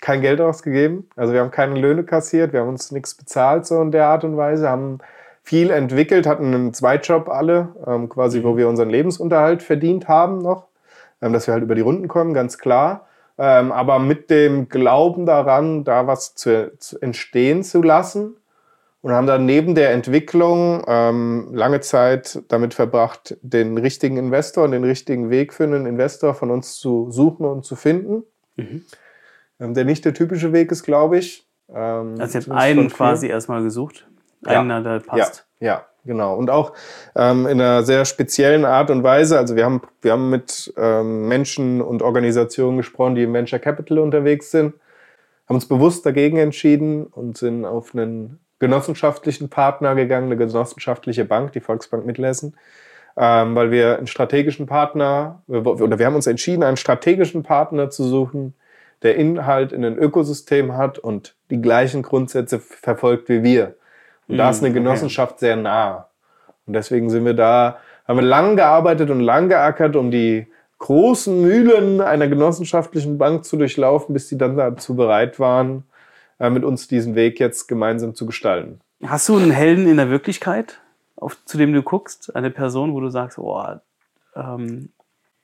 kein 0.04 0.21
Geld 0.21 0.41
ausgegeben. 0.41 1.10
Also 1.15 1.34
wir 1.34 1.39
haben 1.39 1.52
keine 1.52 1.80
Löhne 1.80 2.04
kassiert, 2.04 2.52
wir 2.52 2.60
haben 2.60 2.67
uns 2.67 2.91
nichts 2.91 3.15
bezahlt 3.15 3.65
so 3.65 3.82
in 3.82 3.91
der 3.91 4.08
Art 4.08 4.26
und 4.26 4.36
Weise, 4.36 4.69
haben 4.69 4.97
viel 5.43 5.71
entwickelt, 5.71 6.28
hatten 6.28 6.54
einen 6.54 6.73
Zweitjob 6.73 7.30
alle, 7.30 7.69
ähm, 7.88 8.10
quasi, 8.10 8.39
mhm. 8.39 8.43
wo 8.43 8.58
wir 8.58 8.67
unseren 8.67 8.89
Lebensunterhalt 8.89 9.63
verdient 9.63 10.10
haben 10.10 10.39
noch, 10.39 10.67
ähm, 11.21 11.32
dass 11.32 11.47
wir 11.47 11.54
halt 11.54 11.63
über 11.63 11.76
die 11.76 11.82
Runden 11.82 12.10
kommen, 12.10 12.34
ganz 12.34 12.58
klar. 12.58 13.08
Ähm, 13.38 13.72
aber 13.72 14.00
mit 14.00 14.30
dem 14.30 14.69
Glauben 14.69 15.26
daran, 15.26 15.84
da 15.84 16.07
was 16.07 16.36
zu, 16.36 16.72
zu, 16.78 16.99
entstehen 17.01 17.64
zu 17.64 17.82
lassen. 17.82 18.38
Und 19.01 19.12
haben 19.12 19.28
dann 19.28 19.45
neben 19.45 19.76
der 19.76 19.91
Entwicklung 19.91 20.82
ähm, 20.88 21.49
lange 21.53 21.82
Zeit 21.82 22.41
damit 22.47 22.74
verbracht, 22.74 23.38
den 23.41 23.78
richtigen 23.78 24.16
Investor 24.16 24.64
und 24.64 24.72
den 24.72 24.86
richtigen 24.86 25.30
Weg 25.30 25.53
für 25.53 25.66
einen 25.66 25.86
Investor 25.86 26.34
von 26.34 26.51
uns 26.51 26.78
zu 26.78 27.12
suchen 27.12 27.45
und 27.45 27.66
zu 27.66 27.76
finden. 27.76 28.24
Mhm. 28.55 28.86
Ähm, 29.60 29.74
der 29.74 29.84
nicht 29.84 30.05
der 30.05 30.14
typische 30.14 30.53
Weg 30.53 30.72
ist, 30.72 30.84
glaube 30.84 31.18
ich. 31.18 31.45
Ähm, 31.68 32.16
also 32.18 32.38
ihr 32.38 32.45
habt 32.45 32.51
einen 32.51 32.89
quasi 32.89 33.28
erstmal 33.28 33.62
gesucht? 33.62 34.07
einer, 34.45 34.82
der 34.82 34.99
passt. 34.99 35.45
Ja, 35.60 35.68
ja. 35.68 35.86
Genau. 36.06 36.36
Und 36.36 36.49
auch 36.49 36.74
ähm, 37.16 37.47
in 37.47 37.62
einer 37.62 37.84
sehr 37.84 38.04
speziellen 38.06 38.66
Art 38.66 38.89
und 38.89 39.04
Weise. 39.04 39.38
Also 39.38 39.56
wir 39.56 39.66
haben, 39.66 39.82
wir 40.01 40.12
haben 40.12 40.30
mit 40.30 40.74
ähm, 40.78 41.28
Menschen 41.28 41.82
und 41.82 42.01
Organisationen 42.01 42.78
gesprochen, 42.78 43.16
die 43.16 43.24
im 43.24 43.34
Venture 43.34 43.60
Capital 43.60 43.99
unterwegs 43.99 44.51
sind, 44.51 44.74
haben 45.47 45.56
uns 45.56 45.68
bewusst 45.68 46.06
dagegen 46.06 46.38
entschieden 46.38 47.06
und 47.06 47.38
sind 47.38 47.66
auf 47.66 47.93
einen 47.93 48.39
genossenschaftlichen 48.60 49.49
Partner 49.49 49.95
gegangen, 49.95 50.28
eine 50.28 50.38
genossenschaftliche 50.38 51.26
Bank, 51.26 51.54
die 51.54 51.60
Volksbank 51.60 52.06
Mittelhessen, 52.06 52.56
ähm, 53.18 53.56
weil 53.56 53.72
wir 53.72 53.97
einen 53.97 54.08
strategischen 54.08 54.66
Partner, 54.66 55.41
oder 55.47 55.99
wir 55.99 56.06
haben 56.06 56.16
uns 56.16 56.28
entschieden, 56.28 56.64
einen 56.64 56.78
strategischen 56.78 57.43
Partner 57.43 57.89
zu 57.89 58.04
suchen, 58.06 58.56
der 59.04 59.16
Inhalt 59.16 59.74
in 59.74 59.84
ein 59.84 59.97
Ökosystem 59.97 60.76
hat 60.78 60.97
und 60.97 61.36
die 61.49 61.62
gleichen 61.62 62.04
Grundsätze 62.04 62.60
verfolgt 62.60 63.28
wie 63.30 63.43
wir. 63.43 63.76
Und 64.28 64.38
da 64.38 64.49
ist 64.49 64.61
eine 64.61 64.69
mhm, 64.69 64.76
Genossenschaft 64.76 65.39
sehr 65.39 65.55
nah. 65.55 66.07
Und 66.65 66.74
deswegen 66.74 67.09
sind 67.09 67.26
wir 67.26 67.34
da, 67.34 67.78
haben 68.07 68.17
wir 68.17 68.24
lang 68.24 68.55
gearbeitet 68.55 69.09
und 69.09 69.19
lang 69.19 69.49
geackert, 69.49 69.95
um 69.95 70.11
die 70.11 70.47
großen 70.80 71.41
Mühlen 71.41 72.01
einer 72.01 72.28
genossenschaftlichen 72.28 73.17
Bank 73.17 73.45
zu 73.45 73.57
durchlaufen, 73.57 74.13
bis 74.13 74.30
sie 74.30 74.38
dann 74.38 74.57
dazu 74.57 74.95
bereit 74.95 75.39
waren, 75.39 75.84
äh, 76.39 76.49
mit 76.49 76.63
uns 76.63 76.88
diesen 76.88 77.15
Weg 77.15 77.39
jetzt 77.39 77.67
gemeinsam 77.67 78.15
zu 78.15 78.26
gestalten. 78.26 78.80
Hast 79.05 79.28
du 79.30 79.38
einen 79.38 79.51
Helden 79.51 79.88
in 79.88 79.97
der 79.97 80.09
Wirklichkeit, 80.09 80.80
auf, 81.15 81.38
zu 81.45 81.57
dem 81.57 81.74
du 81.74 81.84
guckst? 81.84 82.36
Eine 82.36 82.49
Person, 82.49 82.93
wo 82.93 82.99
du 82.99 83.09
sagst, 83.09 83.38
oh, 83.38 83.61
ähm, 84.36 84.89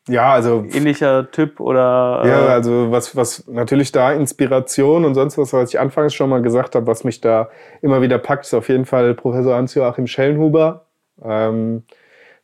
ja, 0.09 0.33
also. 0.33 0.65
Ähnlicher 0.71 1.29
Typ 1.31 1.59
oder. 1.59 2.21
Äh 2.23 2.29
ja, 2.29 2.47
also 2.47 2.91
was, 2.91 3.15
was 3.15 3.47
natürlich 3.47 3.91
da 3.91 4.11
Inspiration 4.11 5.05
und 5.05 5.15
sonst 5.15 5.37
was, 5.37 5.53
was 5.53 5.69
ich 5.69 5.79
anfangs 5.79 6.13
schon 6.13 6.29
mal 6.29 6.41
gesagt 6.41 6.75
habe, 6.75 6.87
was 6.87 7.03
mich 7.03 7.21
da 7.21 7.49
immer 7.81 8.01
wieder 8.01 8.17
packt, 8.17 8.45
ist 8.45 8.53
auf 8.53 8.69
jeden 8.69 8.85
Fall 8.85 9.13
Professor 9.13 9.55
Hans-Joachim 9.55 10.07
Schellenhuber. 10.07 10.85
Ähm, 11.23 11.83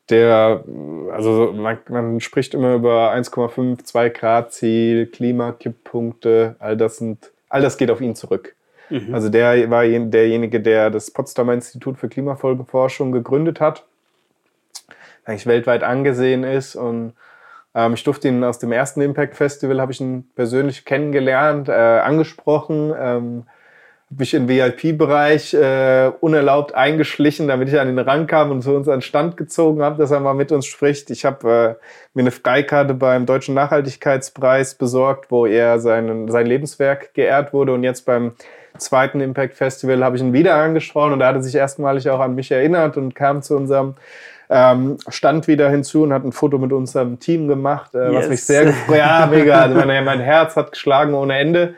der, 0.09 0.63
also 1.11 1.51
man, 1.55 1.80
man, 1.89 2.20
spricht 2.20 2.53
immer 2.53 2.76
über 2.76 3.11
1,5, 3.13 3.84
2 3.84 4.09
Grad 4.09 4.53
Ziel, 4.53 5.07
Klimakipppunkte, 5.07 6.55
all 6.59 6.78
das 6.78 6.97
sind, 6.97 7.32
all 7.49 7.61
das 7.61 7.78
geht 7.78 7.89
auf 7.89 8.01
ihn 8.01 8.16
zurück. 8.16 8.55
Mhm. 8.89 9.13
Also 9.13 9.30
der 9.30 9.70
war 9.72 9.84
derjenige, 9.84 10.61
der 10.61 10.91
das 10.91 11.09
Potsdamer 11.09 11.53
Institut 11.53 11.97
für 11.97 12.07
Klimafolgenforschung 12.07 13.11
gegründet 13.11 13.59
hat, 13.59 13.86
eigentlich 15.24 15.47
weltweit 15.47 15.84
angesehen 15.84 16.43
ist 16.43 16.76
und 16.76 17.13
ich 17.93 18.03
durfte 18.03 18.28
ihn 18.30 18.43
aus 18.43 18.59
dem 18.59 18.71
ersten 18.71 19.01
Impact 19.01 19.36
Festival, 19.36 19.82
habe 19.82 19.91
ich 19.91 19.99
ihn 19.99 20.30
persönlich 20.36 20.86
kennengelernt, 20.86 21.67
äh, 21.67 21.71
angesprochen, 21.71 22.93
ähm, 22.97 23.43
habe 24.07 24.19
mich 24.19 24.34
im 24.34 24.47
VIP-Bereich 24.47 25.53
äh, 25.53 26.11
unerlaubt 26.21 26.73
eingeschlichen, 26.73 27.47
damit 27.47 27.69
ich 27.69 27.80
an 27.80 27.89
ihn 27.89 27.99
rankam 27.99 28.51
und 28.51 28.61
zu 28.61 28.73
uns 28.76 28.88
an 28.88 28.97
den 28.97 29.01
Stand 29.01 29.36
gezogen 29.36 29.82
habe, 29.82 29.97
dass 29.97 30.11
er 30.11 30.19
mal 30.19 30.36
mit 30.36 30.51
uns 30.51 30.67
spricht. 30.67 31.09
Ich 31.09 31.26
habe 31.26 31.78
äh, 31.82 31.86
mir 32.13 32.21
eine 32.21 32.32
Freikarte 32.32 32.93
beim 32.93 33.26
Deutschen 33.26 33.55
Nachhaltigkeitspreis 33.55 34.76
besorgt, 34.76 35.32
wo 35.32 35.45
er 35.45 35.80
seinen, 35.80 36.30
sein 36.30 36.45
Lebenswerk 36.45 37.13
geehrt 37.13 37.51
wurde 37.51 37.73
und 37.73 37.84
jetzt 37.84 38.05
beim 38.05 38.34
zweiten 38.78 39.21
Impact 39.21 39.55
Festival 39.55 40.03
habe 40.03 40.15
ich 40.15 40.21
ihn 40.21 40.34
wieder 40.34 40.55
angesprochen 40.55 41.13
und 41.13 41.19
da 41.19 41.28
hat 41.28 41.36
er 41.36 41.43
sich 41.43 41.55
erstmalig 41.55 42.09
auch 42.09 42.19
an 42.19 42.36
mich 42.36 42.51
erinnert 42.51 42.97
und 42.97 43.15
kam 43.15 43.41
zu 43.41 43.55
unserem 43.55 43.95
ähm, 44.49 44.97
stand 45.07 45.47
wieder 45.47 45.69
hinzu 45.69 46.03
und 46.03 46.13
hat 46.13 46.23
ein 46.23 46.31
Foto 46.31 46.57
mit 46.57 46.71
unserem 46.71 47.19
Team 47.19 47.47
gemacht, 47.47 47.95
äh, 47.95 48.11
yes. 48.11 48.15
was 48.15 48.29
mich 48.29 48.43
sehr 48.43 48.65
gefreut 48.65 48.97
Ja, 48.97 49.27
mega. 49.29 49.61
Also 49.61 49.75
mein, 49.75 50.05
mein 50.05 50.19
Herz 50.19 50.55
hat 50.55 50.71
geschlagen 50.71 51.13
ohne 51.13 51.37
Ende. 51.37 51.75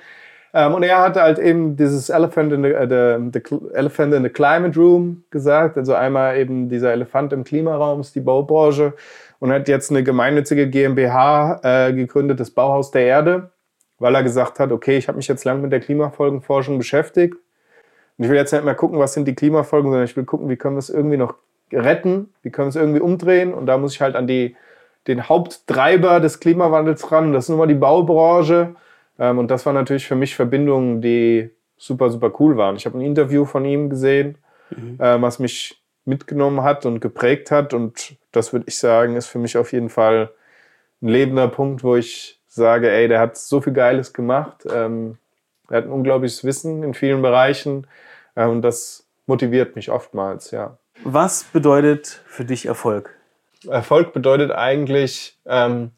Ähm, 0.54 0.74
und 0.74 0.84
er 0.84 1.00
hatte 1.00 1.22
halt 1.22 1.40
eben 1.40 1.76
dieses 1.76 2.10
Elephant 2.10 2.52
in 2.54 2.64
the, 2.64 2.74
uh, 2.74 2.88
the, 2.88 3.40
the, 3.40 3.76
Elephant 3.76 4.14
in 4.14 4.24
the 4.24 4.30
Climate 4.30 4.78
Room 4.80 5.24
gesagt. 5.30 5.78
Also 5.78 5.94
einmal 5.94 6.38
eben 6.38 6.70
dieser 6.70 6.92
Elefant 6.92 7.34
im 7.34 7.44
Klimaraum 7.44 8.02
ist 8.02 8.16
die 8.16 8.22
Baubranche 8.22 8.94
und 9.40 9.52
hat 9.52 9.68
jetzt 9.68 9.92
eine 9.92 10.04
gemeinnützige 10.04 10.70
GmbH 10.70 11.60
äh, 11.64 11.94
gegründet, 11.94 12.40
das 12.40 12.52
Bauhaus 12.52 12.92
der 12.92 13.04
Erde, 13.04 13.52
weil 14.00 14.16
er 14.16 14.24
gesagt 14.24 14.60
hat, 14.60 14.72
okay, 14.72 14.98
ich 14.98 15.08
habe 15.08 15.18
mich 15.18 15.28
jetzt 15.28 15.46
lang 15.46 15.62
mit 15.62 15.72
der 15.72 15.80
Klimafolgenforschung 15.80 16.78
beschäftigt 16.78 17.36
und 18.18 18.24
ich 18.24 18.30
will 18.30 18.38
jetzt 18.38 18.52
nicht 18.52 18.66
mehr 18.66 18.76
gucken, 18.76 19.00
was 19.00 19.14
sind 19.14 19.28
die 19.28 19.36
Klimafolgen, 19.36 19.92
sondern 19.92 20.06
ich 20.06 20.18
will 20.18 20.26
gucken, 20.26 20.50
wie 20.50 20.56
können 20.56 20.76
wir 20.76 20.80
es 20.80 20.90
irgendwie 20.90 21.18
noch 21.18 21.36
retten, 21.72 22.34
wie 22.44 22.50
können 22.50 22.68
wir 22.68 22.70
es 22.70 22.76
irgendwie 22.76 23.00
umdrehen 23.00 23.54
und 23.54 23.66
da 23.66 23.78
muss 23.78 23.94
ich 23.94 24.02
halt 24.02 24.16
an 24.16 24.28
die, 24.28 24.56
den 25.08 25.28
Haupttreiber 25.28 26.20
des 26.20 26.40
Klimawandels 26.40 27.12
ran, 27.12 27.34
das 27.34 27.46
ist 27.46 27.50
nun 27.50 27.60
mal 27.60 27.68
die 27.68 27.76
Baubranche 27.76 28.76
ähm, 29.20 29.40
und 29.40 29.52
das 29.52 29.66
war 29.66 29.74
natürlich 29.74 30.08
für 30.08 30.16
mich 30.16 30.36
Verbindungen, 30.36 31.02
die 31.02 31.50
super, 31.78 32.10
super 32.10 32.32
cool 32.40 32.58
waren. 32.58 32.76
Ich 32.76 32.86
habe 32.86 32.98
ein 32.98 33.02
Interview 33.02 33.46
von 33.46 33.64
ihm 33.66 33.90
gesehen, 33.90 34.38
mhm. 34.70 34.96
äh, 35.00 35.22
was 35.22 35.40
mich 35.40 35.82
mitgenommen 36.06 36.64
hat 36.64 36.86
und 36.86 37.00
geprägt 37.02 37.52
hat 37.52 37.74
und 37.74 38.16
das 38.32 38.54
würde 38.54 38.66
ich 38.68 38.78
sagen, 38.78 39.16
ist 39.16 39.28
für 39.28 39.40
mich 39.40 39.58
auf 39.58 39.74
jeden 39.74 39.90
Fall 39.90 40.32
ein 41.02 41.10
lebender 41.10 41.48
Punkt, 41.48 41.84
wo 41.84 41.96
ich 41.96 42.40
sage, 42.48 42.90
ey, 42.90 43.08
der 43.08 43.20
hat 43.20 43.38
so 43.38 43.62
viel 43.62 43.74
Geiles 43.74 44.14
gemacht, 44.14 44.66
ähm, 44.74 45.18
er 45.70 45.78
hat 45.78 45.86
ein 45.86 45.92
unglaubliches 45.92 46.44
Wissen 46.44 46.82
in 46.84 46.94
vielen 46.94 47.22
Bereichen 47.22 47.88
äh, 48.36 48.46
und 48.46 48.62
das 48.62 49.06
motiviert 49.26 49.76
mich 49.76 49.92
oftmals, 49.92 50.52
ja. 50.52 50.78
Was 51.04 51.44
bedeutet 51.44 52.22
für 52.28 52.46
dich 52.46 52.66
Erfolg? 52.66 53.16
Erfolg 53.68 54.14
bedeutet 54.14 54.52
eigentlich, 54.52 55.38
ähm, 55.46 55.92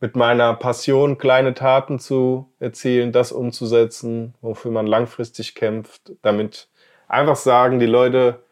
mit 0.00 0.16
meiner 0.16 0.54
Passion 0.54 1.16
kleine 1.16 1.54
Taten 1.54 1.98
zu 1.98 2.52
erzielen, 2.60 3.10
das 3.12 3.32
umzusetzen, 3.32 4.34
wofür 4.42 4.70
man 4.70 4.86
langfristig 4.86 5.54
kämpft, 5.54 6.12
damit 6.20 6.68
einfach 7.08 7.36
sagen 7.36 7.78
die 7.78 7.86
Leute, 7.86 8.42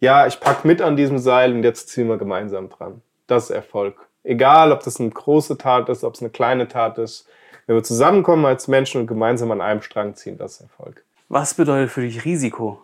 ja, 0.00 0.26
ich 0.26 0.38
packe 0.38 0.66
mit 0.66 0.82
an 0.82 0.96
diesem 0.96 1.18
Seil 1.18 1.52
und 1.52 1.64
jetzt 1.64 1.88
ziehen 1.88 2.08
wir 2.08 2.18
gemeinsam 2.18 2.68
dran. 2.68 3.02
Das 3.26 3.44
ist 3.44 3.50
Erfolg. 3.50 3.96
Egal, 4.22 4.70
ob 4.70 4.82
das 4.82 5.00
eine 5.00 5.10
große 5.10 5.58
Tat 5.58 5.88
ist, 5.88 6.04
ob 6.04 6.14
es 6.14 6.20
eine 6.20 6.30
kleine 6.30 6.68
Tat 6.68 6.98
ist. 6.98 7.26
Wenn 7.66 7.76
wir 7.76 7.82
zusammenkommen 7.82 8.44
als 8.44 8.68
Menschen 8.68 9.00
und 9.00 9.06
gemeinsam 9.06 9.50
an 9.50 9.60
einem 9.60 9.82
Strang 9.82 10.14
ziehen, 10.14 10.36
das 10.36 10.54
ist 10.54 10.60
Erfolg. 10.60 11.04
Was 11.28 11.54
bedeutet 11.54 11.90
für 11.90 12.02
dich 12.02 12.24
Risiko? 12.24 12.80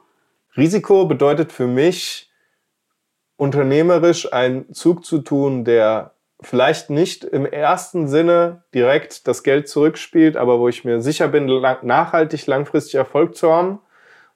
Risiko 0.56 1.04
bedeutet 1.04 1.52
für 1.52 1.66
mich, 1.66 2.29
unternehmerisch 3.40 4.32
einen 4.32 4.72
Zug 4.74 5.04
zu 5.04 5.18
tun, 5.18 5.64
der 5.64 6.12
vielleicht 6.42 6.90
nicht 6.90 7.24
im 7.24 7.46
ersten 7.46 8.06
Sinne 8.06 8.64
direkt 8.74 9.26
das 9.26 9.42
Geld 9.42 9.66
zurückspielt, 9.66 10.36
aber 10.36 10.58
wo 10.58 10.68
ich 10.68 10.84
mir 10.84 11.00
sicher 11.00 11.28
bin, 11.28 11.46
nachhaltig, 11.82 12.46
langfristig 12.46 12.96
Erfolg 12.96 13.34
zu 13.34 13.50
haben 13.50 13.78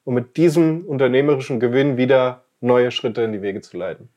und 0.05 0.15
mit 0.15 0.37
diesem 0.37 0.85
unternehmerischen 0.85 1.59
Gewinn 1.59 1.97
wieder 1.97 2.45
neue 2.61 2.89
Schritte 2.89 3.21
in 3.21 3.31
die 3.31 3.43
Wege 3.43 3.61
zu 3.61 3.77
leiten. 3.77 4.09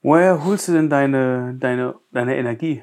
Woher 0.00 0.44
holst 0.44 0.68
du 0.68 0.72
denn 0.72 0.88
deine, 0.88 1.54
deine, 1.60 1.94
deine 2.10 2.36
Energie? 2.36 2.82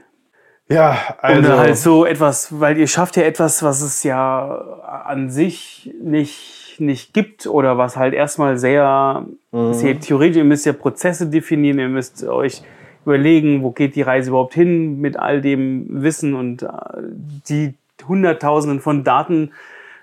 Ja, 0.70 1.00
also. 1.18 1.52
Und 1.52 1.58
halt 1.58 1.78
so 1.78 2.06
etwas, 2.06 2.60
weil 2.60 2.78
ihr 2.78 2.88
schafft 2.88 3.18
ja 3.18 3.24
etwas, 3.24 3.64
was 3.64 3.82
es 3.82 4.04
ja 4.04 4.46
an 5.06 5.32
sich 5.32 5.92
nicht 6.00 6.59
nicht 6.82 7.14
gibt 7.14 7.48
oder 7.48 7.78
was 7.78 7.98
halt 7.98 8.14
erstmal 8.14 8.58
sehr, 8.58 9.26
mhm. 9.52 9.74
sehr 9.74 10.00
theoretisch, 10.00 10.38
ihr 10.38 10.44
müsst 10.44 10.66
ja 10.66 10.74
Prozesse 10.74 11.28
definieren, 11.28 11.80
ihr 11.80 11.90
müsst 11.90 12.26
euch 12.26 12.62
überlegen, 13.06 13.64
wo 13.64 13.72
geht 13.72 13.96
die 13.96 14.02
Reise 14.02 14.30
überhaupt 14.30 14.54
hin 14.54 15.00
mit 15.00 15.18
all 15.18 15.42
dem 15.42 15.86
Wissen 15.90 16.34
und 16.34 16.64
äh, 16.64 16.68
die 17.48 17.74
Hunderttausenden 18.08 18.80
von 18.80 19.04
Daten, 19.04 19.52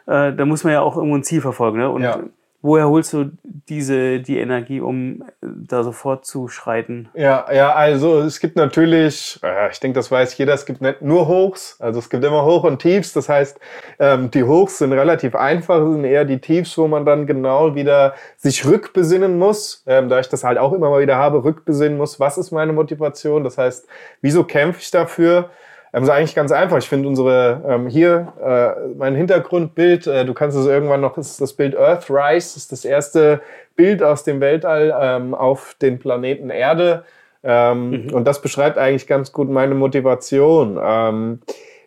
äh, 0.07 0.33
da 0.33 0.45
muss 0.45 0.65
man 0.65 0.73
ja 0.73 0.81
auch 0.81 0.97
irgendwo 0.97 1.17
ein 1.17 1.25
Ziel 1.25 1.41
verfolgen. 1.41 1.79
Ne? 1.79 1.91
Und 1.91 2.03
ja 2.03 2.21
woher 2.67 2.89
holst 2.89 3.13
du 3.13 3.31
diese, 3.43 4.21
die 4.21 4.39
Energie, 4.39 4.81
um 4.81 5.23
da 5.41 5.83
sofort 5.85 6.27
zu 6.27 6.49
schreiten? 6.49 7.09
Ja, 7.15 7.47
ja, 7.53 7.73
also 7.73 8.21
es 8.21 8.41
gibt 8.41 8.57
natürlich, 8.57 9.39
äh, 9.43 9.71
ich 9.71 9.81
denke, 9.81 9.99
das 9.99 10.11
weiß 10.11 10.37
jeder, 10.37 10.53
es 10.53 10.67
gibt 10.67 10.83
nicht 10.83 11.01
nur 11.01 11.29
Hochs, 11.29 11.81
also 11.81 12.01
es 12.01 12.11
gibt 12.11 12.25
immer 12.25 12.45
Hoch 12.45 12.65
und 12.65 12.83
Tiefs. 12.83 13.13
Das 13.13 13.29
heißt, 13.29 13.59
ähm, 13.99 14.31
die 14.31 14.43
Hochs 14.43 14.79
sind 14.79 14.93
relativ 14.93 15.35
einfach, 15.35 15.79
sind 15.79 16.05
eher 16.05 16.25
die 16.25 16.41
Tiefs, 16.41 16.77
wo 16.77 16.89
man 16.89 17.07
dann 17.07 17.27
genau 17.27 17.75
wieder 17.75 18.15
sich 18.37 18.67
rückbesinnen 18.67 19.39
muss, 19.39 19.83
ähm, 19.87 20.09
da 20.09 20.19
ich 20.19 20.29
das 20.29 20.45
halt 20.45 20.59
auch 20.59 20.73
immer 20.73 20.91
mal 20.91 21.01
wieder 21.01 21.17
habe, 21.17 21.45
rückbesinnen 21.45 21.97
muss, 21.97 22.19
was 22.19 22.37
ist 22.37 22.51
meine 22.51 22.73
Motivation? 22.73 23.45
Das 23.45 23.59
heißt, 23.59 23.87
wieso 24.21 24.45
kämpfe 24.45 24.81
ich 24.81 24.91
dafür? 24.91 25.51
Ähm, 25.97 26.03
ist 26.03 26.11
eigentlich 26.11 26.35
ganz 26.35 26.53
einfach. 26.53 26.77
Ich 26.77 26.89
finde 26.89 27.09
unsere, 27.09 27.63
ähm, 27.67 27.89
hier, 27.89 28.35
äh, 28.45 28.89
mein 28.97 29.15
Hintergrundbild, 29.15 30.07
äh, 30.07 30.25
du 30.27 30.35
kannst 30.35 30.57
es 30.57 30.67
irgendwann 30.67 31.01
noch, 31.01 31.17
ist 31.17 31.41
das 31.41 31.55
Bild 31.55 31.75
Earthrise, 31.75 32.55
das 32.55 32.57
ist 32.57 32.73
das 32.73 32.85
erste 32.85 33.41
Bild 33.77 34.03
aus 34.03 34.23
dem 34.23 34.41
Weltall 34.41 34.95
ähm, 35.01 35.35
auf 35.35 35.75
den 35.81 35.99
Planeten 35.99 36.51
Erde. 36.51 37.05
Ähm, 37.43 37.91
mhm. 37.91 38.15
Und 38.15 38.27
das 38.27 38.43
beschreibt 38.43 38.77
eigentlich 38.77 39.07
ganz 39.07 39.33
gut 39.33 39.49
meine 39.49 39.75
Motivation. 39.75 40.79
Ähm, 40.83 41.41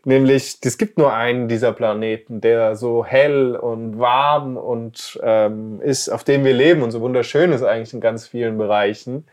nämlich, 0.06 0.58
es 0.66 0.80
gibt 0.80 0.98
nur 0.98 1.14
einen 1.14 1.48
dieser 1.48 1.72
Planeten, 1.72 2.42
der 2.42 2.76
so 2.76 3.06
hell 3.06 3.56
und 3.56 4.00
warm 4.00 4.58
und 4.58 5.20
ähm, 5.22 5.82
ist, 5.84 6.10
auf 6.10 6.24
dem 6.24 6.44
wir 6.44 6.54
leben 6.54 6.82
und 6.82 6.90
so 6.90 7.02
wunderschön 7.02 7.52
ist 7.52 7.62
eigentlich 7.62 7.94
in 7.94 8.02
ganz 8.02 8.28
vielen 8.28 8.58
Bereichen 8.58 9.26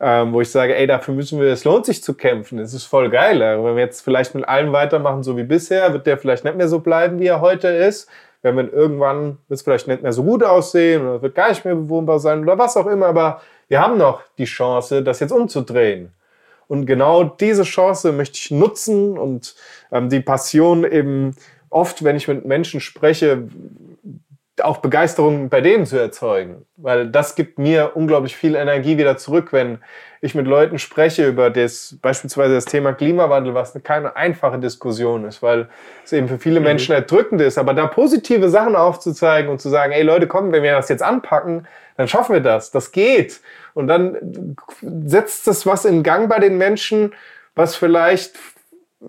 ähm, 0.00 0.32
wo 0.32 0.40
ich 0.40 0.50
sage, 0.50 0.74
ey, 0.74 0.86
dafür 0.86 1.14
müssen 1.14 1.38
wir, 1.40 1.52
es 1.52 1.64
lohnt 1.64 1.84
sich 1.84 2.02
zu 2.02 2.14
kämpfen, 2.14 2.58
es 2.58 2.72
ist 2.72 2.84
voll 2.84 3.10
geil. 3.10 3.40
Wenn 3.40 3.76
wir 3.76 3.82
jetzt 3.82 4.00
vielleicht 4.00 4.34
mit 4.34 4.48
allem 4.48 4.72
weitermachen, 4.72 5.22
so 5.22 5.36
wie 5.36 5.44
bisher, 5.44 5.92
wird 5.92 6.06
der 6.06 6.16
vielleicht 6.16 6.44
nicht 6.44 6.56
mehr 6.56 6.68
so 6.68 6.80
bleiben, 6.80 7.20
wie 7.20 7.26
er 7.26 7.40
heute 7.40 7.68
ist. 7.68 8.08
Wenn 8.42 8.56
wir 8.56 8.72
irgendwann 8.72 9.36
wird 9.48 9.58
es 9.58 9.62
vielleicht 9.62 9.86
nicht 9.86 10.02
mehr 10.02 10.12
so 10.12 10.24
gut 10.24 10.42
aussehen 10.42 11.02
oder 11.02 11.20
wird 11.20 11.34
gar 11.34 11.50
nicht 11.50 11.66
mehr 11.66 11.74
bewohnbar 11.74 12.18
sein 12.18 12.40
oder 12.40 12.58
was 12.58 12.78
auch 12.78 12.86
immer, 12.86 13.06
aber 13.06 13.42
wir 13.68 13.80
haben 13.80 13.98
noch 13.98 14.22
die 14.38 14.46
Chance, 14.46 15.02
das 15.02 15.20
jetzt 15.20 15.32
umzudrehen. 15.32 16.12
Und 16.66 16.86
genau 16.86 17.24
diese 17.24 17.64
Chance 17.64 18.12
möchte 18.12 18.36
ich 18.36 18.50
nutzen 18.50 19.18
und 19.18 19.54
ähm, 19.92 20.08
die 20.08 20.20
Passion 20.20 20.84
eben 20.84 21.34
oft, 21.68 22.02
wenn 22.02 22.16
ich 22.16 22.28
mit 22.28 22.46
Menschen 22.46 22.80
spreche, 22.80 23.48
auch 24.62 24.78
Begeisterung 24.78 25.48
bei 25.48 25.60
denen 25.60 25.86
zu 25.86 25.98
erzeugen. 25.98 26.66
Weil 26.76 27.08
das 27.08 27.34
gibt 27.34 27.58
mir 27.58 27.92
unglaublich 27.94 28.36
viel 28.36 28.54
Energie 28.54 28.98
wieder 28.98 29.16
zurück, 29.16 29.52
wenn 29.52 29.78
ich 30.20 30.34
mit 30.34 30.46
Leuten 30.46 30.78
spreche 30.78 31.26
über 31.26 31.48
das, 31.50 31.96
beispielsweise 32.02 32.54
das 32.54 32.66
Thema 32.66 32.92
Klimawandel, 32.92 33.54
was 33.54 33.78
keine 33.82 34.16
einfache 34.16 34.58
Diskussion 34.58 35.24
ist, 35.24 35.42
weil 35.42 35.68
es 36.04 36.12
eben 36.12 36.28
für 36.28 36.38
viele 36.38 36.60
mhm. 36.60 36.66
Menschen 36.66 36.94
erdrückend 36.94 37.40
ist. 37.40 37.56
Aber 37.56 37.72
da 37.72 37.86
positive 37.86 38.50
Sachen 38.50 38.76
aufzuzeigen 38.76 39.50
und 39.50 39.60
zu 39.60 39.68
sagen, 39.70 39.92
ey 39.92 40.02
Leute, 40.02 40.26
komm, 40.26 40.52
wenn 40.52 40.62
wir 40.62 40.72
das 40.72 40.88
jetzt 40.88 41.02
anpacken, 41.02 41.66
dann 41.96 42.08
schaffen 42.08 42.34
wir 42.34 42.42
das. 42.42 42.70
Das 42.70 42.92
geht. 42.92 43.40
Und 43.74 43.86
dann 43.86 44.56
setzt 44.82 45.46
das 45.46 45.64
was 45.64 45.84
in 45.84 46.02
Gang 46.02 46.28
bei 46.28 46.38
den 46.38 46.58
Menschen, 46.58 47.14
was 47.54 47.76
vielleicht 47.76 48.36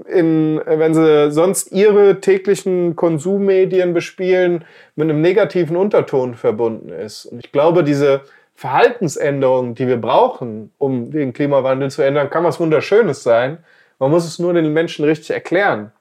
in, 0.07 0.61
wenn 0.65 0.93
sie 0.93 1.31
sonst 1.31 1.71
ihre 1.71 2.21
täglichen 2.21 2.95
Konsummedien 2.95 3.93
bespielen, 3.93 4.63
mit 4.95 5.09
einem 5.09 5.21
negativen 5.21 5.75
Unterton 5.75 6.35
verbunden 6.35 6.89
ist. 6.89 7.25
Und 7.25 7.43
ich 7.43 7.51
glaube, 7.51 7.83
diese 7.83 8.21
Verhaltensänderung, 8.55 9.75
die 9.75 9.87
wir 9.87 9.99
brauchen, 9.99 10.71
um 10.77 11.11
den 11.11 11.33
Klimawandel 11.33 11.91
zu 11.91 12.03
ändern, 12.03 12.29
kann 12.29 12.43
was 12.43 12.59
Wunderschönes 12.59 13.23
sein. 13.23 13.57
Man 13.99 14.11
muss 14.11 14.25
es 14.25 14.39
nur 14.39 14.53
den 14.53 14.71
Menschen 14.71 15.05
richtig 15.05 15.31
erklären. 15.31 15.91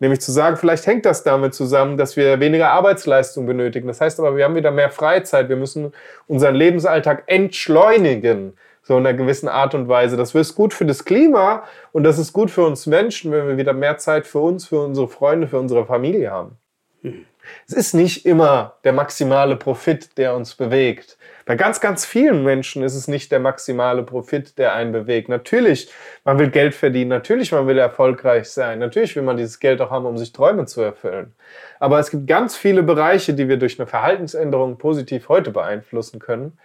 Nämlich 0.00 0.20
zu 0.20 0.32
sagen, 0.32 0.56
vielleicht 0.56 0.86
hängt 0.86 1.06
das 1.06 1.22
damit 1.22 1.54
zusammen, 1.54 1.96
dass 1.96 2.16
wir 2.16 2.40
weniger 2.40 2.70
Arbeitsleistung 2.70 3.46
benötigen. 3.46 3.86
Das 3.86 4.00
heißt 4.00 4.18
aber, 4.18 4.36
wir 4.36 4.44
haben 4.44 4.56
wieder 4.56 4.70
mehr 4.70 4.90
Freizeit. 4.90 5.48
Wir 5.48 5.56
müssen 5.56 5.92
unseren 6.26 6.54
Lebensalltag 6.54 7.24
entschleunigen 7.26 8.54
so 8.84 8.96
in 8.96 9.06
einer 9.06 9.16
gewissen 9.16 9.48
Art 9.48 9.74
und 9.74 9.88
Weise. 9.88 10.16
Das 10.16 10.34
ist 10.34 10.54
gut 10.54 10.72
für 10.72 10.84
das 10.84 11.04
Klima 11.04 11.64
und 11.92 12.04
das 12.04 12.18
ist 12.18 12.32
gut 12.32 12.50
für 12.50 12.64
uns 12.64 12.86
Menschen, 12.86 13.32
wenn 13.32 13.48
wir 13.48 13.56
wieder 13.56 13.72
mehr 13.72 13.98
Zeit 13.98 14.26
für 14.26 14.38
uns, 14.38 14.66
für 14.68 14.80
unsere 14.80 15.08
Freunde, 15.08 15.48
für 15.48 15.58
unsere 15.58 15.84
Familie 15.86 16.30
haben. 16.30 16.58
Hm. 17.02 17.26
Es 17.66 17.74
ist 17.74 17.94
nicht 17.94 18.24
immer 18.26 18.76
der 18.84 18.92
maximale 18.92 19.56
Profit, 19.56 20.16
der 20.16 20.34
uns 20.34 20.54
bewegt. 20.54 21.18
Bei 21.46 21.56
ganz, 21.56 21.80
ganz 21.80 22.06
vielen 22.06 22.42
Menschen 22.42 22.82
ist 22.82 22.94
es 22.94 23.06
nicht 23.06 23.30
der 23.30 23.38
maximale 23.38 24.02
Profit, 24.02 24.56
der 24.56 24.74
einen 24.74 24.92
bewegt. 24.92 25.28
Natürlich, 25.28 25.90
man 26.24 26.38
will 26.38 26.48
Geld 26.48 26.74
verdienen, 26.74 27.10
natürlich, 27.10 27.52
man 27.52 27.66
will 27.66 27.76
erfolgreich 27.76 28.48
sein, 28.48 28.78
natürlich 28.78 29.14
will 29.14 29.24
man 29.24 29.36
dieses 29.36 29.60
Geld 29.60 29.82
auch 29.82 29.90
haben, 29.90 30.06
um 30.06 30.16
sich 30.16 30.32
Träume 30.32 30.64
zu 30.64 30.80
erfüllen. 30.80 31.34
Aber 31.80 31.98
es 31.98 32.10
gibt 32.10 32.26
ganz 32.26 32.56
viele 32.56 32.82
Bereiche, 32.82 33.34
die 33.34 33.48
wir 33.48 33.58
durch 33.58 33.78
eine 33.78 33.86
Verhaltensänderung 33.86 34.78
positiv 34.78 35.28
heute 35.28 35.50
beeinflussen 35.50 36.18
können. 36.18 36.58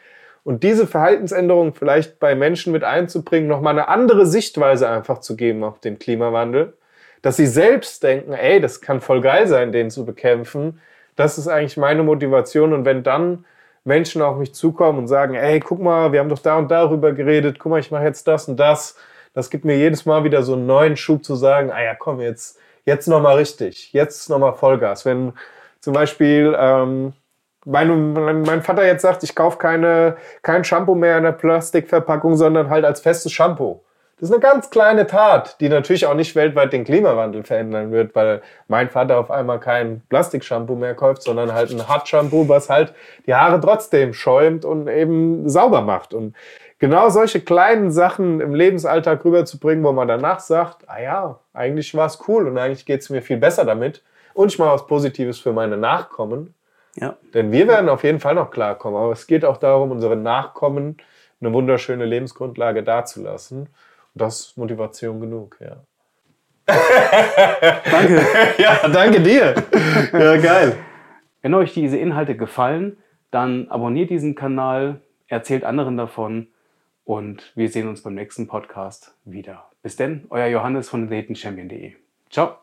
Und 0.44 0.64
diese 0.64 0.88
Verhaltensänderung 0.88 1.74
vielleicht 1.74 2.20
bei 2.20 2.36
Menschen 2.36 2.72
mit 2.74 2.84
einzubringen, 2.84 3.48
nochmal 3.48 3.74
eine 3.74 3.88
andere 3.88 4.26
Sichtweise 4.26 4.90
einfach 4.90 5.20
zu 5.20 5.36
geben 5.36 5.64
auf 5.64 5.80
den 5.80 6.00
Klimawandel, 6.00 6.74
dass 7.22 7.38
sie 7.38 7.48
selbst 7.48 8.04
denken, 8.04 8.34
ey, 8.34 8.62
das 8.62 8.82
kann 8.82 9.02
voll 9.02 9.22
geil 9.22 9.48
sein, 9.48 9.72
den 9.72 9.90
zu 9.90 10.06
bekämpfen. 10.06 10.80
Das 11.16 11.38
ist 11.38 11.48
eigentlich 11.48 11.78
meine 11.78 12.04
Motivation. 12.04 12.74
Und 12.74 12.86
wenn 12.86 13.04
dann 13.04 13.46
Menschen 13.84 14.22
auf 14.22 14.38
mich 14.38 14.54
zukommen 14.54 15.00
und 15.00 15.08
sagen, 15.08 15.36
ey, 15.36 15.60
guck 15.60 15.80
mal, 15.80 16.12
wir 16.12 16.20
haben 16.20 16.30
doch 16.30 16.40
da 16.40 16.58
und 16.58 16.72
darüber 16.72 17.12
geredet, 17.12 17.60
guck 17.60 17.72
mal, 17.72 17.80
ich 17.80 17.92
mache 17.92 18.06
jetzt 18.06 18.28
das 18.28 18.48
und 18.48 18.58
das, 18.58 18.96
das 19.34 19.50
gibt 19.50 19.66
mir 19.66 19.78
jedes 19.78 20.06
Mal 20.06 20.24
wieder 20.24 20.44
so 20.44 20.54
einen 20.54 20.66
neuen 20.66 20.96
Schub 20.96 21.24
zu 21.24 21.36
sagen, 21.36 21.72
ah 21.72 21.84
ja, 21.84 21.96
komm, 21.96 22.22
jetzt, 22.22 22.58
jetzt 22.86 23.08
nochmal 23.08 23.38
richtig, 23.38 23.92
jetzt 23.94 24.30
nochmal 24.30 24.54
Vollgas. 24.54 25.06
Wenn 25.06 25.34
zum 25.82 25.94
Beispiel 25.94 26.56
ähm, 26.58 27.14
mein, 27.70 28.41
mein 28.41 28.61
Vater 28.61 28.86
jetzt 28.86 29.03
sagt, 29.03 29.24
ich 29.24 29.36
kaufe 29.36 29.57
keine, 29.57 30.17
kein 30.41 30.63
Shampoo 30.63 30.95
mehr 30.95 31.17
in 31.17 31.24
der 31.24 31.34
Plastikverpackung, 31.34 32.36
sondern 32.36 32.70
halt 32.70 32.84
als 32.84 33.01
festes 33.01 33.32
Shampoo. 33.32 33.82
Das 34.20 34.30
ist 34.30 34.34
eine 34.34 34.41
ganz 34.41 34.70
kleine 34.70 35.07
Tat, 35.07 35.61
die 35.61 35.70
natürlich 35.70 36.05
auch 36.05 36.13
nicht 36.13 36.36
weltweit 36.36 36.74
den 36.74 36.84
Klimawandel 36.84 37.43
verändern 37.43 37.91
wird, 37.91 38.13
weil 38.15 38.41
mein 38.67 38.89
Vater 38.89 39.17
auf 39.17 39.32
einmal 39.32 39.61
kein 39.61 40.01
Plastikshampoo 40.09 40.76
mehr 40.76 40.93
kauft, 40.93 41.24
sondern 41.24 41.53
halt 41.53 41.72
ein 41.72 41.88
Hartshampoo, 41.88 42.49
was 42.49 42.70
halt 42.70 42.93
die 43.28 43.34
Haare 43.34 43.61
trotzdem 43.61 44.13
schäumt 44.13 44.65
und 44.65 44.89
eben 44.89 45.47
sauber 45.47 45.82
macht. 45.82 46.13
Und 46.13 46.36
genau 46.80 47.09
solche 47.09 47.39
kleinen 47.39 47.91
Sachen 47.91 48.41
im 48.41 48.53
Lebensalltag 48.53 49.24
rüberzubringen, 49.24 49.86
wo 49.86 49.93
man 49.93 50.09
danach 50.09 50.41
sagt, 50.41 50.89
ah 50.89 50.99
ja, 50.99 51.39
eigentlich 51.53 51.95
war 51.95 52.07
es 52.07 52.20
cool 52.28 52.47
und 52.47 52.57
eigentlich 52.57 52.86
geht 52.86 52.99
es 52.99 53.09
mir 53.09 53.22
viel 53.22 53.38
besser 53.38 53.63
damit 53.63 54.03
und 54.34 54.51
ich 54.51 54.59
mache 54.59 54.74
was 54.74 54.88
Positives 54.88 55.39
für 55.39 55.53
meine 55.53 55.78
Nachkommen, 55.78 56.53
ja. 56.96 57.18
Denn 57.34 57.52
wir 57.52 57.68
werden 57.68 57.90
auf 57.90 58.04
jeden 58.04 58.20
Fall 58.20 58.36
noch 58.36 58.52
klarkommen. 58.52 59.00
Aber 59.00 59.12
es 59.12 59.28
geht 59.28 59.46
auch 59.46 59.58
darum, 59.58 59.92
unseren 59.92 60.24
Nachkommen 60.24 60.98
eine 61.42 61.54
wunderschöne 61.54 62.06
Lebensgrundlage 62.06 62.84
dazulassen. 62.84 63.62
Und 63.62 63.70
das 64.14 64.40
ist 64.40 64.58
Motivation 64.58 65.20
genug, 65.20 65.58
ja. 65.60 65.78
danke. 67.92 68.26
Ja, 68.58 68.88
danke 68.90 69.22
dir. 69.22 69.56
Ja, 70.14 70.38
geil. 70.38 70.78
Wenn 71.42 71.54
euch 71.54 71.74
diese 71.74 71.98
Inhalte 71.98 72.36
gefallen, 72.36 72.98
dann 73.32 73.70
abonniert 73.70 74.10
diesen 74.10 74.36
Kanal, 74.36 75.02
erzählt 75.28 75.64
anderen 75.64 75.98
davon 75.98 76.48
und 77.06 77.52
wir 77.56 77.70
sehen 77.70 77.88
uns 77.88 78.04
beim 78.04 78.16
nächsten 78.16 78.48
Podcast 78.48 79.16
wieder. 79.26 79.70
Bis 79.82 79.96
denn, 79.96 80.26
euer 80.30 80.48
Johannes 80.48 80.90
von 80.90 81.10
datingchampion.de. 81.10 81.94
Ciao. 82.30 82.58